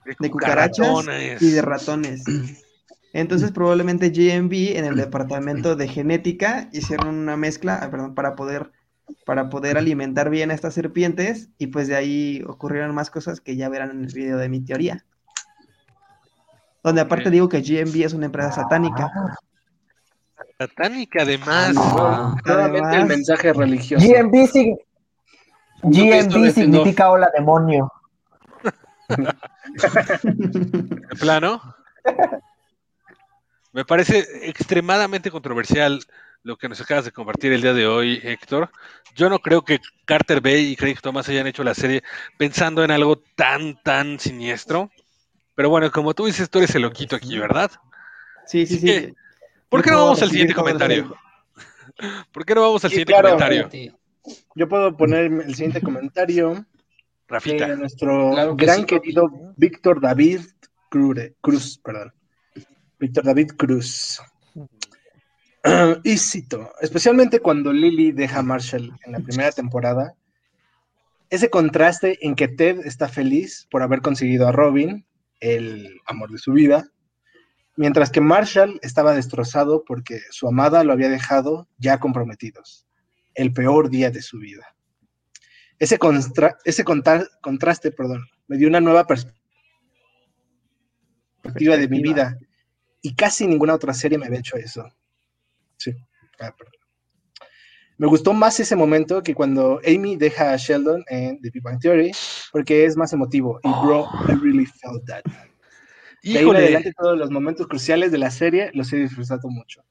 De 0.04 0.16
cucarachas 0.16 0.86
cucaratones. 0.86 1.42
y 1.42 1.50
de 1.50 1.62
ratones. 1.62 2.24
Entonces 3.12 3.52
probablemente 3.52 4.10
GMB 4.10 4.76
en 4.76 4.84
el 4.84 4.96
departamento 4.96 5.76
de 5.76 5.88
genética 5.88 6.68
hicieron 6.72 7.08
una 7.16 7.36
mezcla, 7.36 7.78
ah, 7.82 7.90
perdón, 7.90 8.14
para 8.14 8.34
poder, 8.36 8.70
para 9.24 9.48
poder 9.48 9.78
alimentar 9.78 10.28
bien 10.30 10.50
a 10.50 10.54
estas 10.54 10.74
serpientes 10.74 11.48
y 11.58 11.68
pues 11.68 11.88
de 11.88 11.96
ahí 11.96 12.42
ocurrieron 12.46 12.94
más 12.94 13.10
cosas 13.10 13.40
que 13.40 13.56
ya 13.56 13.68
verán 13.68 13.90
en 13.90 14.04
el 14.04 14.12
video 14.12 14.36
de 14.38 14.48
mi 14.48 14.60
teoría. 14.60 15.04
Donde 16.82 17.00
aparte 17.00 17.30
digo 17.30 17.48
que 17.48 17.60
GMB 17.60 17.96
es 18.04 18.12
una 18.14 18.26
empresa 18.26 18.52
satánica. 18.52 19.10
Satánica, 20.58 21.22
además. 21.22 21.74
Ah, 21.76 22.34
Nuevamente 22.44 22.96
el 22.96 23.06
mensaje 23.06 23.52
religioso. 23.52 24.06
GMB, 24.06 24.34
sig- 24.46 24.78
GMB 25.82 26.50
significa 26.52 27.10
hola 27.10 27.28
demonio. 27.36 27.90
De 30.14 31.16
plano. 31.18 31.60
Me 33.78 33.84
parece 33.84 34.26
extremadamente 34.42 35.30
controversial 35.30 36.00
lo 36.42 36.56
que 36.56 36.68
nos 36.68 36.80
acabas 36.80 37.04
de 37.04 37.12
compartir 37.12 37.52
el 37.52 37.62
día 37.62 37.72
de 37.72 37.86
hoy, 37.86 38.18
Héctor. 38.24 38.70
Yo 39.14 39.30
no 39.30 39.38
creo 39.38 39.62
que 39.62 39.78
Carter 40.04 40.40
Bay 40.40 40.72
y 40.72 40.74
Craig 40.74 40.96
Thomas 41.00 41.28
hayan 41.28 41.46
hecho 41.46 41.62
la 41.62 41.74
serie 41.74 42.02
pensando 42.36 42.82
en 42.82 42.90
algo 42.90 43.22
tan, 43.36 43.80
tan 43.84 44.18
siniestro. 44.18 44.90
Pero 45.54 45.70
bueno, 45.70 45.92
como 45.92 46.12
tú 46.12 46.26
dices, 46.26 46.50
tú 46.50 46.58
eres 46.58 46.74
el 46.74 46.82
loquito 46.82 47.14
aquí, 47.14 47.38
¿verdad? 47.38 47.70
Sí, 48.48 48.66
sí, 48.66 48.74
Así 48.74 48.80
sí. 48.80 48.86
que, 48.86 49.14
¿Por 49.68 49.84
qué 49.84 49.92
no 49.92 50.02
vamos 50.02 50.22
al 50.22 50.30
siguiente 50.30 50.54
comentario? 50.54 51.14
¿Por 52.32 52.44
qué 52.44 52.56
no 52.56 52.62
vamos 52.62 52.84
al 52.84 52.90
Sí, 52.90 52.96
siguiente 52.96 53.12
claro. 53.12 53.28
comentario? 53.36 53.70
Yo 54.56 54.68
puedo 54.68 54.96
poner 54.96 55.26
el 55.26 55.54
siguiente 55.54 55.80
comentario 55.80 56.54
de 56.54 56.64
Rafita. 57.28 57.68
nuestro 57.76 58.32
Claro 58.32 58.56
que 58.56 58.64
gran 58.66 58.80
sí. 58.80 58.86
querido 58.86 59.30
Víctor 59.56 60.00
David 60.00 60.40
Cruz, 60.88 61.78
perdón. 61.78 62.12
Víctor 62.98 63.24
David 63.24 63.50
Cruz. 63.56 64.20
Y 66.04 66.16
cito, 66.18 66.72
especialmente 66.80 67.40
cuando 67.40 67.72
Lily 67.72 68.12
deja 68.12 68.38
a 68.38 68.42
Marshall 68.42 68.92
en 69.04 69.12
la 69.12 69.20
primera 69.20 69.50
temporada, 69.52 70.14
ese 71.30 71.50
contraste 71.50 72.16
en 72.26 72.36
que 72.36 72.48
Ted 72.48 72.86
está 72.86 73.08
feliz 73.08 73.66
por 73.70 73.82
haber 73.82 74.00
conseguido 74.00 74.48
a 74.48 74.52
Robin, 74.52 75.04
el 75.40 76.00
amor 76.06 76.30
de 76.30 76.38
su 76.38 76.52
vida, 76.52 76.88
mientras 77.76 78.10
que 78.10 78.20
Marshall 78.20 78.78
estaba 78.82 79.14
destrozado 79.14 79.84
porque 79.84 80.20
su 80.30 80.48
amada 80.48 80.84
lo 80.84 80.92
había 80.92 81.10
dejado 81.10 81.68
ya 81.76 81.98
comprometidos, 81.98 82.86
el 83.34 83.52
peor 83.52 83.90
día 83.90 84.10
de 84.10 84.22
su 84.22 84.38
vida. 84.38 84.74
Ese, 85.78 85.98
constra- 85.98 86.56
ese 86.64 86.82
contra- 86.84 87.28
contraste 87.42 87.90
perdón, 87.90 88.24
me 88.46 88.56
dio 88.56 88.68
una 88.68 88.80
nueva 88.80 89.06
pers- 89.06 89.30
perspectiva 91.42 91.76
de 91.76 91.88
mi 91.88 92.00
vida 92.02 92.38
y 93.02 93.14
casi 93.14 93.46
ninguna 93.46 93.74
otra 93.74 93.94
serie 93.94 94.18
me 94.18 94.26
había 94.26 94.40
hecho 94.40 94.56
eso. 94.56 94.88
Sí. 95.76 95.94
Ah. 96.40 96.54
Me 97.96 98.06
gustó 98.06 98.32
más 98.32 98.60
ese 98.60 98.76
momento 98.76 99.22
que 99.22 99.34
cuando 99.34 99.80
Amy 99.84 100.16
deja 100.16 100.52
a 100.52 100.56
Sheldon 100.56 101.04
en 101.08 101.40
The 101.40 101.50
Big 101.50 101.62
Bang 101.62 101.80
Theory, 101.80 102.12
porque 102.52 102.84
es 102.84 102.96
más 102.96 103.12
emotivo. 103.12 103.58
Y 103.64 103.68
bro, 103.68 104.08
I 104.28 104.34
really 104.34 104.66
felt 104.66 105.04
that. 105.06 105.22
De 106.22 106.38
ahí 106.38 106.48
en 106.48 106.56
adelante 106.56 106.92
todos 106.96 107.18
los 107.18 107.30
momentos 107.30 107.66
cruciales 107.66 108.12
de 108.12 108.18
la 108.18 108.30
serie 108.30 108.70
los 108.74 108.92
he 108.92 108.96
disfrutado 108.98 109.48
mucho. 109.48 109.82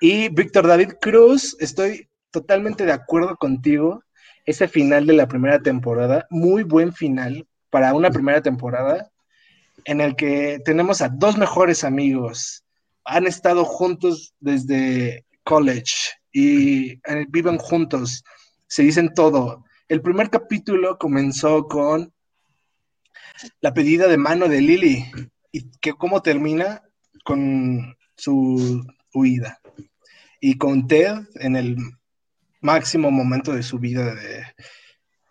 Y 0.00 0.28
Víctor 0.28 0.66
David 0.66 0.94
Cruz, 1.00 1.56
estoy 1.60 2.08
totalmente 2.30 2.84
de 2.84 2.92
acuerdo 2.92 3.36
contigo. 3.36 4.02
Ese 4.44 4.68
final 4.68 5.06
de 5.06 5.14
la 5.14 5.26
primera 5.26 5.60
temporada, 5.60 6.26
muy 6.28 6.64
buen 6.64 6.92
final 6.92 7.46
para 7.70 7.94
una 7.94 8.10
primera 8.10 8.42
temporada 8.42 9.10
en 9.84 10.00
el 10.00 10.16
que 10.16 10.60
tenemos 10.64 11.02
a 11.02 11.08
dos 11.08 11.36
mejores 11.36 11.84
amigos. 11.84 12.64
Han 13.04 13.26
estado 13.26 13.64
juntos 13.64 14.34
desde 14.40 15.24
college 15.44 15.94
y 16.32 16.92
eh, 16.92 17.26
viven 17.28 17.58
juntos. 17.58 18.24
Se 18.66 18.82
dicen 18.82 19.12
todo. 19.14 19.64
El 19.88 20.00
primer 20.00 20.30
capítulo 20.30 20.98
comenzó 20.98 21.66
con 21.68 22.12
la 23.60 23.74
pedida 23.74 24.08
de 24.08 24.16
mano 24.16 24.48
de 24.48 24.60
Lily 24.60 25.04
y 25.52 25.70
que 25.78 25.92
cómo 25.92 26.22
termina 26.22 26.82
con 27.24 27.96
su 28.16 28.84
huida 29.12 29.60
y 30.40 30.56
con 30.56 30.86
Ted 30.86 31.18
en 31.36 31.56
el 31.56 31.76
máximo 32.60 33.10
momento 33.10 33.52
de 33.52 33.62
su 33.62 33.78
vida 33.78 34.14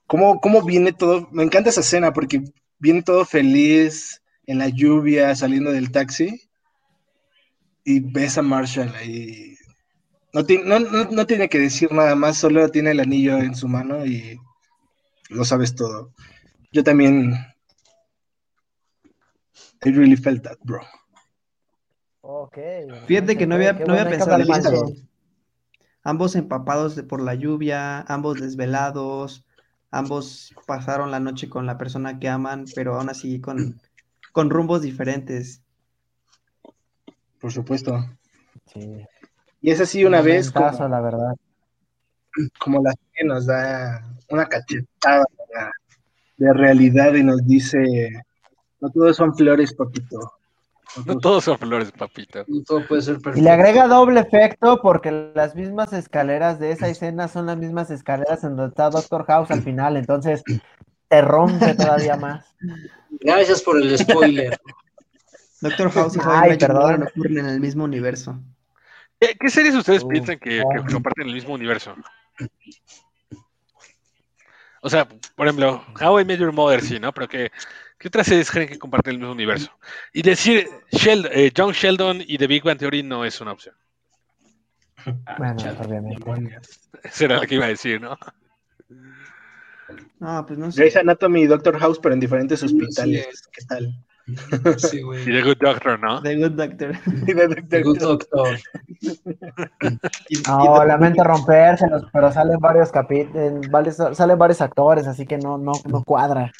cómo, 0.08 0.40
cómo 0.40 0.64
viene 0.64 0.92
todo 0.94 1.28
me 1.32 1.44
encanta 1.44 1.70
esa 1.70 1.82
escena 1.82 2.14
porque 2.14 2.44
viene 2.78 3.02
todo 3.04 3.26
feliz 3.26 4.22
en 4.46 4.58
la 4.60 4.70
lluvia 4.70 5.36
saliendo 5.36 5.72
del 5.72 5.92
taxi 5.92 6.42
y 7.84 8.00
ves 8.00 8.38
a 8.38 8.42
Marshall 8.42 8.94
ahí 8.96 9.56
no, 10.34 10.44
ti- 10.46 10.62
no, 10.64 10.80
no, 10.80 11.06
no 11.06 11.26
tiene 11.28 11.48
que 11.50 11.60
decir 11.60 11.92
nada 11.92 12.16
más 12.16 12.38
solo 12.38 12.70
tiene 12.70 12.92
el 12.92 13.00
anillo 13.00 13.38
en 13.38 13.56
su 13.56 13.68
mano 13.68 14.06
y 14.06 14.38
lo 15.30 15.46
sabes 15.46 15.76
todo 15.76 16.12
yo 16.72 16.84
también 16.84 17.34
I 19.86 19.92
really 19.92 20.16
felt 20.16 20.44
that 20.44 20.58
bro 20.64 20.82
Ok. 22.26 22.58
Fíjate 23.06 23.38
que 23.38 23.46
no 23.46 23.56
había, 23.56 23.74
no 23.74 23.94
había 23.94 24.10
pensado 24.10 24.42
en 24.42 24.50
eso. 24.50 24.86
Ambos 26.04 26.36
empapados 26.36 26.96
de- 26.96 27.04
por 27.04 27.22
la 27.22 27.36
lluvia, 27.36 28.00
ambos 28.02 28.40
desvelados, 28.40 29.46
ambos 29.92 30.54
pasaron 30.66 31.12
la 31.12 31.20
noche 31.20 31.50
con 31.50 31.66
la 31.66 31.78
persona 31.78 32.20
que 32.20 32.30
aman, 32.30 32.64
pero 32.76 32.96
aún 32.96 33.10
así 33.10 33.42
con, 33.42 33.82
con 34.34 34.50
rumbos 34.50 34.82
diferentes. 34.82 35.62
por 37.40 37.52
supuesto 37.54 37.98
Sí. 38.74 39.06
y 39.62 39.72
es 39.72 39.80
así 39.82 40.04
una 40.06 40.22
vez 40.22 40.52
como, 40.52 40.66
Momentazo, 40.66 40.90
la 40.90 41.02
verdad. 41.02 41.36
como 42.60 42.82
la 42.82 42.92
serie 42.92 43.28
nos 43.28 43.46
da 43.46 44.04
una 44.30 44.46
cachetada 44.48 45.26
de 46.38 46.54
realidad 46.54 47.14
y 47.14 47.24
nos 47.24 47.46
dice 47.46 48.10
no 48.82 48.90
todos 48.90 49.16
son 49.16 49.36
flores 49.36 49.74
papito 49.74 50.20
no 51.08 51.18
todos 51.18 51.46
son 51.46 51.58
flores, 51.58 51.92
papito. 51.92 52.44
No 52.48 52.62
todo 52.62 52.86
puede 52.88 53.02
ser 53.02 53.16
perfecto. 53.16 53.40
Y 53.40 53.42
le 53.42 53.50
agrega 53.50 53.88
doble 53.88 54.20
efecto 54.20 54.80
porque 54.80 55.32
las 55.34 55.56
mismas 55.56 55.92
escaleras 55.92 56.60
de 56.60 56.72
esa 56.72 56.88
escena 56.88 57.28
son 57.28 57.48
las 57.48 57.58
mismas 57.58 57.90
escaleras 57.90 58.44
en 58.44 58.56
donde 58.56 58.70
está 58.70 58.92
Doctor 58.92 59.26
House 59.26 59.50
al 59.50 59.64
final, 59.64 59.98
entonces 59.98 60.44
te 61.14 61.22
rompe 61.22 61.76
todavía 61.76 62.16
más. 62.18 62.44
Gracias 63.22 63.62
por 63.62 63.78
el 63.78 63.96
spoiler. 63.98 64.60
Doctor 65.62 65.92
House 65.92 66.16
y 66.16 66.20
Ay, 66.24 66.58
perdón. 66.58 67.04
Ocurren 67.04 67.38
en 67.38 67.46
el 67.50 67.60
mismo 67.60 67.84
universo. 67.84 68.40
¿Qué, 69.20 69.36
qué 69.40 69.50
series 69.50 69.76
ustedes 69.76 70.04
piensan 70.04 70.40
que, 70.40 70.62
oh. 70.62 70.70
que 70.70 70.92
comparten 70.92 71.28
el 71.28 71.34
mismo 71.36 71.54
universo? 71.54 71.96
O 74.82 74.90
sea, 74.90 75.08
por 75.36 75.46
ejemplo, 75.46 75.86
How 76.02 76.20
I 76.20 76.26
Met 76.26 76.40
Your 76.40 76.52
Mother, 76.52 76.82
sí, 76.82 77.00
¿no? 77.00 77.14
Pero 77.14 77.30
¿qué, 77.30 77.52
qué 78.00 78.08
otras 78.08 78.26
series 78.26 78.50
creen 78.50 78.68
que 78.68 78.80
comparten 78.80 79.14
el 79.14 79.20
mismo 79.20 79.34
universo? 79.34 79.72
Y 80.14 80.24
decir 80.24 80.68
Sheld- 80.92 81.30
eh, 81.32 81.54
John 81.56 81.74
Sheldon 81.74 82.24
y 82.26 82.40
The 82.40 82.48
Big 82.48 82.64
Bang 82.64 82.80
Theory 82.80 83.04
no 83.04 83.24
es 83.24 83.40
una 83.40 83.52
opción. 83.52 83.76
Bueno, 85.38 85.58
obviamente. 85.80 86.58
Esa 87.04 87.26
era 87.26 87.38
la 87.38 87.46
que 87.46 87.56
iba 87.56 87.66
a 87.66 87.70
decir, 87.70 88.02
¿no? 88.02 88.18
Ah, 90.22 90.44
pues 90.48 90.58
no 90.60 90.72
sé. 90.72 90.82
Grey's 90.82 90.96
Anatomy 90.96 91.42
y 91.44 91.48
Doctor 91.48 91.78
House 91.80 92.00
pero 92.02 92.14
en 92.14 92.20
diferentes 92.20 92.62
hospitales 92.64 93.50
qué 93.52 93.66
tal 93.68 93.94
Sí, 94.78 95.00
Y 95.00 95.02
güey. 95.02 95.26
The 95.26 95.42
Good 95.42 95.58
Doctor, 95.60 96.00
¿no? 96.00 96.22
The 96.22 96.36
Good 96.38 96.52
Doctor. 96.52 96.96
Y 97.28 97.34
de 97.34 97.48
Doctor 97.48 97.68
The 97.68 97.84
Good. 97.84 98.00
Doctor. 98.00 98.58
Y- 99.02 99.08
y 99.10 100.44
No, 100.48 100.80
The- 100.80 100.88
lamento 100.88 101.24
rompérselos, 101.26 102.06
pero 102.14 102.32
salen 102.32 102.58
varios 102.60 102.90
capítulos, 102.92 103.96
salen 104.14 104.38
varios 104.38 104.62
actores, 104.62 105.08
así 105.08 105.26
que 105.26 105.38
no, 105.38 105.58
no, 105.58 105.74
no 105.90 106.04
cuadra. 106.04 106.54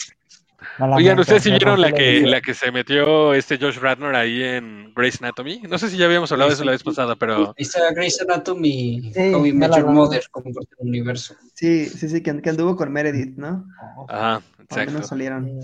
Oigan, 0.80 1.20
¿ustedes 1.20 1.44
sí 1.44 1.50
vieron 1.52 1.80
la 1.80 1.92
que, 1.92 2.22
la 2.22 2.42
que 2.42 2.54
se 2.54 2.72
metió 2.72 3.34
este 3.34 3.58
Josh 3.60 3.78
Radnor 3.78 4.16
ahí 4.16 4.42
en 4.44 4.92
Grey's 4.96 5.22
Anatomy? 5.22 5.62
No 5.70 5.78
sé 5.78 5.90
si 5.90 5.98
ya 5.98 6.06
habíamos 6.06 6.32
hablado 6.32 6.50
de 6.50 6.56
eso 6.56 6.64
la 6.64 6.72
vez 6.72 6.84
pasada, 6.84 7.16
pero 7.16 7.50
Ahí 7.50 7.54
está 7.58 7.80
Grey's 7.94 8.20
Anatomy, 8.22 9.12
Sí, 9.14 9.34
How 9.34 9.46
I 9.46 9.52
ya 9.52 9.58
Met 9.58 9.76
Your. 9.76 9.86
Mother, 9.88 10.24
como 10.32 10.52
parte 10.54 10.76
del 10.80 10.88
universo. 10.90 11.36
Sí, 11.54 11.86
sí, 11.86 12.10
sí, 12.10 12.22
que, 12.24 12.42
que 12.42 12.50
anduvo 12.50 12.76
con 12.76 12.92
Meredith, 12.92 13.38
¿no? 13.38 13.66
ajá, 14.10 14.36
Al 14.36 14.42
menos 14.42 14.62
exacto. 14.72 15.04
salieron. 15.08 15.60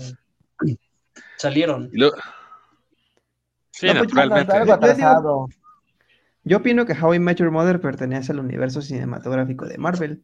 Salieron. 1.36 1.88
Lo- 1.92 2.12
Sí, 3.72 3.86
No, 3.86 3.92
pues, 3.94 4.12
naturalmente. 4.14 4.52
Algo 4.52 4.66
Yo 4.66 4.76
digo- 4.76 4.84
atrasado. 4.92 5.48
Yo 6.44 6.56
opino 6.58 6.84
que 6.86 6.92
How 6.92 7.14
I 7.14 7.18
Met 7.18 7.38
Your 7.38 7.50
Mother 7.50 7.80
pertenece 7.80 8.32
al 8.32 8.40
universo 8.40 8.82
cinematográfico 8.82 9.64
de 9.66 9.78
Marvel. 9.78 10.22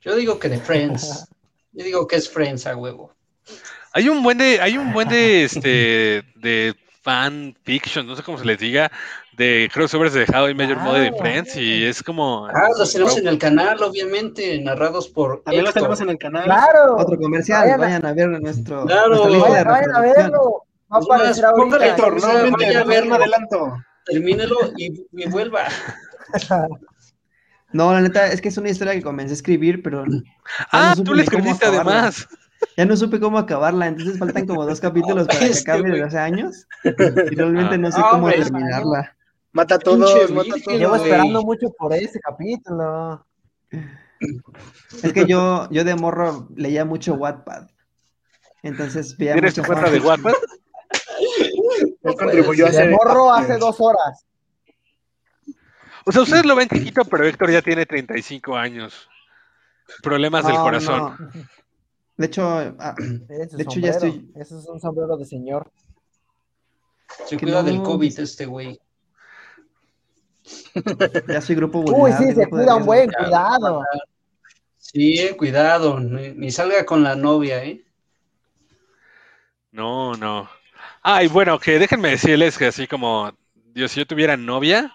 Yo 0.00 0.14
digo 0.14 0.38
que 0.38 0.48
de 0.48 0.58
Friends. 0.58 1.28
Yo 1.72 1.84
digo 1.84 2.06
que 2.06 2.16
es 2.16 2.28
Friends 2.30 2.66
a 2.66 2.76
huevo. 2.76 3.12
Hay 3.92 4.08
un 4.08 4.22
buen 4.22 4.38
de, 4.38 4.60
hay 4.60 4.76
un 4.78 4.92
buen 4.92 5.08
de 5.08 5.44
este 5.44 6.22
de 6.36 6.74
fan 7.02 7.56
fiction, 7.62 8.06
no 8.06 8.16
sé 8.16 8.22
cómo 8.22 8.36
se 8.38 8.44
les 8.44 8.58
diga, 8.58 8.90
de 9.36 9.70
crossovers 9.72 10.12
de 10.12 10.24
How 10.24 10.48
I 10.48 10.54
Met 10.54 10.68
Your 10.70 10.78
Mother 10.80 11.04
y 11.06 11.08
Claro. 11.10 11.22
Friends 11.22 11.56
y 11.56 11.84
es 11.84 12.02
como... 12.02 12.46
Ah, 12.46 12.68
los 12.76 12.92
tenemos 12.92 13.16
en 13.16 13.28
el 13.28 13.38
canal, 13.38 13.80
obviamente, 13.82 14.60
narrados 14.60 15.06
por 15.08 15.42
También 15.44 15.62
lo 15.64 15.68
Héctor. 15.70 15.82
tenemos 15.82 16.00
en 16.00 16.08
el 16.10 16.18
canal. 16.18 16.44
Claro. 16.44 16.96
Otro 16.96 17.16
comercial, 17.16 17.62
Vayan 17.62 17.80
a- 17.80 17.84
vayan 17.84 18.06
a 18.06 18.12
ver 18.12 18.28
nuestro, 18.40 18.84
Claro, 18.86 19.26
de 19.28 19.38
Vayan, 19.38 19.64
vayan 19.68 19.94
a 19.94 20.00
verlo. 20.00 20.64
Va 20.92 20.98
a 20.98 21.00
aparecer 21.00 21.44
póngale 21.54 21.84
ahorita. 21.84 21.86
Héctor, 21.86 22.14
o 22.16 22.20
sea, 22.20 22.28
nuevamente, 22.32 22.64
vaya 22.66 22.80
a 22.80 22.84
verlo. 22.84 23.14
adelanto. 23.14 23.76
Termínelo 24.04 24.56
y, 24.76 25.06
y 25.12 25.28
vuelva. 25.28 25.64
No, 27.72 27.92
la 27.92 28.00
neta, 28.00 28.28
es 28.28 28.40
que 28.40 28.48
es 28.48 28.56
una 28.56 28.70
historia 28.70 28.94
que 28.94 29.02
comencé 29.02 29.32
a 29.32 29.34
escribir, 29.34 29.82
pero 29.82 30.04
Ah, 30.70 30.94
no 30.96 31.02
tú 31.04 31.10
cómo 31.10 31.20
escribiste 31.20 31.66
además. 31.66 32.26
Ya 32.76 32.84
no 32.84 32.96
supe 32.96 33.20
cómo 33.20 33.38
acabarla, 33.38 33.86
entonces 33.86 34.18
faltan 34.18 34.46
como 34.46 34.64
dos 34.66 34.80
capítulos 34.80 35.26
para 35.28 35.40
que 35.40 35.58
acabe 35.58 35.90
desde 35.90 36.02
hace 36.04 36.18
años. 36.18 36.66
Y 36.84 36.90
realmente 37.34 37.78
no 37.78 37.90
sé 37.90 38.00
Ah, 38.02 38.08
cómo 38.12 38.30
terminarla. 38.30 39.16
Mata 39.52 39.76
a 39.76 39.78
Pinche 39.78 39.98
todos, 40.04 40.30
mata 40.32 40.54
a 40.54 40.60
todos. 40.62 40.78
Llevo 40.78 40.96
esperando 40.96 41.42
mucho 41.42 41.70
por 41.78 41.92
ese 41.94 42.20
capítulo. 42.20 43.26
Es 45.02 45.12
que 45.12 45.26
yo, 45.26 45.68
yo 45.70 45.84
de 45.84 45.94
morro 45.94 46.48
leía 46.54 46.84
mucho 46.84 47.14
Wattpad. 47.14 47.68
Entonces 48.62 49.16
veía 49.16 49.34
¿Tienes 49.34 49.54
tu 49.54 49.62
cuenta 49.62 49.90
de 49.90 50.00
contribuyó 52.18 52.66
a 52.66 52.70
De 52.70 52.88
morro 52.90 53.32
hace 53.32 53.56
dos 53.58 53.76
horas. 53.80 54.26
O 56.04 56.12
sea, 56.12 56.22
ustedes 56.22 56.44
lo 56.46 56.54
ven 56.54 56.68
chiquito, 56.68 57.04
pero 57.04 57.24
Héctor 57.24 57.50
ya 57.50 57.62
tiene 57.62 57.84
35 57.84 58.56
años. 58.56 59.08
Problemas 60.02 60.46
del 60.46 60.54
No, 60.54 60.62
corazón. 60.62 61.16
No. 62.16 62.22
De 62.22 62.26
hecho, 62.26 62.46
ah, 62.78 62.94
De 62.98 63.62
hecho, 63.62 63.80
ya 63.80 63.90
estoy- 63.90 64.30
Ese 64.34 64.58
es 64.58 64.66
un 64.66 64.80
sombrero 64.80 65.16
de 65.16 65.24
señor. 65.24 65.70
Se 67.26 67.36
Que 67.36 67.44
cuida 67.44 67.62
no. 67.62 67.68
del 67.68 67.82
COVID 67.82 68.20
este 68.20 68.46
güey. 68.46 68.80
ya 71.28 71.40
soy 71.40 71.56
grupo 71.56 71.80
Uy, 71.80 71.84
vulnerable. 71.92 72.28
sí, 72.28 72.34
se 72.34 72.48
cuida 72.48 72.76
un 72.76 72.86
buen, 72.86 73.10
cuidado. 73.10 73.82
Sí, 74.78 75.30
cuidado, 75.36 75.98
ni, 75.98 76.30
ni 76.32 76.50
salga 76.50 76.86
con 76.86 77.02
la 77.02 77.16
novia, 77.16 77.64
¿eh? 77.64 77.84
No, 79.72 80.14
no. 80.14 80.48
Ay, 81.02 81.26
bueno, 81.28 81.58
que 81.58 81.78
déjenme 81.78 82.10
decirles 82.10 82.56
que 82.56 82.66
así 82.66 82.86
como, 82.86 83.32
Dios, 83.54 83.90
si 83.92 84.00
yo 84.00 84.06
tuviera 84.06 84.36
novia, 84.36 84.92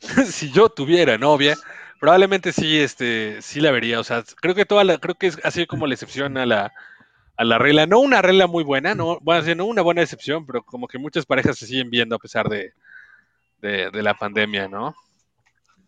si 0.30 0.50
yo 0.52 0.68
tuviera 0.68 1.16
novia, 1.18 1.56
probablemente 2.00 2.52
sí, 2.52 2.80
este, 2.80 3.40
sí 3.42 3.60
la 3.60 3.70
vería. 3.70 4.00
O 4.00 4.04
sea, 4.04 4.24
creo 4.40 4.54
que 4.54 4.66
toda 4.66 4.84
la, 4.84 4.98
creo 4.98 5.14
que 5.14 5.28
es 5.28 5.38
así 5.44 5.66
como 5.66 5.86
la 5.86 5.94
excepción 5.94 6.36
a 6.38 6.46
la, 6.46 6.72
a 7.36 7.44
la 7.44 7.58
regla. 7.58 7.86
No 7.86 8.00
una 8.00 8.22
regla 8.22 8.46
muy 8.46 8.64
buena, 8.64 8.94
no, 8.94 9.18
bueno, 9.20 9.42
sí, 9.42 9.54
no 9.54 9.66
una 9.66 9.82
buena 9.82 10.02
excepción, 10.02 10.46
pero 10.46 10.62
como 10.62 10.88
que 10.88 10.98
muchas 10.98 11.26
parejas 11.26 11.58
se 11.58 11.66
siguen 11.66 11.90
viendo 11.90 12.16
a 12.16 12.20
pesar 12.20 12.48
de, 12.48 12.72
de, 13.60 13.90
de 13.90 14.02
la 14.02 14.14
pandemia, 14.14 14.68
¿no? 14.68 14.94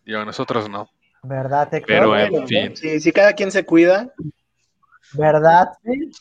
Digo, 0.05 0.23
nosotros 0.25 0.69
no. 0.69 0.89
¿Verdad, 1.23 1.73
Héctor? 1.73 1.87
Pero, 1.87 2.17
en 2.17 2.47
fin. 2.47 2.75
si, 2.75 2.99
si 2.99 3.11
cada 3.11 3.33
quien 3.33 3.51
se 3.51 3.65
cuida, 3.65 4.13
¿Verdad? 5.13 5.69
Sí. 5.83 6.11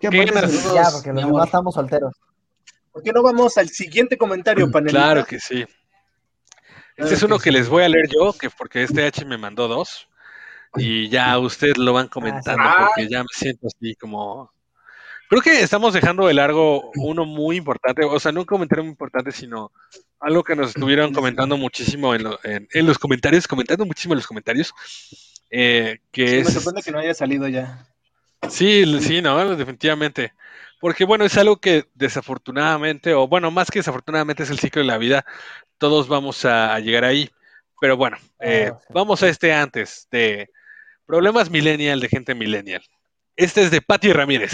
¿Qué 0.00 0.08
¿Qué 0.10 0.24
Ya, 0.74 0.90
porque 0.92 1.12
los 1.12 1.26
demás 1.26 1.46
estamos 1.46 1.74
solteros. 1.74 2.14
¿por 2.92 3.02
qué 3.02 3.12
no 3.12 3.22
vamos 3.22 3.56
al 3.58 3.68
siguiente 3.68 4.16
comentario, 4.16 4.70
panelista? 4.70 5.04
Claro 5.04 5.24
que 5.24 5.38
sí. 5.38 5.64
Este 6.98 7.14
es 7.14 7.22
uno 7.22 7.38
que 7.38 7.52
les 7.52 7.68
voy 7.68 7.84
a 7.84 7.88
leer 7.88 8.08
yo, 8.08 8.32
que 8.32 8.50
porque 8.50 8.82
este 8.82 9.06
H 9.06 9.24
me 9.24 9.38
mandó 9.38 9.68
dos. 9.68 10.08
Y 10.76 11.08
ya 11.08 11.38
ustedes 11.38 11.78
lo 11.78 11.92
van 11.94 12.08
comentando, 12.08 12.62
Ah. 12.62 12.88
porque 12.88 13.08
ya 13.08 13.20
me 13.22 13.28
siento 13.32 13.66
así 13.68 13.94
como. 13.94 14.52
Creo 15.30 15.42
que 15.42 15.60
estamos 15.62 15.92
dejando 15.94 16.26
de 16.26 16.34
largo 16.34 16.90
uno 16.96 17.24
muy 17.26 17.56
importante, 17.56 18.02
o 18.04 18.18
sea, 18.18 18.32
no 18.32 18.40
un 18.40 18.46
comentario 18.46 18.82
muy 18.84 18.90
importante, 18.92 19.30
sino 19.30 19.70
algo 20.20 20.42
que 20.42 20.56
nos 20.56 20.68
estuvieron 20.70 21.12
comentando 21.12 21.56
muchísimo 21.58 22.14
en, 22.14 22.22
lo- 22.24 22.40
en- 22.44 22.66
en 22.72 22.86
los 22.86 22.98
comentarios, 22.98 23.46
comentando 23.46 23.84
muchísimo 23.84 24.14
en 24.14 24.18
los 24.18 24.26
comentarios, 24.26 24.72
eh, 25.50 25.98
que 26.10 26.26
Sí, 26.28 26.34
me 26.36 26.40
es... 26.40 26.52
sorprende 26.54 26.82
que 26.82 26.90
no 26.92 26.98
haya 26.98 27.12
salido 27.14 27.46
ya. 27.46 27.86
Sí, 28.48 28.84
sí, 29.00 29.20
no, 29.20 29.54
definitivamente. 29.56 30.32
Porque 30.80 31.04
bueno, 31.04 31.24
es 31.24 31.36
algo 31.36 31.56
que 31.60 31.86
desafortunadamente, 31.94 33.14
o 33.14 33.26
bueno, 33.28 33.50
más 33.50 33.70
que 33.70 33.80
desafortunadamente 33.80 34.42
es 34.44 34.50
el 34.50 34.58
ciclo 34.60 34.82
de 34.82 34.88
la 34.88 34.98
vida, 34.98 35.24
todos 35.78 36.08
vamos 36.08 36.44
a, 36.44 36.74
a 36.74 36.80
llegar 36.80 37.04
ahí. 37.04 37.30
Pero 37.80 37.96
bueno, 37.96 38.16
eh, 38.40 38.72
Claro, 38.72 38.80
sí. 38.86 38.92
vamos 38.94 39.22
a 39.22 39.28
este 39.28 39.52
antes 39.52 40.08
de 40.10 40.50
problemas 41.06 41.50
millennial 41.50 42.00
de 42.00 42.08
gente 42.08 42.34
millennial. 42.34 42.82
Este 43.36 43.62
es 43.62 43.70
de 43.70 43.80
Patti 43.82 44.12
Ramírez. 44.12 44.52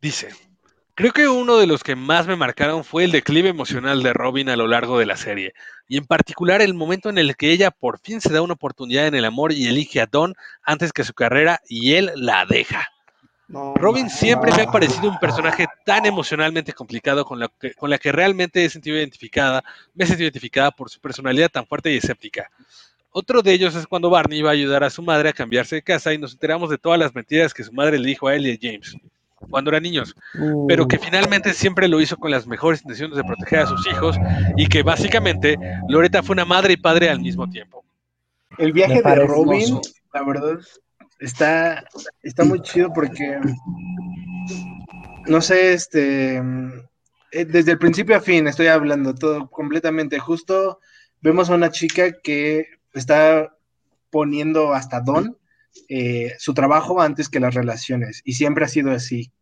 Dice, 0.00 0.28
creo 0.94 1.12
que 1.12 1.28
uno 1.28 1.58
de 1.58 1.66
los 1.66 1.82
que 1.82 1.96
más 1.96 2.26
me 2.26 2.36
marcaron 2.36 2.84
fue 2.84 3.04
el 3.04 3.12
declive 3.12 3.48
emocional 3.48 4.02
de 4.02 4.12
Robin 4.12 4.48
a 4.48 4.56
lo 4.56 4.66
largo 4.68 4.98
de 4.98 5.06
la 5.06 5.16
serie, 5.16 5.54
y 5.88 5.96
en 5.96 6.06
particular 6.06 6.62
el 6.62 6.74
momento 6.74 7.08
en 7.10 7.18
el 7.18 7.36
que 7.36 7.50
ella 7.50 7.70
por 7.70 7.98
fin 8.00 8.20
se 8.20 8.32
da 8.32 8.42
una 8.42 8.54
oportunidad 8.54 9.06
en 9.06 9.14
el 9.14 9.24
amor 9.24 9.52
y 9.52 9.66
elige 9.66 10.00
a 10.00 10.06
Don 10.06 10.34
antes 10.62 10.92
que 10.92 11.04
su 11.04 11.14
carrera 11.14 11.60
y 11.68 11.94
él 11.94 12.12
la 12.14 12.46
deja. 12.46 12.88
No, 13.48 13.74
Robin 13.76 14.10
siempre 14.10 14.52
me 14.52 14.62
ha 14.62 14.70
parecido 14.70 15.08
un 15.08 15.18
personaje 15.18 15.66
tan 15.84 16.04
emocionalmente 16.04 16.74
complicado 16.74 17.24
con 17.24 17.38
la 17.40 17.48
que, 17.48 17.72
con 17.72 17.88
la 17.88 17.98
que 17.98 18.12
realmente 18.12 18.64
he 18.64 18.68
sentido 18.68 18.98
identificada, 18.98 19.64
me 19.94 20.04
he 20.04 20.06
sentido 20.06 20.26
identificada 20.26 20.70
por 20.70 20.90
su 20.90 21.00
personalidad 21.00 21.48
tan 21.48 21.66
fuerte 21.66 21.92
y 21.92 21.96
escéptica. 21.96 22.50
Otro 23.10 23.40
de 23.40 23.52
ellos 23.52 23.74
es 23.74 23.86
cuando 23.86 24.10
Barney 24.10 24.42
va 24.42 24.50
a 24.50 24.52
ayudar 24.52 24.84
a 24.84 24.90
su 24.90 25.02
madre 25.02 25.30
a 25.30 25.32
cambiarse 25.32 25.76
de 25.76 25.82
casa 25.82 26.12
y 26.12 26.18
nos 26.18 26.32
enteramos 26.32 26.68
de 26.68 26.76
todas 26.76 26.98
las 26.98 27.14
mentiras 27.14 27.54
que 27.54 27.64
su 27.64 27.72
madre 27.72 27.98
le 27.98 28.06
dijo 28.06 28.28
a 28.28 28.34
él 28.34 28.46
y 28.46 28.52
a 28.52 28.58
James 28.60 28.96
cuando 29.50 29.70
eran 29.70 29.82
niños, 29.82 30.14
pero 30.66 30.88
que 30.88 30.98
finalmente 30.98 31.54
siempre 31.54 31.88
lo 31.88 32.00
hizo 32.00 32.16
con 32.16 32.30
las 32.30 32.46
mejores 32.46 32.80
intenciones 32.82 33.16
de 33.16 33.24
proteger 33.24 33.60
a 33.60 33.66
sus 33.66 33.86
hijos 33.86 34.16
y 34.56 34.66
que 34.66 34.82
básicamente 34.82 35.56
Loretta 35.88 36.22
fue 36.22 36.34
una 36.34 36.44
madre 36.44 36.74
y 36.74 36.76
padre 36.76 37.08
al 37.08 37.20
mismo 37.20 37.48
tiempo. 37.48 37.84
El 38.58 38.72
viaje 38.72 39.00
de 39.00 39.26
Robin, 39.26 39.62
hermoso. 39.62 39.82
la 40.12 40.22
verdad, 40.24 40.58
está, 41.18 41.84
está 42.22 42.44
muy 42.44 42.60
chido 42.62 42.92
porque, 42.92 43.38
no 45.26 45.40
sé, 45.40 45.72
este, 45.72 46.36
eh, 47.32 47.44
desde 47.44 47.72
el 47.72 47.78
principio 47.78 48.16
a 48.16 48.20
fin 48.20 48.46
estoy 48.46 48.68
hablando 48.68 49.14
todo 49.14 49.50
completamente. 49.50 50.18
Justo 50.18 50.80
vemos 51.20 51.50
a 51.50 51.54
una 51.54 51.70
chica 51.70 52.12
que 52.22 52.66
está 52.94 53.54
poniendo 54.10 54.72
hasta 54.72 55.00
Don 55.00 55.36
eh, 55.88 56.34
su 56.38 56.54
trabajo 56.54 57.00
antes 57.00 57.28
que 57.28 57.40
las 57.40 57.54
relaciones 57.54 58.22
y 58.24 58.34
siempre 58.34 58.64
ha 58.64 58.68
sido 58.68 58.90
así. 58.90 59.32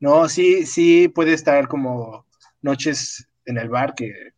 No, 0.00 0.28
sí, 0.28 0.66
sí 0.66 1.08
puede 1.08 1.34
estar 1.34 1.68
como 1.68 2.26
noches 2.62 3.28
en 3.44 3.58
el 3.58 3.68
bar 3.68 3.94
que 3.94 4.33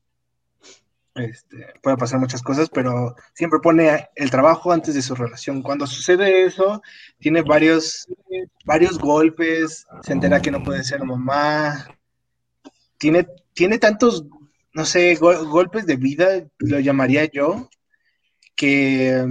este, 1.16 1.74
puede 1.82 1.96
pasar 1.96 2.20
muchas 2.20 2.42
cosas, 2.42 2.68
pero 2.70 3.16
siempre 3.34 3.58
pone 3.60 4.08
el 4.14 4.30
trabajo 4.30 4.72
antes 4.72 4.94
de 4.94 5.02
su 5.02 5.14
relación. 5.14 5.62
Cuando 5.62 5.86
sucede 5.86 6.44
eso, 6.44 6.82
tiene 7.18 7.42
varios, 7.42 8.06
varios 8.64 8.98
golpes, 8.98 9.86
se 10.02 10.12
entera 10.12 10.40
que 10.40 10.50
no 10.50 10.62
puede 10.62 10.84
ser 10.84 11.02
mamá, 11.04 11.88
tiene, 12.98 13.26
tiene 13.54 13.78
tantos, 13.78 14.24
no 14.72 14.84
sé, 14.84 15.14
go- 15.16 15.46
golpes 15.46 15.86
de 15.86 15.96
vida, 15.96 16.46
lo 16.58 16.80
llamaría 16.80 17.24
yo, 17.26 17.68
que 18.54 19.26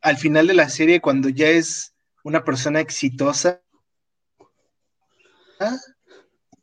al 0.00 0.16
final 0.16 0.46
de 0.46 0.54
la 0.54 0.68
serie, 0.68 1.00
cuando 1.00 1.28
ya 1.28 1.48
es 1.48 1.94
una 2.22 2.44
persona 2.44 2.80
exitosa, 2.80 3.62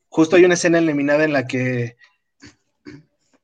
justo 0.10 0.36
hay 0.36 0.46
una 0.46 0.56
escena 0.56 0.80
eliminada 0.80 1.24
en 1.24 1.34
la 1.34 1.46
que 1.46 1.98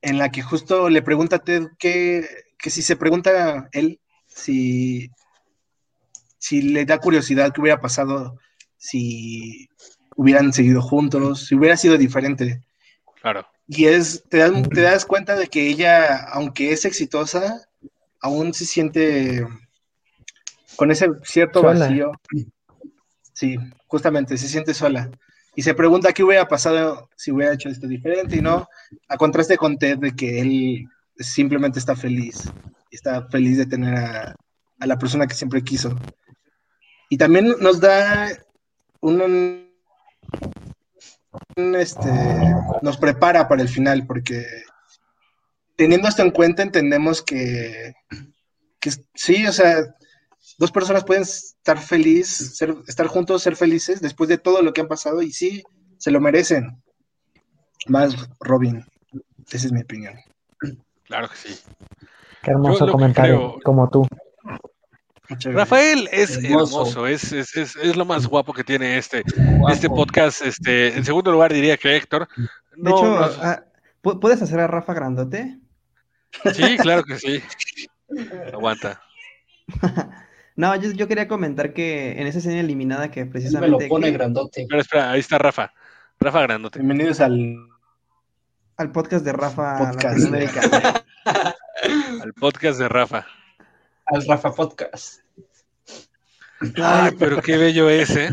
en 0.04 0.18
la 0.18 0.30
que 0.30 0.42
justo 0.42 0.90
le 0.90 1.02
pregunta 1.02 1.38
a 1.38 1.44
Ted 1.44 1.64
que, 1.80 2.28
que 2.60 2.70
si 2.70 2.82
se 2.82 2.96
pregunta 2.96 3.70
él 3.72 4.00
si, 4.28 5.10
si 6.38 6.62
le 6.62 6.86
da 6.86 7.00
curiosidad 7.00 7.52
qué 7.54 7.62
hubiera 7.62 7.82
pasado 7.82 8.38
si 8.78 9.70
hubieran 10.16 10.52
seguido 10.52 10.82
juntos, 10.82 11.48
si 11.48 11.56
hubiera 11.56 11.78
sido 11.78 11.98
diferente. 11.98 12.62
Claro. 13.22 13.48
Y 13.68 13.86
es, 13.86 14.24
te 14.30 14.38
das, 14.38 14.52
te 14.70 14.82
das 14.82 15.06
cuenta 15.06 15.36
de 15.36 15.48
que 15.48 15.68
ella, 15.68 16.26
aunque 16.26 16.74
es 16.74 16.84
exitosa, 16.84 17.66
aún 18.20 18.54
se 18.54 18.66
siente 18.66 19.48
con 20.76 20.92
ese 20.92 21.08
cierto 21.24 21.62
Sola. 21.62 21.80
vacío. 21.80 22.12
Sí, 23.32 23.56
justamente, 23.88 24.38
se 24.38 24.48
siente 24.50 24.74
sola. 24.74 25.10
Y 25.56 25.62
se 25.62 25.74
pregunta 25.74 26.14
qué 26.14 26.24
hubiera 26.24 26.48
pasado 26.48 27.10
si 27.16 27.32
hubiera 27.32 27.54
hecho 27.54 27.70
esto 27.70 27.88
diferente 27.88 28.38
y 28.38 28.42
no, 28.42 28.68
a 29.08 29.18
contraste 29.18 29.58
con 29.58 29.78
Ted 29.78 30.00
de 30.00 30.16
que 30.16 30.42
él 30.42 30.86
simplemente 31.18 31.80
está 31.80 31.96
feliz. 31.96 32.44
Está 32.90 33.28
feliz 33.30 33.58
de 33.58 33.66
tener 33.66 33.96
a, 33.96 34.36
a 34.80 34.88
la 34.88 34.98
persona 34.98 35.28
que 35.28 35.36
siempre 35.36 35.64
quiso. 35.64 35.96
Y 37.10 37.18
también 37.18 37.56
nos 37.60 37.80
da 37.80 38.30
un, 39.00 39.22
un, 39.22 39.70
este, 41.76 42.10
nos 42.82 42.98
prepara 42.98 43.48
para 43.48 43.62
el 43.62 43.70
final, 43.70 44.08
porque 44.08 44.46
teniendo 45.76 46.08
esto 46.08 46.22
en 46.22 46.32
cuenta 46.32 46.64
entendemos 46.64 47.22
que, 47.22 47.94
que 48.80 48.92
sí, 49.14 49.46
o 49.46 49.52
sea, 49.52 49.96
dos 50.58 50.72
personas 50.72 51.04
pueden 51.04 51.24
estar 51.24 51.80
felices, 51.80 52.56
ser, 52.58 52.76
estar 52.88 53.08
juntos, 53.08 53.42
ser 53.44 53.56
felices 53.56 54.02
después 54.02 54.30
de 54.30 54.38
todo 54.38 54.62
lo 54.62 54.74
que 54.74 54.82
han 54.82 54.88
pasado 54.88 55.22
y 55.22 55.32
sí, 55.32 55.64
se 55.98 56.12
lo 56.12 56.20
merecen. 56.22 56.82
Más 57.88 58.16
Robin. 58.40 58.86
Esa 59.52 59.68
es 59.68 59.72
mi 59.74 59.82
opinión. 59.82 60.16
Claro 61.06 61.28
que 61.30 61.36
sí. 61.36 61.60
Qué 62.42 62.52
hermoso 62.52 62.88
comentario, 62.88 63.38
creo- 63.38 63.60
como 63.64 63.90
tú. 63.90 64.08
Muchas 65.30 65.54
gracias. 65.54 65.56
Rafael 65.56 66.10
es 66.12 66.38
Hermoso. 66.44 66.82
hermoso, 66.82 67.08
es, 67.08 67.32
es, 67.32 67.56
es, 67.56 67.76
es 67.78 67.96
lo 67.96 68.04
más 68.06 68.28
guapo 68.28 68.54
que 68.54 68.64
tiene 68.64 68.98
este, 68.98 69.24
Guapo. 69.36 69.70
este 69.74 69.90
podcast. 69.90 70.42
Este, 70.46 70.96
en 70.96 71.06
segundo 71.06 71.32
lugar 71.32 71.54
diría 71.54 71.78
que 71.78 71.96
Héctor. 71.96 72.28
De 72.76 72.90
hecho, 72.90 73.04
no, 73.06 73.20
ah, 73.42 73.64
¿pu- 74.02 74.20
¿puedes 74.20 74.42
hacer 74.42 74.60
a 74.60 74.68
Rafa 74.68 74.94
grandote? 74.94 75.60
sí, 76.54 76.78
claro 76.78 77.04
que 77.04 77.18
sí. 77.20 77.42
Aguanta. 78.54 79.02
No, 80.56 80.76
yo, 80.76 80.92
yo 80.92 81.08
quería 81.08 81.28
comentar 81.28 81.74
que 81.74 82.12
en 82.20 82.28
esa 82.28 82.38
escena 82.40 82.60
eliminada 82.60 83.10
que 83.10 83.22
Él 83.22 83.26
me 83.28 83.32
precisamente 83.32 83.72
lo 83.72 83.88
pone 83.90 84.08
que- 84.08 84.12
grandote. 84.14 84.62
Espera, 84.62 84.82
espera, 84.82 85.12
ahí 85.12 85.20
está 85.20 85.38
Rafa. 85.38 85.74
Rafa 86.20 86.42
Grandote. 86.44 86.80
Bienvenidos 86.80 87.20
al 87.20 87.58
al 88.78 88.92
podcast 88.92 89.26
de 89.26 89.34
Rafa 89.34 89.78
Podcast. 89.78 90.18
Latinoamérica. 90.20 91.04
Al 92.24 92.34
podcast 92.34 92.80
de 92.80 92.88
Rafa. 92.88 93.26
Al 94.06 94.26
Rafa 94.26 94.54
Podcast. 94.54 95.20
Ay, 96.82 97.12
pero 97.20 97.42
qué 97.42 97.58
bello 97.58 97.90
es, 97.90 98.16
¿eh? 98.16 98.30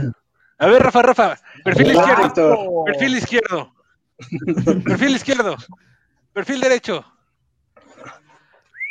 A 0.58 0.66
ver, 0.66 0.82
Rafa, 0.82 1.02
Rafa. 1.02 1.38
Perfil 1.64 1.90
izquierdo. 1.92 2.84
Perfil 2.84 3.16
izquierdo. 3.16 3.74
Perfil 4.84 5.16
izquierdo. 5.16 5.56
Perfil 6.32 6.60
derecho. 6.60 7.04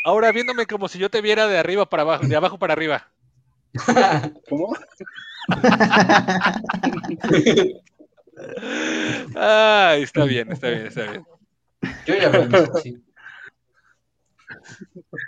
Ahora 0.04 0.32
viéndome 0.32 0.66
como 0.66 0.88
si 0.88 1.00
yo 1.00 1.10
te 1.10 1.22
viera 1.22 1.48
de 1.48 1.58
arriba 1.58 1.88
para 1.90 2.04
abajo, 2.04 2.28
de 2.28 2.36
abajo 2.36 2.58
para 2.60 2.74
arriba. 2.74 3.08
¿Cómo? 4.50 4.76
Ay, 9.36 10.04
está 10.04 10.24
bien, 10.26 10.52
está 10.52 10.70
bien, 10.70 10.88
está 10.88 11.04
bien. 11.04 11.24
Yo 12.06 12.16
ya 12.16 12.30
lo 12.30 12.44
he 12.44 12.48
visto, 12.48 12.78
sí. 12.78 13.04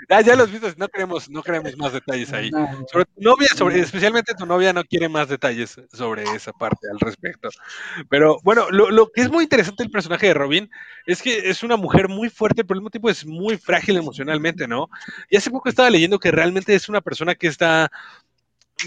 Ah, 0.10 0.22
ya 0.22 0.36
los 0.36 0.52
viste, 0.52 0.74
no 0.78 0.88
queremos, 0.88 1.30
no 1.30 1.44
queremos 1.44 1.76
más 1.78 1.94
detalles 1.94 2.32
ahí. 2.34 2.52
No, 2.52 2.68
Sobre 2.92 3.06
tu 3.06 3.22
novia, 3.22 3.48
sobre, 3.56 3.80
especialmente 3.80 4.34
tu 4.34 4.46
novia 4.46 4.74
no 4.74 4.84
quiere 4.84 5.10
más 5.10 5.30
detalles 5.30 5.80
sobre 5.92 6.24
esa 6.24 6.52
parte 6.54 6.88
al 6.90 7.00
respecto. 7.00 7.50
Pero 8.10 8.38
bueno, 8.44 8.70
lo, 8.70 8.90
lo 8.90 9.12
que 9.12 9.22
es 9.22 9.32
muy 9.32 9.44
interesante 9.44 9.84
del 9.84 9.92
personaje 9.92 10.28
de 10.28 10.34
Robin 10.34 10.70
es 11.06 11.22
que 11.22 11.50
es 11.50 11.64
una 11.64 11.78
mujer 11.78 12.10
muy 12.10 12.30
fuerte, 12.30 12.64
pero 12.64 12.76
al 12.76 12.82
mismo 12.82 12.90
tiempo 12.90 13.10
es 13.10 13.26
muy 13.26 13.58
frágil 13.58 13.98
emocionalmente, 13.98 14.68
¿no? 14.68 14.90
Y 15.30 15.38
hace 15.38 15.52
poco 15.52 15.70
estaba 15.70 15.90
leyendo 15.90 16.20
que 16.20 16.32
realmente 16.32 16.74
es 16.76 16.90
una 16.90 17.02
persona 17.02 17.36
que 17.36 17.48
está 17.48 17.92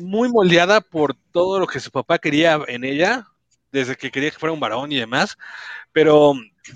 muy 0.02 0.28
moldeada 0.30 0.80
por 0.80 1.14
todo 1.32 1.60
lo 1.60 1.66
que 1.66 1.80
su 1.80 1.90
papá 1.90 2.18
quería 2.18 2.60
en 2.68 2.84
ella, 2.84 3.26
desde 3.72 3.96
que 3.96 4.10
quería 4.10 4.30
que 4.30 4.38
fuera 4.38 4.52
un 4.52 4.60
varón 4.60 4.92
y 4.92 4.96
demás, 4.96 5.36
pero 5.92 6.32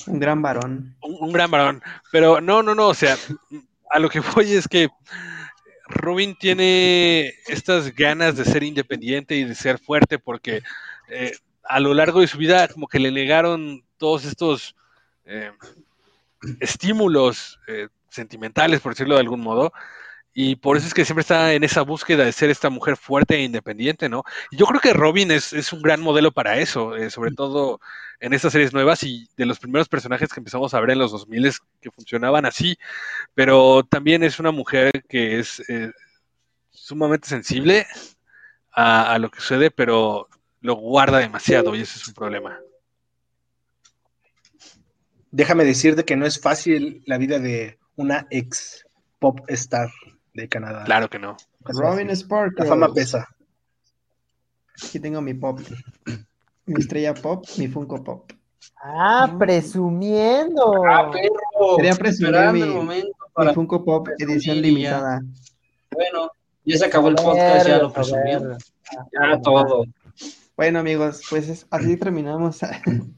Un 0.06 0.20
gran 0.20 0.42
varón. 0.42 0.96
un, 1.02 1.16
un 1.20 1.32
gran 1.32 1.50
varón. 1.50 1.82
Pero 2.10 2.40
no, 2.40 2.62
no, 2.62 2.74
no, 2.74 2.88
o 2.88 2.94
sea, 2.94 3.16
a 3.90 3.98
lo 3.98 4.08
que 4.08 4.20
voy 4.20 4.52
es 4.52 4.68
que 4.68 4.88
Robin 5.86 6.36
tiene 6.36 7.28
estas 7.46 7.94
ganas 7.94 8.36
de 8.36 8.44
ser 8.44 8.62
independiente 8.62 9.36
y 9.36 9.44
de 9.44 9.54
ser 9.54 9.78
fuerte 9.78 10.18
porque 10.18 10.62
eh, 11.08 11.32
a 11.64 11.80
lo 11.80 11.94
largo 11.94 12.20
de 12.20 12.26
su 12.26 12.38
vida 12.38 12.68
como 12.68 12.86
que 12.88 12.98
le 12.98 13.10
negaron 13.10 13.84
todos 13.96 14.24
estos 14.24 14.76
eh, 15.24 15.50
estímulos 16.60 17.58
eh, 17.66 17.88
sentimentales, 18.10 18.80
por 18.80 18.92
decirlo 18.92 19.14
de 19.14 19.22
algún 19.22 19.40
modo. 19.40 19.72
Y 20.41 20.55
por 20.55 20.76
eso 20.76 20.86
es 20.86 20.95
que 20.95 21.05
siempre 21.05 21.22
está 21.22 21.53
en 21.53 21.64
esa 21.64 21.82
búsqueda 21.82 22.24
de 22.24 22.30
ser 22.30 22.49
esta 22.49 22.70
mujer 22.70 22.97
fuerte 22.97 23.34
e 23.34 23.43
independiente, 23.43 24.09
¿no? 24.09 24.22
Y 24.53 24.57
yo 24.57 24.66
creo 24.66 24.80
que 24.80 24.93
Robin 24.93 25.32
es, 25.32 25.72
un 25.72 25.82
gran 25.82 26.01
modelo 26.01 26.30
para 26.30 26.59
eso, 26.59 26.95
eh, 26.95 27.11
sobre 27.11 27.32
todo 27.32 27.80
en 28.20 28.32
estas 28.32 28.53
series 28.53 28.72
nuevas 28.72 29.03
y 29.03 29.28
de 29.36 29.47
los 29.47 29.59
primeros 29.59 29.89
personajes 29.89 30.32
que 30.32 30.39
empezamos 30.39 30.74
a 30.74 30.80
ver 30.80 30.91
en 30.91 31.01
los 31.01 31.11
2000 31.11 31.55
que 31.80 31.91
funcionaban 31.91 32.47
así, 32.47 32.78
pero 33.34 33.82
también 33.82 34.22
es 34.22 34.39
una 34.39 34.53
mujer 34.53 34.93
que 35.09 35.41
es 35.41 35.59
eh, 35.68 35.91
sumamente 36.70 37.26
sensible 37.26 37.89
a, 38.70 39.14
a 39.14 39.18
lo 39.18 39.32
que 39.32 39.41
sucede, 39.41 39.72
pero 39.72 40.28
lo 40.61 40.76
guarda 40.76 41.18
demasiado 41.18 41.74
y 41.74 41.80
ese 41.80 41.99
es 41.99 42.07
un 42.07 42.14
problema. 42.14 42.61
Déjame 45.32 45.64
decirte 45.64 46.05
que 46.05 46.14
no 46.14 46.26
es 46.26 46.41
fácil 46.41 47.03
la 47.07 47.18
vida 47.18 47.41
de 47.41 47.80
una 47.97 48.28
ex 48.30 48.86
pop 49.18 49.41
star 49.49 49.91
de 50.43 50.49
Canadá. 50.49 50.84
Claro 50.84 51.09
que 51.11 51.18
no. 51.18 51.36
Robin 51.64 52.09
La 52.09 52.16
Sparkles. 52.16 52.68
fama 52.68 52.93
pesa. 52.95 53.28
Aquí 54.86 55.01
tengo 55.01 55.20
mi 55.20 55.34
pop. 55.34 55.61
Mi 56.66 56.80
estrella 56.80 57.14
pop, 57.14 57.45
mi 57.57 57.66
Funko 57.68 58.03
Pop. 58.05 58.30
Ah, 58.82 59.34
presumiendo. 59.39 60.84
Ah, 60.86 61.11
perro. 61.11 61.76
Quería 61.76 61.95
presumir 61.95 62.34
mi- 62.53 62.61
el 62.62 62.70
momento 62.74 63.09
Mi 63.09 63.32
para. 63.32 63.55
Funko 63.55 63.84
Pop 63.84 64.09
edición 64.18 64.57
presumir, 64.57 64.62
limitada. 64.62 65.20
Bueno, 65.91 66.30
ya 66.64 66.76
se 66.78 66.84
acabó 66.86 67.09
el 67.09 67.14
podcast, 67.16 67.66
ya 67.66 67.78
lo 67.78 67.93
presumieron. 67.93 68.59
Ya 69.12 69.41
todo. 69.43 69.84
Bueno, 70.57 70.78
amigos, 70.80 71.22
pues 71.30 71.49
es- 71.49 71.66
así 71.70 71.97
terminamos. 71.97 72.61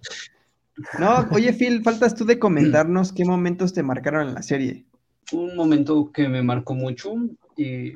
No, 0.99 1.27
oye, 1.33 1.53
Phil, 1.53 1.83
faltas 1.83 2.14
tú 2.14 2.25
de 2.25 2.39
comentarnos 2.39 3.12
qué 3.12 3.27
momentos 3.27 3.75
te 3.75 3.83
marcaron 3.83 4.29
en 4.29 4.35
la 4.35 4.41
serie. 4.43 4.87
Un 5.33 5.57
momento 5.57 6.11
que 6.12 6.29
me 6.29 6.43
marcó 6.43 6.75
mucho 6.75 7.14
y 7.57 7.89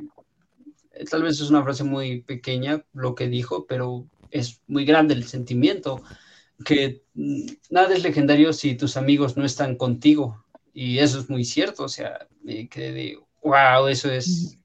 eh, 0.93 1.05
tal 1.11 1.23
vez 1.23 1.41
es 1.41 1.51
una 1.51 1.63
frase 1.63 1.85
muy 1.85 2.23
pequeña 2.23 2.85
lo 2.93 3.15
que 3.15 3.29
dijo, 3.29 3.67
pero 3.67 4.07
es 4.31 4.61
muy 4.67 4.85
grande 4.85 5.15
el 5.15 5.25
sentimiento 5.25 6.03
que 6.65 7.03
mm, 7.15 7.47
nada 7.71 7.95
es 7.95 8.03
legendario 8.03 8.53
si 8.53 8.75
tus 8.75 8.97
amigos 8.97 9.37
no 9.37 9.45
están 9.45 9.77
contigo 9.77 10.45
y 10.73 10.99
eso 10.99 11.21
es 11.21 11.31
muy 11.31 11.45
cierto, 11.45 11.85
o 11.85 11.89
sea, 11.89 12.27
me 12.43 12.69
quedé 12.69 12.93
de 12.93 13.19
wow, 13.43 13.87
eso 13.89 14.11
es 14.11 14.59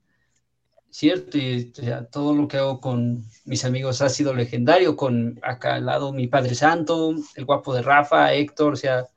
cierto 0.90 1.38
y 1.38 1.72
o 1.72 1.82
sea, 1.82 2.06
todo 2.06 2.34
lo 2.34 2.48
que 2.48 2.58
hago 2.58 2.80
con 2.80 3.24
mis 3.46 3.64
amigos 3.66 4.02
ha 4.02 4.10
sido 4.10 4.34
legendario, 4.34 4.96
con 4.96 5.40
acá 5.44 5.76
al 5.76 5.86
lado 5.86 6.14
mi 6.14 6.28
Padre 6.28 6.56
Santo, 6.56 7.14
el 7.36 7.46
guapo 7.46 7.74
de 7.74 7.82
Rafa, 7.82 8.34
Héctor, 8.34 8.74
o 8.74 8.76
sea, 8.76 9.08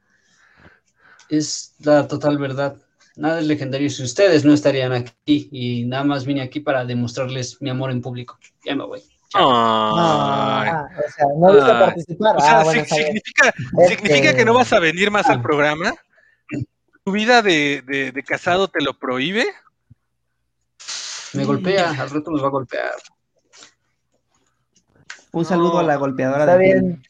es 1.28 1.74
la 1.80 2.07
total 2.07 2.38
verdad. 2.38 2.76
Nada 3.16 3.40
es 3.40 3.46
legendario 3.46 3.90
si 3.90 4.02
ustedes 4.02 4.44
no 4.44 4.54
estarían 4.54 4.92
aquí 4.92 5.48
y 5.52 5.84
nada 5.84 6.02
más 6.04 6.24
vine 6.24 6.40
aquí 6.42 6.60
para 6.60 6.84
demostrarles 6.84 7.60
mi 7.60 7.68
amor 7.70 7.90
en 7.90 8.00
público. 8.00 8.38
Ya 8.64 8.74
me 8.74 8.84
voy. 8.86 9.00
Ay. 9.34 9.40
Ah, 9.44 10.88
o 10.96 11.10
sea, 11.10 11.26
no 11.38 11.48
Ah, 11.62 11.78
participar. 11.80 12.36
O 12.36 12.40
sea, 12.40 12.60
ah, 12.60 12.62
bueno, 12.64 12.82
está 12.82 12.96
bien. 12.96 13.20
significa, 13.88 14.34
que 14.34 14.44
no 14.44 14.54
vas 14.54 14.72
a 14.72 14.78
venir 14.80 15.10
más 15.10 15.26
al 15.28 15.42
programa. 15.42 15.94
¿Tu 17.04 17.12
vida 17.12 17.42
de, 17.42 17.82
de- 17.86 18.12
de 18.12 18.22
casado 18.22 18.68
te 18.68 18.80
lo 18.82 18.98
prohíbe? 18.98 19.44
Me 21.34 21.44
golpea, 21.44 21.90
al 21.90 22.10
rato 22.10 22.30
nos 22.30 22.42
va 22.42 22.46
a 22.46 22.50
golpear. 22.50 22.92
Un 25.32 25.44
saludo 25.44 25.74
No, 25.74 25.78
a 25.78 25.82
la 25.82 25.96
golpeadora 25.96 26.44
Está 26.44 26.56
de 26.58 26.64
bien. 26.64 27.02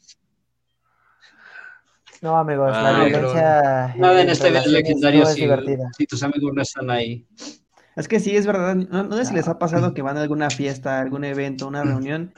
No, 2.23 2.37
amigos, 2.37 2.71
la 2.71 3.03
violencia. 3.03 3.93
Nada 3.97 4.21
en 4.21 4.27
en 4.27 4.29
esta 4.29 4.47
vida 4.47 4.59
es 4.59 4.65
relaciones 4.65 4.71
legendario 4.71 5.19
no 5.23 5.25
si, 5.29 5.41
divertida. 5.41 5.91
si 5.97 6.05
tus 6.07 6.23
amigos 6.23 6.53
no 6.55 6.61
están 6.61 6.89
ahí. 6.89 7.27
Es 7.97 8.07
que 8.07 8.21
sí, 8.21 8.33
es 8.35 8.47
verdad. 8.47 8.75
No, 8.75 9.03
no 9.03 9.17
sé 9.17 9.25
si 9.25 9.33
les 9.33 9.49
ha 9.49 9.59
pasado 9.59 9.93
que 9.93 10.01
van 10.01 10.15
a 10.17 10.21
alguna 10.21 10.49
fiesta, 10.49 11.01
algún 11.01 11.25
evento, 11.25 11.67
una 11.67 11.83
reunión 11.83 12.33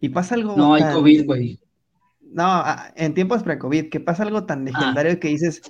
y 0.00 0.10
pasa 0.10 0.36
algo 0.36 0.56
No 0.56 0.74
hay 0.74 0.84
COVID, 0.84 1.26
güey. 1.26 1.58
No, 2.22 2.44
ah, 2.46 2.92
en 2.94 3.14
tiempos 3.14 3.42
pre-COVID, 3.42 3.90
que 3.90 3.98
pasa 3.98 4.22
algo 4.22 4.44
tan 4.44 4.64
legendario 4.64 5.18
que 5.18 5.28
dices, 5.28 5.60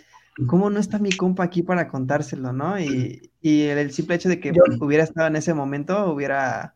¿cómo 0.46 0.68
no 0.68 0.78
está 0.78 0.98
mi 0.98 1.10
compa 1.10 1.42
aquí 1.44 1.62
para 1.62 1.88
contárselo, 1.88 2.52
no? 2.52 2.78
Y, 2.78 3.30
y 3.40 3.62
el, 3.62 3.78
el 3.78 3.90
simple 3.92 4.16
hecho 4.16 4.28
de 4.28 4.38
que 4.38 4.52
Yo- 4.52 4.62
hubiera 4.80 5.04
estado 5.04 5.28
en 5.28 5.36
ese 5.36 5.54
momento 5.54 6.12
hubiera 6.12 6.75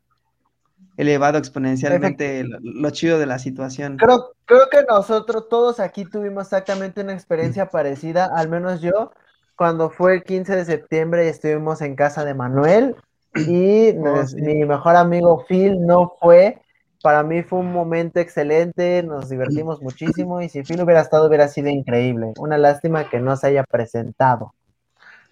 elevado 0.97 1.39
exponencialmente 1.39 2.45
lo, 2.45 2.59
lo 2.61 2.91
chido 2.91 3.19
de 3.19 3.27
la 3.27 3.39
situación. 3.39 3.97
Creo, 3.97 4.33
creo 4.45 4.69
que 4.71 4.85
nosotros 4.89 5.49
todos 5.49 5.81
aquí 5.81 6.05
tuvimos 6.05 6.45
exactamente 6.47 7.01
una 7.03 7.13
experiencia 7.15 7.67
parecida, 7.71 8.31
al 8.35 8.49
menos 8.49 8.81
yo, 8.81 9.13
cuando 9.57 9.91
fue 9.91 10.15
el 10.15 10.23
15 10.25 10.57
de 10.57 10.65
septiembre 10.65 11.27
y 11.27 11.29
estuvimos 11.29 11.81
en 11.83 11.95
casa 11.97 12.25
de 12.25 12.35
Manuel 12.35 12.97
y 13.35 13.93
Oh, 13.99 14.03
nos- 14.03 14.31
sí. 14.33 14.41
mi 14.43 14.65
mejor 14.65 14.97
amigo 14.97 15.45
Phil 15.49 15.85
no 15.87 16.13
fue. 16.21 16.61
Para 17.03 17.23
mí 17.23 17.43
fue 17.43 17.61
un 17.61 17.73
momento 17.73 18.21
excelente, 18.21 19.03
nos 19.03 19.29
divertimos 19.31 19.81
muchísimo 19.83 20.43
y 20.43 20.49
si 20.51 20.63
Phil 20.63 20.83
hubiera 20.83 21.01
estado 21.01 21.29
hubiera 21.29 21.49
sido 21.49 21.69
increíble. 21.69 22.33
Una 22.39 22.59
lástima 22.59 23.09
que 23.09 23.21
no 23.21 23.37
se 23.37 23.47
haya 23.47 23.65
presentado. 23.65 24.53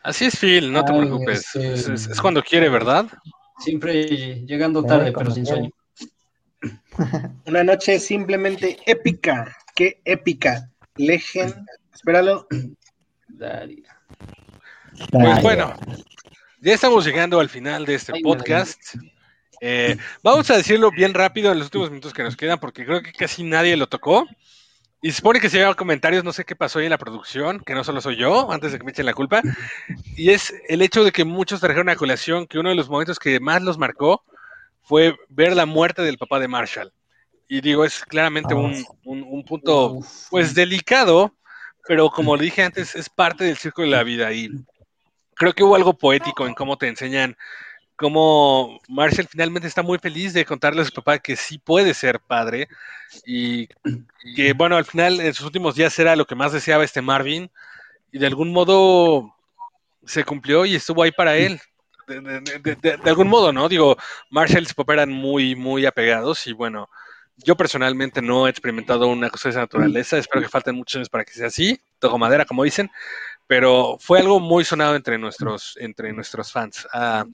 Así 0.02 0.24
es, 0.26 0.38
Phil, 0.38 0.72
no 0.72 0.84
te 0.84 0.92
preocupes. 0.94 1.44
este- 1.54 1.72
Es, 1.74 1.88
es- 1.88 2.06
es 2.10 2.20
cuando 2.20 2.42
quiere, 2.42 2.68
¿verdad? 2.70 3.06
Siempre 3.58 4.44
llegando 4.46 4.84
tarde, 4.84 5.12
pero 5.12 5.30
sin 5.30 5.46
sueño. 5.46 5.70
Una 7.46 7.64
noche 7.64 7.98
simplemente 7.98 8.78
épica. 8.86 9.56
Qué 9.74 10.00
épica. 10.04 10.70
Legend. 10.96 11.54
Espéralo. 11.94 12.46
Dale. 13.28 13.82
Pues 15.10 15.42
bueno, 15.42 15.74
ya 16.60 16.74
estamos 16.74 17.04
llegando 17.04 17.38
al 17.38 17.48
final 17.48 17.86
de 17.86 17.94
este 17.94 18.12
Ay, 18.14 18.22
podcast. 18.22 18.96
Eh, 19.60 19.96
vamos 20.22 20.50
a 20.50 20.56
decirlo 20.56 20.90
bien 20.90 21.14
rápido 21.14 21.52
en 21.52 21.58
los 21.58 21.66
últimos 21.66 21.90
minutos 21.90 22.12
que 22.12 22.22
nos 22.22 22.36
quedan, 22.36 22.58
porque 22.58 22.84
creo 22.84 23.02
que 23.02 23.12
casi 23.12 23.44
nadie 23.44 23.76
lo 23.76 23.88
tocó. 23.88 24.26
Y 25.00 25.10
se 25.10 25.18
supone 25.18 25.40
que 25.40 25.48
se 25.48 25.58
llevan 25.58 25.74
comentarios, 25.74 26.24
no 26.24 26.32
sé 26.32 26.44
qué 26.44 26.56
pasó 26.56 26.78
ahí 26.80 26.86
en 26.86 26.90
la 26.90 26.98
producción, 26.98 27.60
que 27.60 27.74
no 27.74 27.84
solo 27.84 28.00
soy 28.00 28.16
yo, 28.16 28.50
antes 28.50 28.72
de 28.72 28.78
que 28.78 28.84
me 28.84 28.90
echen 28.90 29.06
la 29.06 29.14
culpa. 29.14 29.42
Y 30.16 30.30
es 30.30 30.52
el 30.68 30.82
hecho 30.82 31.04
de 31.04 31.12
que 31.12 31.24
muchos 31.24 31.60
trajeron 31.60 31.88
a 31.88 31.96
colación 31.96 32.46
que 32.46 32.58
uno 32.58 32.70
de 32.70 32.74
los 32.74 32.88
momentos 32.88 33.18
que 33.18 33.38
más 33.38 33.62
los 33.62 33.78
marcó 33.78 34.24
fue 34.82 35.16
ver 35.28 35.54
la 35.54 35.66
muerte 35.66 36.02
del 36.02 36.18
papá 36.18 36.40
de 36.40 36.48
Marshall. 36.48 36.92
Y 37.46 37.60
digo, 37.60 37.84
es 37.84 38.04
claramente 38.04 38.54
un, 38.54 38.84
un- 39.04 39.22
un 39.22 39.44
punto, 39.44 39.98
pues, 40.30 40.54
delicado, 40.54 41.32
pero 41.86 42.10
como 42.10 42.36
le 42.36 42.44
dije 42.44 42.62
antes, 42.62 42.94
es 42.96 43.08
parte 43.08 43.44
del 43.44 43.56
círculo 43.56 43.86
de 43.86 43.96
la 43.96 44.02
vida. 44.02 44.32
Y 44.32 44.50
creo 45.34 45.52
que 45.52 45.62
hubo 45.62 45.76
algo 45.76 45.96
poético 45.96 46.46
en 46.46 46.54
cómo 46.54 46.76
te 46.76 46.88
enseñan 46.88 47.36
cómo 47.98 48.80
Marshall 48.88 49.26
finalmente 49.28 49.66
está 49.66 49.82
muy 49.82 49.98
feliz 49.98 50.32
de 50.32 50.44
contarle 50.44 50.82
a 50.82 50.84
su 50.84 50.92
papá 50.92 51.18
que 51.18 51.34
sí 51.36 51.58
puede 51.58 51.92
ser 51.94 52.20
padre 52.20 52.68
y 53.26 53.66
que, 54.36 54.52
bueno, 54.54 54.76
al 54.76 54.84
final 54.84 55.20
en 55.20 55.34
sus 55.34 55.44
últimos 55.44 55.74
días 55.74 55.98
era 55.98 56.14
lo 56.16 56.24
que 56.24 56.36
más 56.36 56.52
deseaba 56.52 56.84
este 56.84 57.02
Marvin 57.02 57.50
y 58.12 58.18
de 58.18 58.26
algún 58.26 58.52
modo 58.52 59.34
se 60.06 60.24
cumplió 60.24 60.64
y 60.64 60.76
estuvo 60.76 61.02
ahí 61.02 61.10
para 61.10 61.36
él. 61.36 61.60
De, 62.06 62.20
de- 62.20 62.40
de- 62.40 62.76
de- 62.76 63.10
algún 63.10 63.28
modo, 63.28 63.52
¿no? 63.52 63.68
Digo, 63.68 63.96
Marshall 64.30 64.62
y 64.62 64.66
su 64.66 64.74
papá 64.74 64.94
eran 64.94 65.10
muy, 65.10 65.54
muy 65.56 65.84
apegados 65.84 66.46
y 66.46 66.52
bueno, 66.52 66.88
yo 67.36 67.56
personalmente 67.56 68.22
no 68.22 68.46
he 68.46 68.50
experimentado 68.50 69.08
una 69.08 69.28
cosa 69.28 69.48
de 69.48 69.50
esa 69.50 69.60
naturaleza, 69.60 70.16
espero 70.18 70.40
que 70.42 70.48
falten 70.48 70.76
muchos 70.76 70.96
años 70.96 71.08
para 71.10 71.24
que 71.24 71.32
sea 71.32 71.48
así, 71.48 71.78
toco 71.98 72.16
madera, 72.16 72.44
como 72.44 72.62
dicen, 72.64 72.90
pero 73.48 73.96
fue 74.00 74.20
algo 74.20 74.38
muy 74.40 74.64
sonado 74.64 74.94
entre 74.96 75.18
nuestros, 75.18 75.76
entre 75.80 76.12
nuestros 76.12 76.50
fans. 76.52 76.86
Ah, 76.92 77.24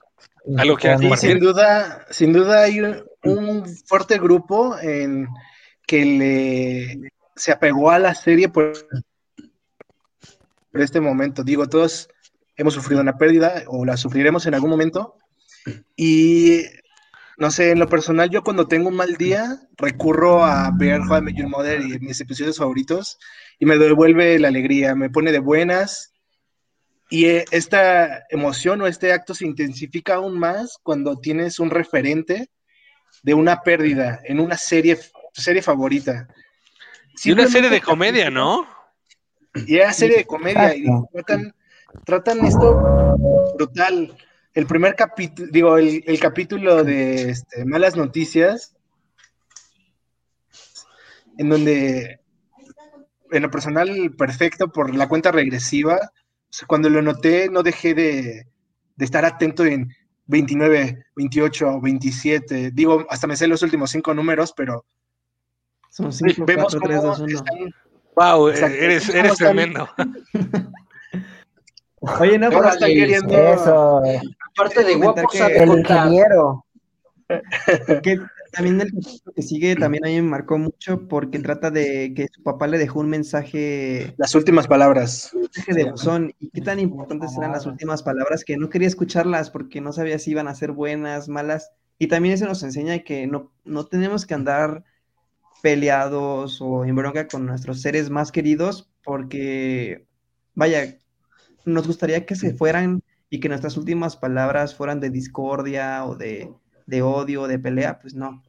algo 0.57 0.77
que 0.77 0.97
Sí, 0.97 1.09
sin 1.17 1.39
duda, 1.39 2.05
sin 2.09 2.33
duda 2.33 2.63
hay 2.63 2.81
un, 2.81 3.03
un 3.23 3.65
fuerte 3.85 4.17
grupo 4.19 4.77
en 4.79 5.27
que 5.87 6.05
le 6.05 7.11
se 7.35 7.51
apegó 7.51 7.91
a 7.91 7.99
la 7.99 8.15
serie 8.15 8.49
por, 8.49 8.73
por 10.71 10.81
este 10.81 11.01
momento. 11.01 11.43
Digo, 11.43 11.67
todos 11.67 12.09
hemos 12.55 12.73
sufrido 12.73 13.01
una 13.01 13.17
pérdida 13.17 13.63
o 13.67 13.85
la 13.85 13.97
sufriremos 13.97 14.45
en 14.45 14.53
algún 14.53 14.69
momento. 14.69 15.17
Y 15.95 16.61
no 17.37 17.51
sé, 17.51 17.71
en 17.71 17.79
lo 17.79 17.89
personal, 17.89 18.29
yo 18.29 18.43
cuando 18.43 18.67
tengo 18.67 18.89
un 18.89 18.95
mal 18.95 19.15
día 19.15 19.59
recurro 19.77 20.45
a 20.45 20.71
ver 20.71 21.01
How 21.01 21.17
I 21.17 21.21
Met 21.21 21.35
Your 21.35 21.49
Mother 21.49 21.81
y 21.81 21.99
mis 21.99 22.21
episodios 22.21 22.57
favoritos 22.57 23.17
y 23.59 23.65
me 23.65 23.77
devuelve 23.77 24.39
la 24.39 24.47
alegría, 24.47 24.95
me 24.95 25.09
pone 25.09 25.31
de 25.31 25.39
buenas. 25.39 26.13
Y 27.15 27.27
eh, 27.27 27.45
esta 27.51 28.25
emoción 28.29 28.81
o 28.81 28.87
este 28.87 29.13
acto 29.13 29.33
se 29.33 29.45
intensifica 29.45 30.15
aún 30.15 30.37
más 30.37 30.77
cuando 30.83 31.17
tienes 31.17 31.59
un 31.59 31.69
referente 31.69 32.49
de 33.23 33.33
una 33.33 33.61
pérdida 33.61 34.19
en 34.25 34.41
una 34.41 34.57
serie, 34.57 34.99
tu 35.33 35.41
serie 35.41 35.61
favorita. 35.61 36.27
Y 37.23 37.31
una 37.31 37.47
serie 37.47 37.69
de 37.69 37.79
comedia, 37.79 38.29
¿no? 38.29 38.67
Y 39.65 39.77
era 39.77 39.93
serie 39.93 40.17
de 40.17 40.25
comedia 40.25 40.75
y 40.75 40.83
tratan, 41.13 41.55
tratan 42.05 42.45
esto 42.45 42.81
brutal. 43.55 44.17
El 44.53 44.67
primer 44.67 44.95
capítulo, 44.95 45.47
digo, 45.53 45.77
el, 45.77 46.03
el 46.05 46.19
capítulo 46.19 46.83
de 46.83 47.29
este, 47.29 47.63
Malas 47.63 47.95
Noticias, 47.95 48.75
en 51.37 51.47
donde, 51.47 52.19
en 53.31 53.41
lo 53.41 53.49
personal, 53.49 54.13
perfecto 54.17 54.69
por 54.69 54.93
la 54.93 55.07
cuenta 55.07 55.31
regresiva. 55.31 56.11
Sea, 56.55 56.67
cuando 56.67 56.89
lo 56.89 57.01
noté, 57.01 57.49
no 57.49 57.63
dejé 57.63 57.93
de, 57.93 58.47
de 58.95 59.05
estar 59.05 59.25
atento 59.25 59.65
en 59.65 59.93
29, 60.27 61.05
28, 61.17 61.81
27. 61.81 62.71
Digo, 62.71 63.05
hasta 63.09 63.27
me 63.27 63.35
sé 63.35 63.45
los 63.45 63.61
últimos 63.61 63.91
cinco 63.91 64.13
números, 64.13 64.53
pero 64.55 64.85
Son 65.89 66.13
5, 66.13 66.45
vemos 66.45 66.73
4, 66.73 66.79
3, 66.79 66.97
cómo 66.97 67.09
2, 67.09 67.19
1. 67.19 67.27
están 67.37 67.55
Wow, 68.15 68.47
Exacto. 68.47 68.77
eres, 68.77 69.05
¿Cómo 69.07 69.19
eres 69.19 69.31
están? 69.33 69.47
tremendo. 69.47 69.89
Oye, 71.99 72.39
no, 72.39 72.47
pero 72.47 72.57
Ahora 72.61 72.69
están 72.69 72.89
Órale, 72.89 72.93
queriendo. 73.01 73.33
Eso, 73.37 74.01
Aparte 74.53 74.83
de 74.85 74.95
guapo, 74.95 75.27
que 75.27 75.37
sabe 75.37 75.61
el 75.61 75.79
ingeniero. 75.79 76.65
que 77.27 78.17
también 78.55 78.79
el 78.79 78.91
capítulo 78.91 79.33
que 79.35 79.41
sigue 79.41 79.75
también 79.75 80.05
a 80.05 80.07
mí 80.07 80.15
me 80.15 80.29
marcó 80.29 80.57
mucho 80.57 81.07
porque 81.07 81.39
trata 81.39 81.71
de 81.71 82.13
que 82.15 82.27
su 82.31 82.41
papá 82.41 82.67
le 82.67 82.77
dejó 82.77 83.01
un 83.01 83.09
mensaje, 83.09 84.13
Las 84.17 84.33
últimas 84.33 84.67
palabras. 84.67 85.31
un 85.33 85.41
mensaje 85.41 85.73
de 85.73 85.91
buzón 85.91 86.33
y 86.39 86.49
qué 86.49 86.61
tan 86.61 86.79
importantes 86.79 87.35
eran 87.37 87.51
las 87.51 87.65
últimas 87.65 88.01
palabras 88.01 88.45
que 88.45 88.57
no 88.57 88.69
quería 88.69 88.87
escucharlas 88.87 89.49
porque 89.49 89.81
no 89.81 89.91
sabía 89.91 90.19
si 90.19 90.31
iban 90.31 90.47
a 90.47 90.55
ser 90.55 90.71
buenas, 90.71 91.27
malas. 91.27 91.71
Y 91.99 92.07
también 92.07 92.35
eso 92.35 92.45
nos 92.45 92.63
enseña 92.63 92.99
que 92.99 93.27
no, 93.27 93.51
no 93.65 93.85
tenemos 93.85 94.25
que 94.25 94.33
andar 94.33 94.83
peleados 95.61 96.61
o 96.61 96.85
en 96.85 96.95
bronca 96.95 97.27
con 97.27 97.45
nuestros 97.45 97.81
seres 97.81 98.09
más 98.09 98.31
queridos 98.31 98.89
porque, 99.03 100.07
vaya, 100.53 100.97
nos 101.65 101.87
gustaría 101.87 102.25
que 102.25 102.35
se 102.35 102.53
fueran 102.53 103.01
y 103.29 103.39
que 103.39 103.49
nuestras 103.49 103.75
últimas 103.75 104.15
palabras 104.15 104.75
fueran 104.75 104.99
de 104.99 105.09
discordia 105.09 106.05
o 106.05 106.15
de, 106.15 106.53
de 106.85 107.01
odio 107.01 107.43
o 107.43 107.47
de 107.47 107.59
pelea, 107.59 107.99
pues 107.99 108.13
no. 108.15 108.43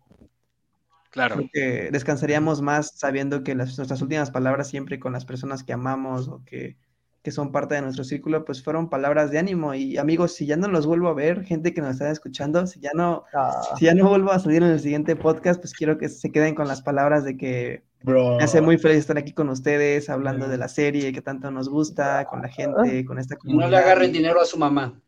Claro. 1.11 1.37
Creo 1.37 1.49
que 1.53 1.91
descansaríamos 1.91 2.61
más 2.61 2.93
sabiendo 2.99 3.43
que 3.43 3.55
las, 3.55 3.76
nuestras 3.78 4.03
últimas 4.03 4.30
palabras 4.30 4.68
siempre 4.68 5.01
con 5.01 5.12
las 5.12 5.24
personas 5.24 5.62
que 5.64 5.72
amamos 5.72 6.28
o 6.28 6.43
que, 6.45 6.76
que 7.22 7.30
son 7.32 7.53
parte 7.53 7.74
de 7.74 7.82
nuestro 7.82 8.05
círculo, 8.05 8.45
pues 8.45 8.62
fueron 8.62 8.91
palabras 8.91 9.30
de 9.30 9.39
ánimo. 9.39 9.72
Y 9.72 9.97
amigos, 9.97 10.32
si 10.34 10.45
ya 10.45 10.57
no 10.57 10.68
los 10.68 10.87
vuelvo 10.87 11.09
a 11.09 11.14
ver, 11.14 11.43
gente 11.45 11.72
que 11.72 11.80
nos 11.80 11.93
está 11.93 12.11
escuchando, 12.11 12.66
si 12.66 12.80
ya 12.80 12.91
no, 12.95 13.24
Ah, 13.32 13.62
si 13.78 13.87
ya 13.87 13.95
no 13.95 14.09
vuelvo 14.09 14.30
a 14.30 14.39
salir 14.39 14.62
en 14.62 14.70
el 14.70 14.80
siguiente 14.80 15.16
podcast, 15.16 15.59
pues 15.61 15.72
quiero 15.72 15.97
que 15.97 16.09
se 16.11 16.30
queden 16.30 16.55
con 16.55 16.68
las 16.68 16.82
palabras 16.82 17.24
de 17.24 17.39
que 17.39 17.82
Bro. 18.03 18.37
me 18.37 18.45
hace 18.45 18.61
muy 18.61 18.76
feliz 18.76 18.99
estar 18.99 19.16
aquí 19.16 19.32
con 19.32 19.49
ustedes, 19.49 20.11
hablando 20.11 20.47
de 20.49 20.59
la 20.59 20.68
serie 20.68 21.12
que 21.14 21.22
tanto 21.22 21.51
nos 21.51 21.68
gusta, 21.70 22.26
con 22.26 22.43
la 22.43 22.49
gente, 22.49 23.07
con 23.07 23.18
esta 23.18 23.34
Y 23.37 23.39
comunidad. 23.39 23.64
no 23.64 23.70
le 23.70 23.76
agarren 23.78 24.12
dinero 24.12 24.41
a 24.41 24.45
su 24.45 24.59
mamá. 24.59 25.01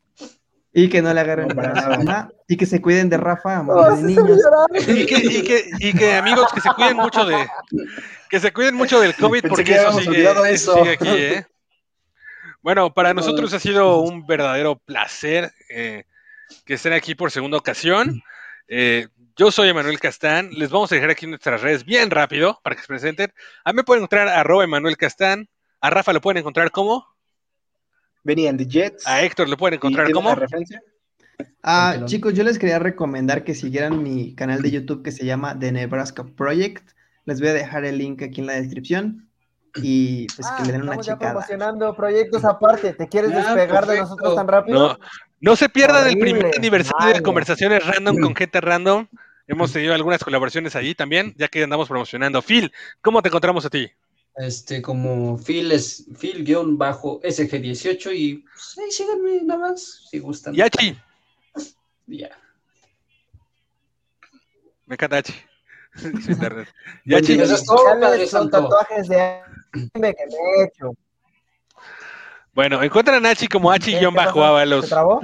Y 0.73 0.89
que 0.89 1.01
no 1.03 1.13
le 1.15 1.21
agarren 1.21 1.49
No, 1.49 1.55
para 1.55 1.73
nada. 1.73 1.97
mamá, 1.97 2.31
y 2.47 2.57
que 2.57 2.67
se 2.67 2.81
cuiden 2.81 3.09
de 3.09 3.17
Rafa, 3.17 3.63
mamá 3.63 3.97
de 3.97 4.03
niños. 4.03 4.39
Y 4.87 5.07
que, 5.07 5.17
y 5.17 5.43
que, 5.43 5.71
y 5.79 5.93
que, 5.95 6.15
amigos, 6.15 6.53
que 6.53 6.61
se 6.61 6.69
cuiden 6.75 6.97
mucho 6.97 7.25
de, 7.25 7.49
que 8.29 8.39
se 8.39 8.53
cuiden 8.53 8.75
mucho 8.75 9.01
del 9.01 9.15
COVID, 9.17 9.43
Pensé 9.43 9.49
porque 9.49 9.65
sigue, 9.65 10.53
eso. 10.53 10.75
sigue 10.77 10.91
aquí, 10.93 11.09
¿eh? 11.09 11.47
Bueno, 12.61 12.93
para 12.93 13.15
nosotros 13.15 13.53
ha 13.55 13.61
sido 13.61 14.01
un 14.01 14.27
verdadero 14.27 14.77
placer 14.77 15.51
eh, 15.71 16.05
que 16.65 16.75
estén 16.75 16.93
aquí 16.93 17.15
por 17.15 17.31
segunda 17.31 17.57
ocasión. 17.57 18.21
Eh, 18.69 19.09
yo 19.37 19.51
soy 19.51 19.69
Emanuel 19.71 20.01
Castán. 20.01 20.51
Les 20.53 20.69
vamos 20.69 20.93
a 20.93 20.97
dejar 20.97 21.11
aquí 21.11 21.27
nuestras 21.27 21.63
redes 21.63 21.85
bien 21.85 22.11
rápido 22.11 22.61
para 22.63 22.77
que 22.77 22.83
se 22.83 22.89
presenten. 22.89 23.33
A 23.65 23.73
mí 23.73 23.77
me 23.77 23.85
pueden 23.85 24.03
encontrar 24.03 24.29
arroba 24.29 24.65
Emanuel 24.65 24.97
Castán. 24.97 25.49
A 25.81 25.89
Rafa 25.91 26.13
lo 26.13 26.21
pueden 26.21 26.39
encontrar 26.39 26.71
como. 26.71 27.07
Venían 28.25 28.57
de 28.57 28.67
Jets. 28.67 29.07
A 29.07 29.23
Héctor 29.23 29.49
lo 29.49 29.57
pueden 29.57 29.75
encontrar 29.77 30.09
¿Y 30.09 30.13
tiene 30.13 30.25
como. 30.25 30.37
Ah, 31.63 31.99
chicos, 32.05 32.35
yo 32.35 32.43
les 32.43 32.59
quería 32.59 32.79
recomendar 32.79 33.45
que 33.45 33.55
siguieran 33.55 34.03
mi 34.03 34.35
canal 34.35 34.61
de 34.63 34.71
YouTube 34.71 35.03
que 35.03 35.13
se 35.13 35.25
llama 35.25 35.57
The 35.59 35.71
Nebraska 35.73 36.25
Project. 36.25 36.91
Les 37.27 37.41
voy 37.41 37.51
a 37.51 37.55
dejar 37.55 37.85
el 37.85 37.99
link 37.99 38.23
aquí 38.23 38.41
en 38.41 38.47
la 38.47 38.55
descripción 38.55 39.29
y 39.77 40.27
pues 40.35 40.49
que 40.49 40.63
Ah, 40.63 40.65
le 40.67 40.73
den 40.73 40.83
una 40.83 40.93
estamos 40.93 41.07
ya 41.07 41.13
checada. 41.15 41.33
promocionando 41.33 41.95
proyectos 41.95 42.45
aparte. 42.45 42.93
¿Te 42.95 43.07
quieres 43.09 43.33
despegar 43.35 43.87
de 43.87 43.99
nosotros 43.99 44.35
tan 44.35 44.49
rápido? 44.49 44.89
No, 44.89 44.99
no 45.41 45.57
se 45.57 45.69
pierdan 45.69 46.09
el 46.09 46.19
primer 46.19 46.51
aniversario 46.57 47.15
de 47.15 47.23
conversaciones 47.23 47.87
random 47.87 48.19
con 48.19 48.35
gente 48.35 48.61
random. 48.61 49.07
Hemos 49.47 49.73
tenido 49.73 49.95
algunas 49.95 50.23
colaboraciones 50.25 50.75
allí 50.75 50.95
también, 50.95 51.35
ya 51.39 51.49
que 51.49 51.63
andamos 51.63 51.89
promocionando. 51.89 52.43
Phil, 52.43 52.73
¿cómo 53.01 53.23
te 53.23 53.29
encontramos 53.29 53.65
a 53.65 53.71
ti? 53.71 53.89
Este, 54.39 54.81
como 54.81 55.37
Phil 55.37 55.73
es 55.73 56.07
Phil-SG18 56.17 58.13
y 58.15 58.35
pues, 58.37 58.79
ahí 58.79 58.91
síganme 58.93 59.41
nada 59.43 59.61
más 59.71 60.07
si 60.11 60.21
gustan. 60.21 60.55
Yachi, 60.55 60.97
Ya. 62.07 62.31
me 64.87 64.95
encanta 64.95 65.17
Yachi. 65.17 65.35
Internet. 66.31 66.69
Yachi, 67.05 67.35
día. 67.35 67.43
Eso 67.45 67.55
es 67.55 67.65
todo, 67.65 67.85
Padre 67.85 68.01
Dale, 68.01 68.27
son 68.29 68.43
Santo. 68.51 68.63
tatuajes 68.69 69.09
de 69.09 69.21
anime 69.21 70.15
que 70.15 70.27
me 70.27 70.35
he 70.63 70.65
hecho. 70.67 70.93
bueno, 72.55 72.81
encuentran 72.83 73.25
a 73.27 73.31
Hachi 73.31 73.49
como. 73.49 73.71
Hachi-Ábalos. 73.73 74.85
¿Se 74.85 74.89
trabó? 74.91 75.21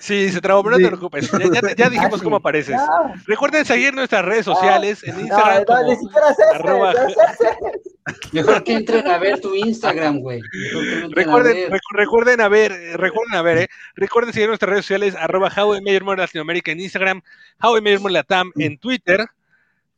Sí, 0.00 0.30
se 0.32 0.40
trabó, 0.40 0.62
pero 0.62 0.72
no 0.72 0.76
Sí. 0.78 0.82
te 0.82 0.88
preocupes. 0.88 1.30
Ya, 1.30 1.38
ya- 1.60 1.74
ya 1.76 1.88
dijimos 1.90 2.14
Hachi. 2.14 2.24
cómo 2.24 2.36
apareces. 2.36 2.76
Ya. 2.76 2.86
Recuerden 3.26 3.64
seguir 3.64 3.94
nuestras 3.94 4.22
redes 4.24 4.44
sociales 4.44 5.02
en 5.04 5.14
No, 5.14 5.20
Instagram 5.22 5.58
no, 5.60 5.64
como 5.66 5.82
ni 5.82 5.96
siquiera 5.96 6.28
es 6.30 6.38
ese, 6.38 6.44
arroba- 6.56 6.92
no 6.94 7.08
es 7.08 7.16
ese. 7.16 7.93
Mejor 8.32 8.62
que 8.64 8.74
entren 8.74 9.06
a 9.08 9.18
ver 9.18 9.40
tu 9.40 9.54
Instagram, 9.54 10.18
güey. 10.18 10.40
A 10.40 11.08
Recuerden, 11.10 11.54
ver. 11.54 11.70
recu- 11.72 11.96
recuerden 11.96 12.40
a 12.40 12.48
ver, 12.48 12.72
eh, 12.72 12.96
recuerden 12.96 13.34
a 13.36 13.42
ver, 13.42 13.58
eh. 13.58 13.68
Recuerden 13.94 14.32
seguir 14.34 14.48
nuestras 14.48 14.70
redes 14.70 14.84
sociales, 14.84 15.14
arroba 15.18 15.50
How 15.56 15.76
I 15.76 15.80
Mother 15.80 16.18
Latinoamérica 16.18 16.72
en 16.72 16.80
Instagram, 16.80 17.22
How 17.62 17.78
I 17.78 17.80
Mother 17.80 18.10
Latam 18.10 18.50
en 18.56 18.76
Twitter, 18.78 19.24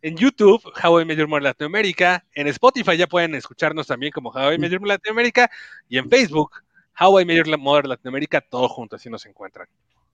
en 0.02 0.16
YouTube, 0.16 0.62
How 0.84 1.00
I 1.00 1.04
Latinoamérica, 1.04 2.24
en 2.34 2.46
Spotify 2.46 2.96
ya 2.96 3.09
pueden 3.09 3.34
escucharnos 3.34 3.88
también 3.88 4.12
como 4.12 4.30
How 4.30 4.52
I 4.52 4.59
Latinoamérica, 4.59 5.50
y 5.88 5.98
en 5.98 6.09
Facebook, 6.09 6.52
How 7.00 7.18
I 7.20 7.24
Mother 7.24 7.86
Latinoamérica, 7.88 8.40
todo 8.40 8.68
junto, 8.68 8.94
así 8.96 9.11
nos 9.11 9.26
encuentran. 9.26 9.66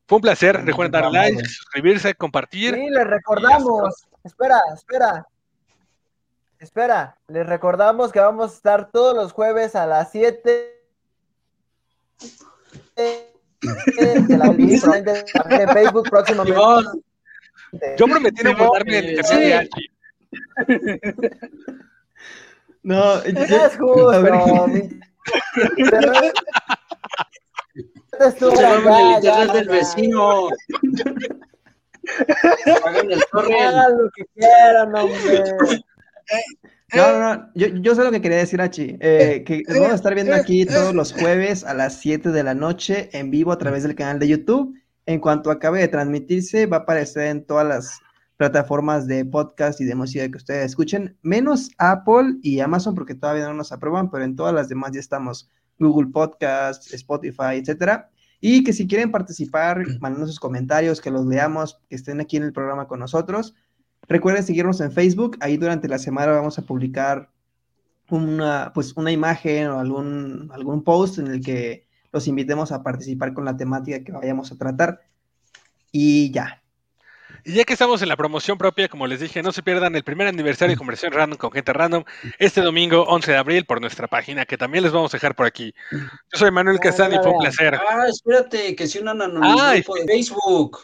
Fue 0.07 0.17
un 0.17 0.23
placer, 0.23 0.65
recuerden 0.65 0.93
dar 0.93 1.13
like, 1.13 1.45
suscribirse, 1.45 2.15
compartir. 2.15 2.75
Sí, 2.75 2.89
les 2.91 3.07
recordamos. 3.07 4.07
Espera, 4.25 4.59
espera. 4.75 5.27
Espera, 6.63 7.19
les 7.29 7.47
recordamos 7.47 8.13
que 8.13 8.21
vamos 8.21 8.53
a 8.53 8.55
estar 8.55 8.91
todos 8.91 9.15
los 9.17 9.33
jueves 9.33 9.75
a 9.75 9.87
las 9.87 10.11
7 10.13 10.79
de 12.97 14.37
la 14.39 14.49
de 15.59 15.67
Facebook 15.73 16.09
próximamente. 16.09 16.61
Yo 17.97 18.07
prometí 18.07 18.43
no 18.45 18.53
mandarme 18.55 18.99
el 18.99 19.19
Archie. 19.53 19.91
No, 22.85 23.23
yo- 23.23 23.31
Es 23.45 23.77
justo. 23.79 24.11
a 24.11 24.19
ver, 24.19 24.33
mi- 24.67 25.01
Internet 25.77 26.35
estuvo 28.19 28.51
del 29.53 29.69
vecino. 29.69 30.49
Hagan 32.85 33.13
el 33.13 33.25
torrent. 33.31 33.61
Hagan 33.61 33.99
lo 33.99 34.11
que 34.11 34.25
quieran, 34.35 34.95
hombre. 34.97 35.45
No, 36.95 37.11
no, 37.11 37.35
no, 37.35 37.51
yo, 37.55 37.69
yo 37.69 37.95
sé 37.95 38.05
lo 38.05 38.11
que 38.11 38.21
quería 38.21 38.39
decir, 38.39 38.61
Achi, 38.61 38.99
eh, 39.01 39.45
que 39.47 39.63
nos 39.67 39.79
vamos 39.79 39.93
a 39.93 39.97
estar 39.97 40.15
viendo 40.15 40.35
aquí 40.35 40.67
todos 40.67 40.95
los 40.95 41.15
jueves 41.15 41.65
a 41.65 41.73
las 41.73 41.99
7 42.01 42.31
de 42.31 42.43
la 42.43 42.55
noche 42.55 43.09
en 43.13 43.31
vivo 43.31 43.51
a 43.51 43.59
través 43.59 43.83
del 43.83 43.95
canal 43.95 44.19
de 44.19 44.29
YouTube. 44.29 44.79
En 45.07 45.19
cuanto 45.19 45.51
acabe 45.51 45.81
de 45.81 45.89
transmitirse, 45.89 46.67
va 46.67 46.79
a 46.79 46.81
aparecer 46.81 47.29
en 47.29 47.45
todas 47.45 47.67
las 47.67 47.99
plataformas 48.37 49.07
de 49.07 49.25
podcast 49.25 49.81
y 49.81 49.85
de 49.85 49.95
música 49.95 50.29
que 50.29 50.37
ustedes 50.37 50.67
escuchen, 50.67 51.17
menos 51.23 51.71
Apple 51.79 52.39
y 52.43 52.61
Amazon, 52.61 52.95
porque 52.95 53.15
todavía 53.15 53.47
no 53.47 53.55
nos 53.55 53.73
aprueban, 53.73 54.11
pero 54.11 54.25
en 54.25 54.37
todas 54.37 54.55
las 54.55 54.69
demás 54.69 54.91
ya 54.93 55.01
estamos, 55.01 55.49
Google 55.79 56.11
Podcast, 56.13 56.93
Spotify, 56.93 57.57
etcétera. 57.57 58.11
Y 58.41 58.65
que 58.65 58.73
si 58.73 58.87
quieren 58.87 59.13
participar, 59.13 59.85
manden 60.01 60.27
sus 60.27 60.41
comentarios, 60.41 61.01
que 61.01 61.11
los 61.11 61.25
leamos, 61.25 61.79
que 61.89 61.95
estén 61.95 62.21
aquí 62.21 62.37
en 62.37 62.43
el 62.43 62.53
programa 62.53 62.89
con 62.89 62.99
nosotros. 62.99 63.55
Recuerden 64.09 64.43
seguirnos 64.45 64.81
en 64.81 64.93
Facebook, 64.93 65.37
ahí 65.41 65.57
durante 65.57 65.89
la 65.89 65.99
semana 65.99 66.33
vamos 66.33 66.59
a 66.59 66.63
publicar 66.63 67.31
una, 68.11 68.73
pues, 68.75 68.93
una 68.97 69.11
imagen 69.11 69.69
o 69.69 69.79
algún, 69.79 70.51
algún 70.53 70.83
post 70.85 71.19
en 71.19 71.29
el 71.29 71.41
que 71.43 71.87
los 72.13 72.27
invitemos 72.27 72.73
a 72.73 72.83
participar 72.83 73.33
con 73.33 73.45
la 73.45 73.57
temática 73.57 74.05
que 74.05 74.13
vayamos 74.13 74.53
a 74.53 74.59
tratar. 74.59 75.03
Y 75.93 76.31
ya. 76.31 76.63
Y 77.45 77.55
ya 77.55 77.65
que 77.65 77.73
estamos 77.73 78.03
en 78.03 78.09
la 78.09 78.17
promoción 78.17 78.57
propia, 78.59 78.89
como 78.89 79.07
les 79.07 79.21
dije, 79.21 79.43
no 79.43 79.51
se 79.51 79.63
pierdan 79.63 79.97
el 79.97 80.05
primer 80.05 80.29
aniversario 80.29 80.75
de 80.75 80.79
Conversión 80.79 81.13
Random 81.13 81.39
con 81.39 81.51
gente 81.51 81.73
random 81.73 82.05
este 82.39 82.61
domingo 82.61 83.03
11 83.05 83.33
de 83.33 83.37
abril 83.37 83.65
por 83.65 83.81
nuestra 83.81 84.07
página, 84.07 84.45
que 84.45 84.57
también 84.57 84.85
les 84.85 84.93
vamos 84.93 85.13
a 85.13 85.17
dejar 85.17 85.35
por 85.35 85.47
aquí. 85.47 85.75
Yo 85.91 85.99
soy 86.33 86.51
Manuel 86.51 86.77
Ah, 86.77 86.81
Casán 86.81 87.13
y 87.13 87.17
la 87.17 87.23
fue 87.23 87.33
un 87.33 87.41
placer. 87.41 87.75
Ah, 87.75 88.07
espérate, 88.09 88.77
que 88.77 88.87
si 88.87 88.99
unan 88.99 89.23
a 89.23 89.29
nuestro 89.29 89.65
Ay, 89.65 89.81
grupo 89.81 89.95
de 89.97 90.07
Facebook. 90.07 90.79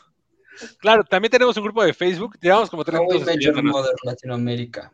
Claro, 0.78 1.04
también 1.04 1.30
tenemos 1.30 1.56
un 1.56 1.64
grupo 1.64 1.84
de 1.84 1.94
Facebook, 1.94 2.38
llevamos 2.40 2.70
como 2.70 2.84
tres 2.84 2.98
How 2.98 3.04
I 3.04 3.06
minutos 3.06 3.26
Met 3.26 3.34
Your 3.40 3.50
escribiéndonos. 3.50 3.82
Mother 3.82 3.96
Latinoamérica. 4.04 4.92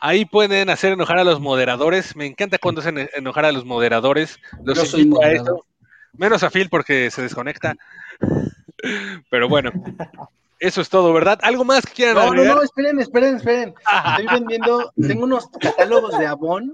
Ahí 0.00 0.24
pueden 0.24 0.70
hacer 0.70 0.92
enojar 0.92 1.18
a 1.18 1.24
los 1.24 1.40
moderadores. 1.40 2.16
Me 2.16 2.26
encanta 2.26 2.56
cuando 2.58 2.80
hacen 2.80 3.08
enojar 3.14 3.44
a 3.44 3.52
los 3.52 3.66
moderadores. 3.66 4.38
Los 4.64 4.78
Yo 4.78 4.86
soy 4.86 5.10
a. 5.22 5.42
Menos 6.14 6.42
a 6.42 6.50
Phil 6.50 6.68
porque 6.70 7.10
se 7.10 7.22
desconecta. 7.22 7.76
Pero 9.30 9.48
bueno, 9.48 9.70
eso 10.60 10.80
es 10.80 10.88
todo, 10.88 11.12
¿verdad? 11.12 11.38
¿Algo 11.42 11.64
más 11.64 11.84
que 11.84 11.92
quieran 11.92 12.14
No, 12.16 12.22
no, 12.22 12.28
agregar? 12.28 12.56
no, 12.56 12.62
esperen, 12.62 13.00
esperen, 13.00 13.36
esperen. 13.36 13.74
Estoy 14.18 14.26
vendiendo, 14.38 14.92
tengo 15.06 15.24
unos 15.24 15.48
catálogos 15.60 16.18
de 16.18 16.26
Avon. 16.26 16.72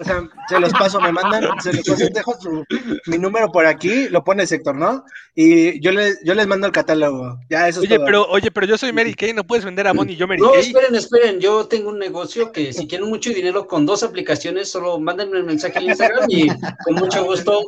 O 0.00 0.04
sea, 0.04 0.22
se 0.48 0.58
los 0.58 0.72
paso, 0.72 0.98
me 1.00 1.12
mandan, 1.12 1.60
se 1.60 1.74
los 1.74 1.84
paso, 1.86 2.08
dejo 2.10 2.34
su- 2.40 2.64
mi 3.06 3.18
número 3.18 3.52
por 3.52 3.66
aquí, 3.66 4.08
lo 4.08 4.24
pone 4.24 4.46
sector, 4.46 4.74
¿no? 4.74 5.04
Y 5.34 5.78
yo 5.80 5.92
les, 5.92 6.20
yo 6.24 6.32
les 6.34 6.46
mando 6.46 6.66
el 6.66 6.72
catálogo. 6.72 7.38
Ya, 7.50 7.68
eso 7.68 7.80
es 7.82 7.86
Oye, 7.88 7.96
todo. 7.96 8.06
pero, 8.06 8.26
oye, 8.28 8.50
pero 8.50 8.66
yo 8.66 8.78
soy 8.78 8.92
Mary 8.94 9.14
Kay, 9.14 9.34
no 9.34 9.44
puedes 9.44 9.64
vender 9.64 9.86
a 9.86 9.92
Bonnie 9.92 10.14
y 10.14 10.16
yo 10.16 10.26
Mary 10.26 10.40
No, 10.40 10.52
Kay. 10.52 10.60
esperen, 10.62 10.94
esperen. 10.94 11.38
Yo 11.40 11.66
tengo 11.66 11.90
un 11.90 11.98
negocio 11.98 12.50
que 12.50 12.72
si 12.72 12.86
quieren 12.88 13.08
mucho 13.10 13.28
dinero 13.30 13.66
con 13.66 13.84
dos 13.84 14.02
aplicaciones, 14.02 14.70
solo 14.70 14.98
mándenme 14.98 15.40
un 15.40 15.46
mensaje 15.46 15.78
en 15.80 15.84
Instagram 15.90 16.24
y 16.30 16.48
con 16.48 16.94
mucho 16.94 17.22
gusto 17.24 17.60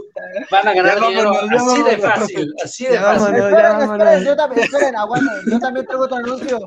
van 0.51 0.69
a 0.69 0.73
ganar 0.75 0.99
Ya 1.01 1.09
dinero. 1.09 1.33
vámonos, 1.35 1.69
Así 1.69 1.83
de 1.83 1.99
fácil, 1.99 2.55
así 2.65 2.85
de 2.87 2.93
Ya 2.95 3.03
fácil. 3.03 3.33
vámonos. 3.35 3.51
Esperen, 3.51 3.79
ya, 3.79 3.85
esperen, 3.95 4.25
yo 4.25 4.37
también, 4.37 4.63
esperen, 4.65 4.97
aguanten, 4.97 5.56
yo 5.57 5.61
también 5.61 5.87
tengo 5.87 6.05
otro 6.05 6.17
anuncio. 6.17 6.61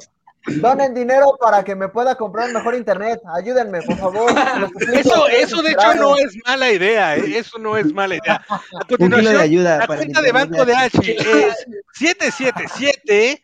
Donen 0.45 0.93
dinero 0.93 1.37
para 1.39 1.63
que 1.63 1.75
me 1.75 1.89
pueda 1.89 2.15
comprar 2.15 2.51
mejor 2.51 2.73
internet. 2.73 3.19
Ayúdenme, 3.35 3.81
por 3.81 3.97
favor. 3.97 4.31
Eso, 4.93 5.27
eso 5.27 5.61
de 5.61 5.71
hecho 5.71 5.95
no 5.95 6.17
es 6.17 6.35
mala 6.45 6.71
idea, 6.71 7.17
¿eh? 7.17 7.37
eso 7.37 7.59
no 7.59 7.77
es 7.77 7.93
mala 7.93 8.15
idea. 8.15 8.41
A 8.49 8.55
Un 8.55 8.61
kilo 8.87 8.97
de 8.97 8.97
continuación, 8.97 9.41
ayuda 9.41 9.77
la 9.79 9.87
para 9.87 9.97
cuenta 9.99 10.21
de 10.21 10.31
banco 10.31 10.65
de. 10.65 10.73
H 10.73 11.17
es 11.17 11.67
777 11.93 13.43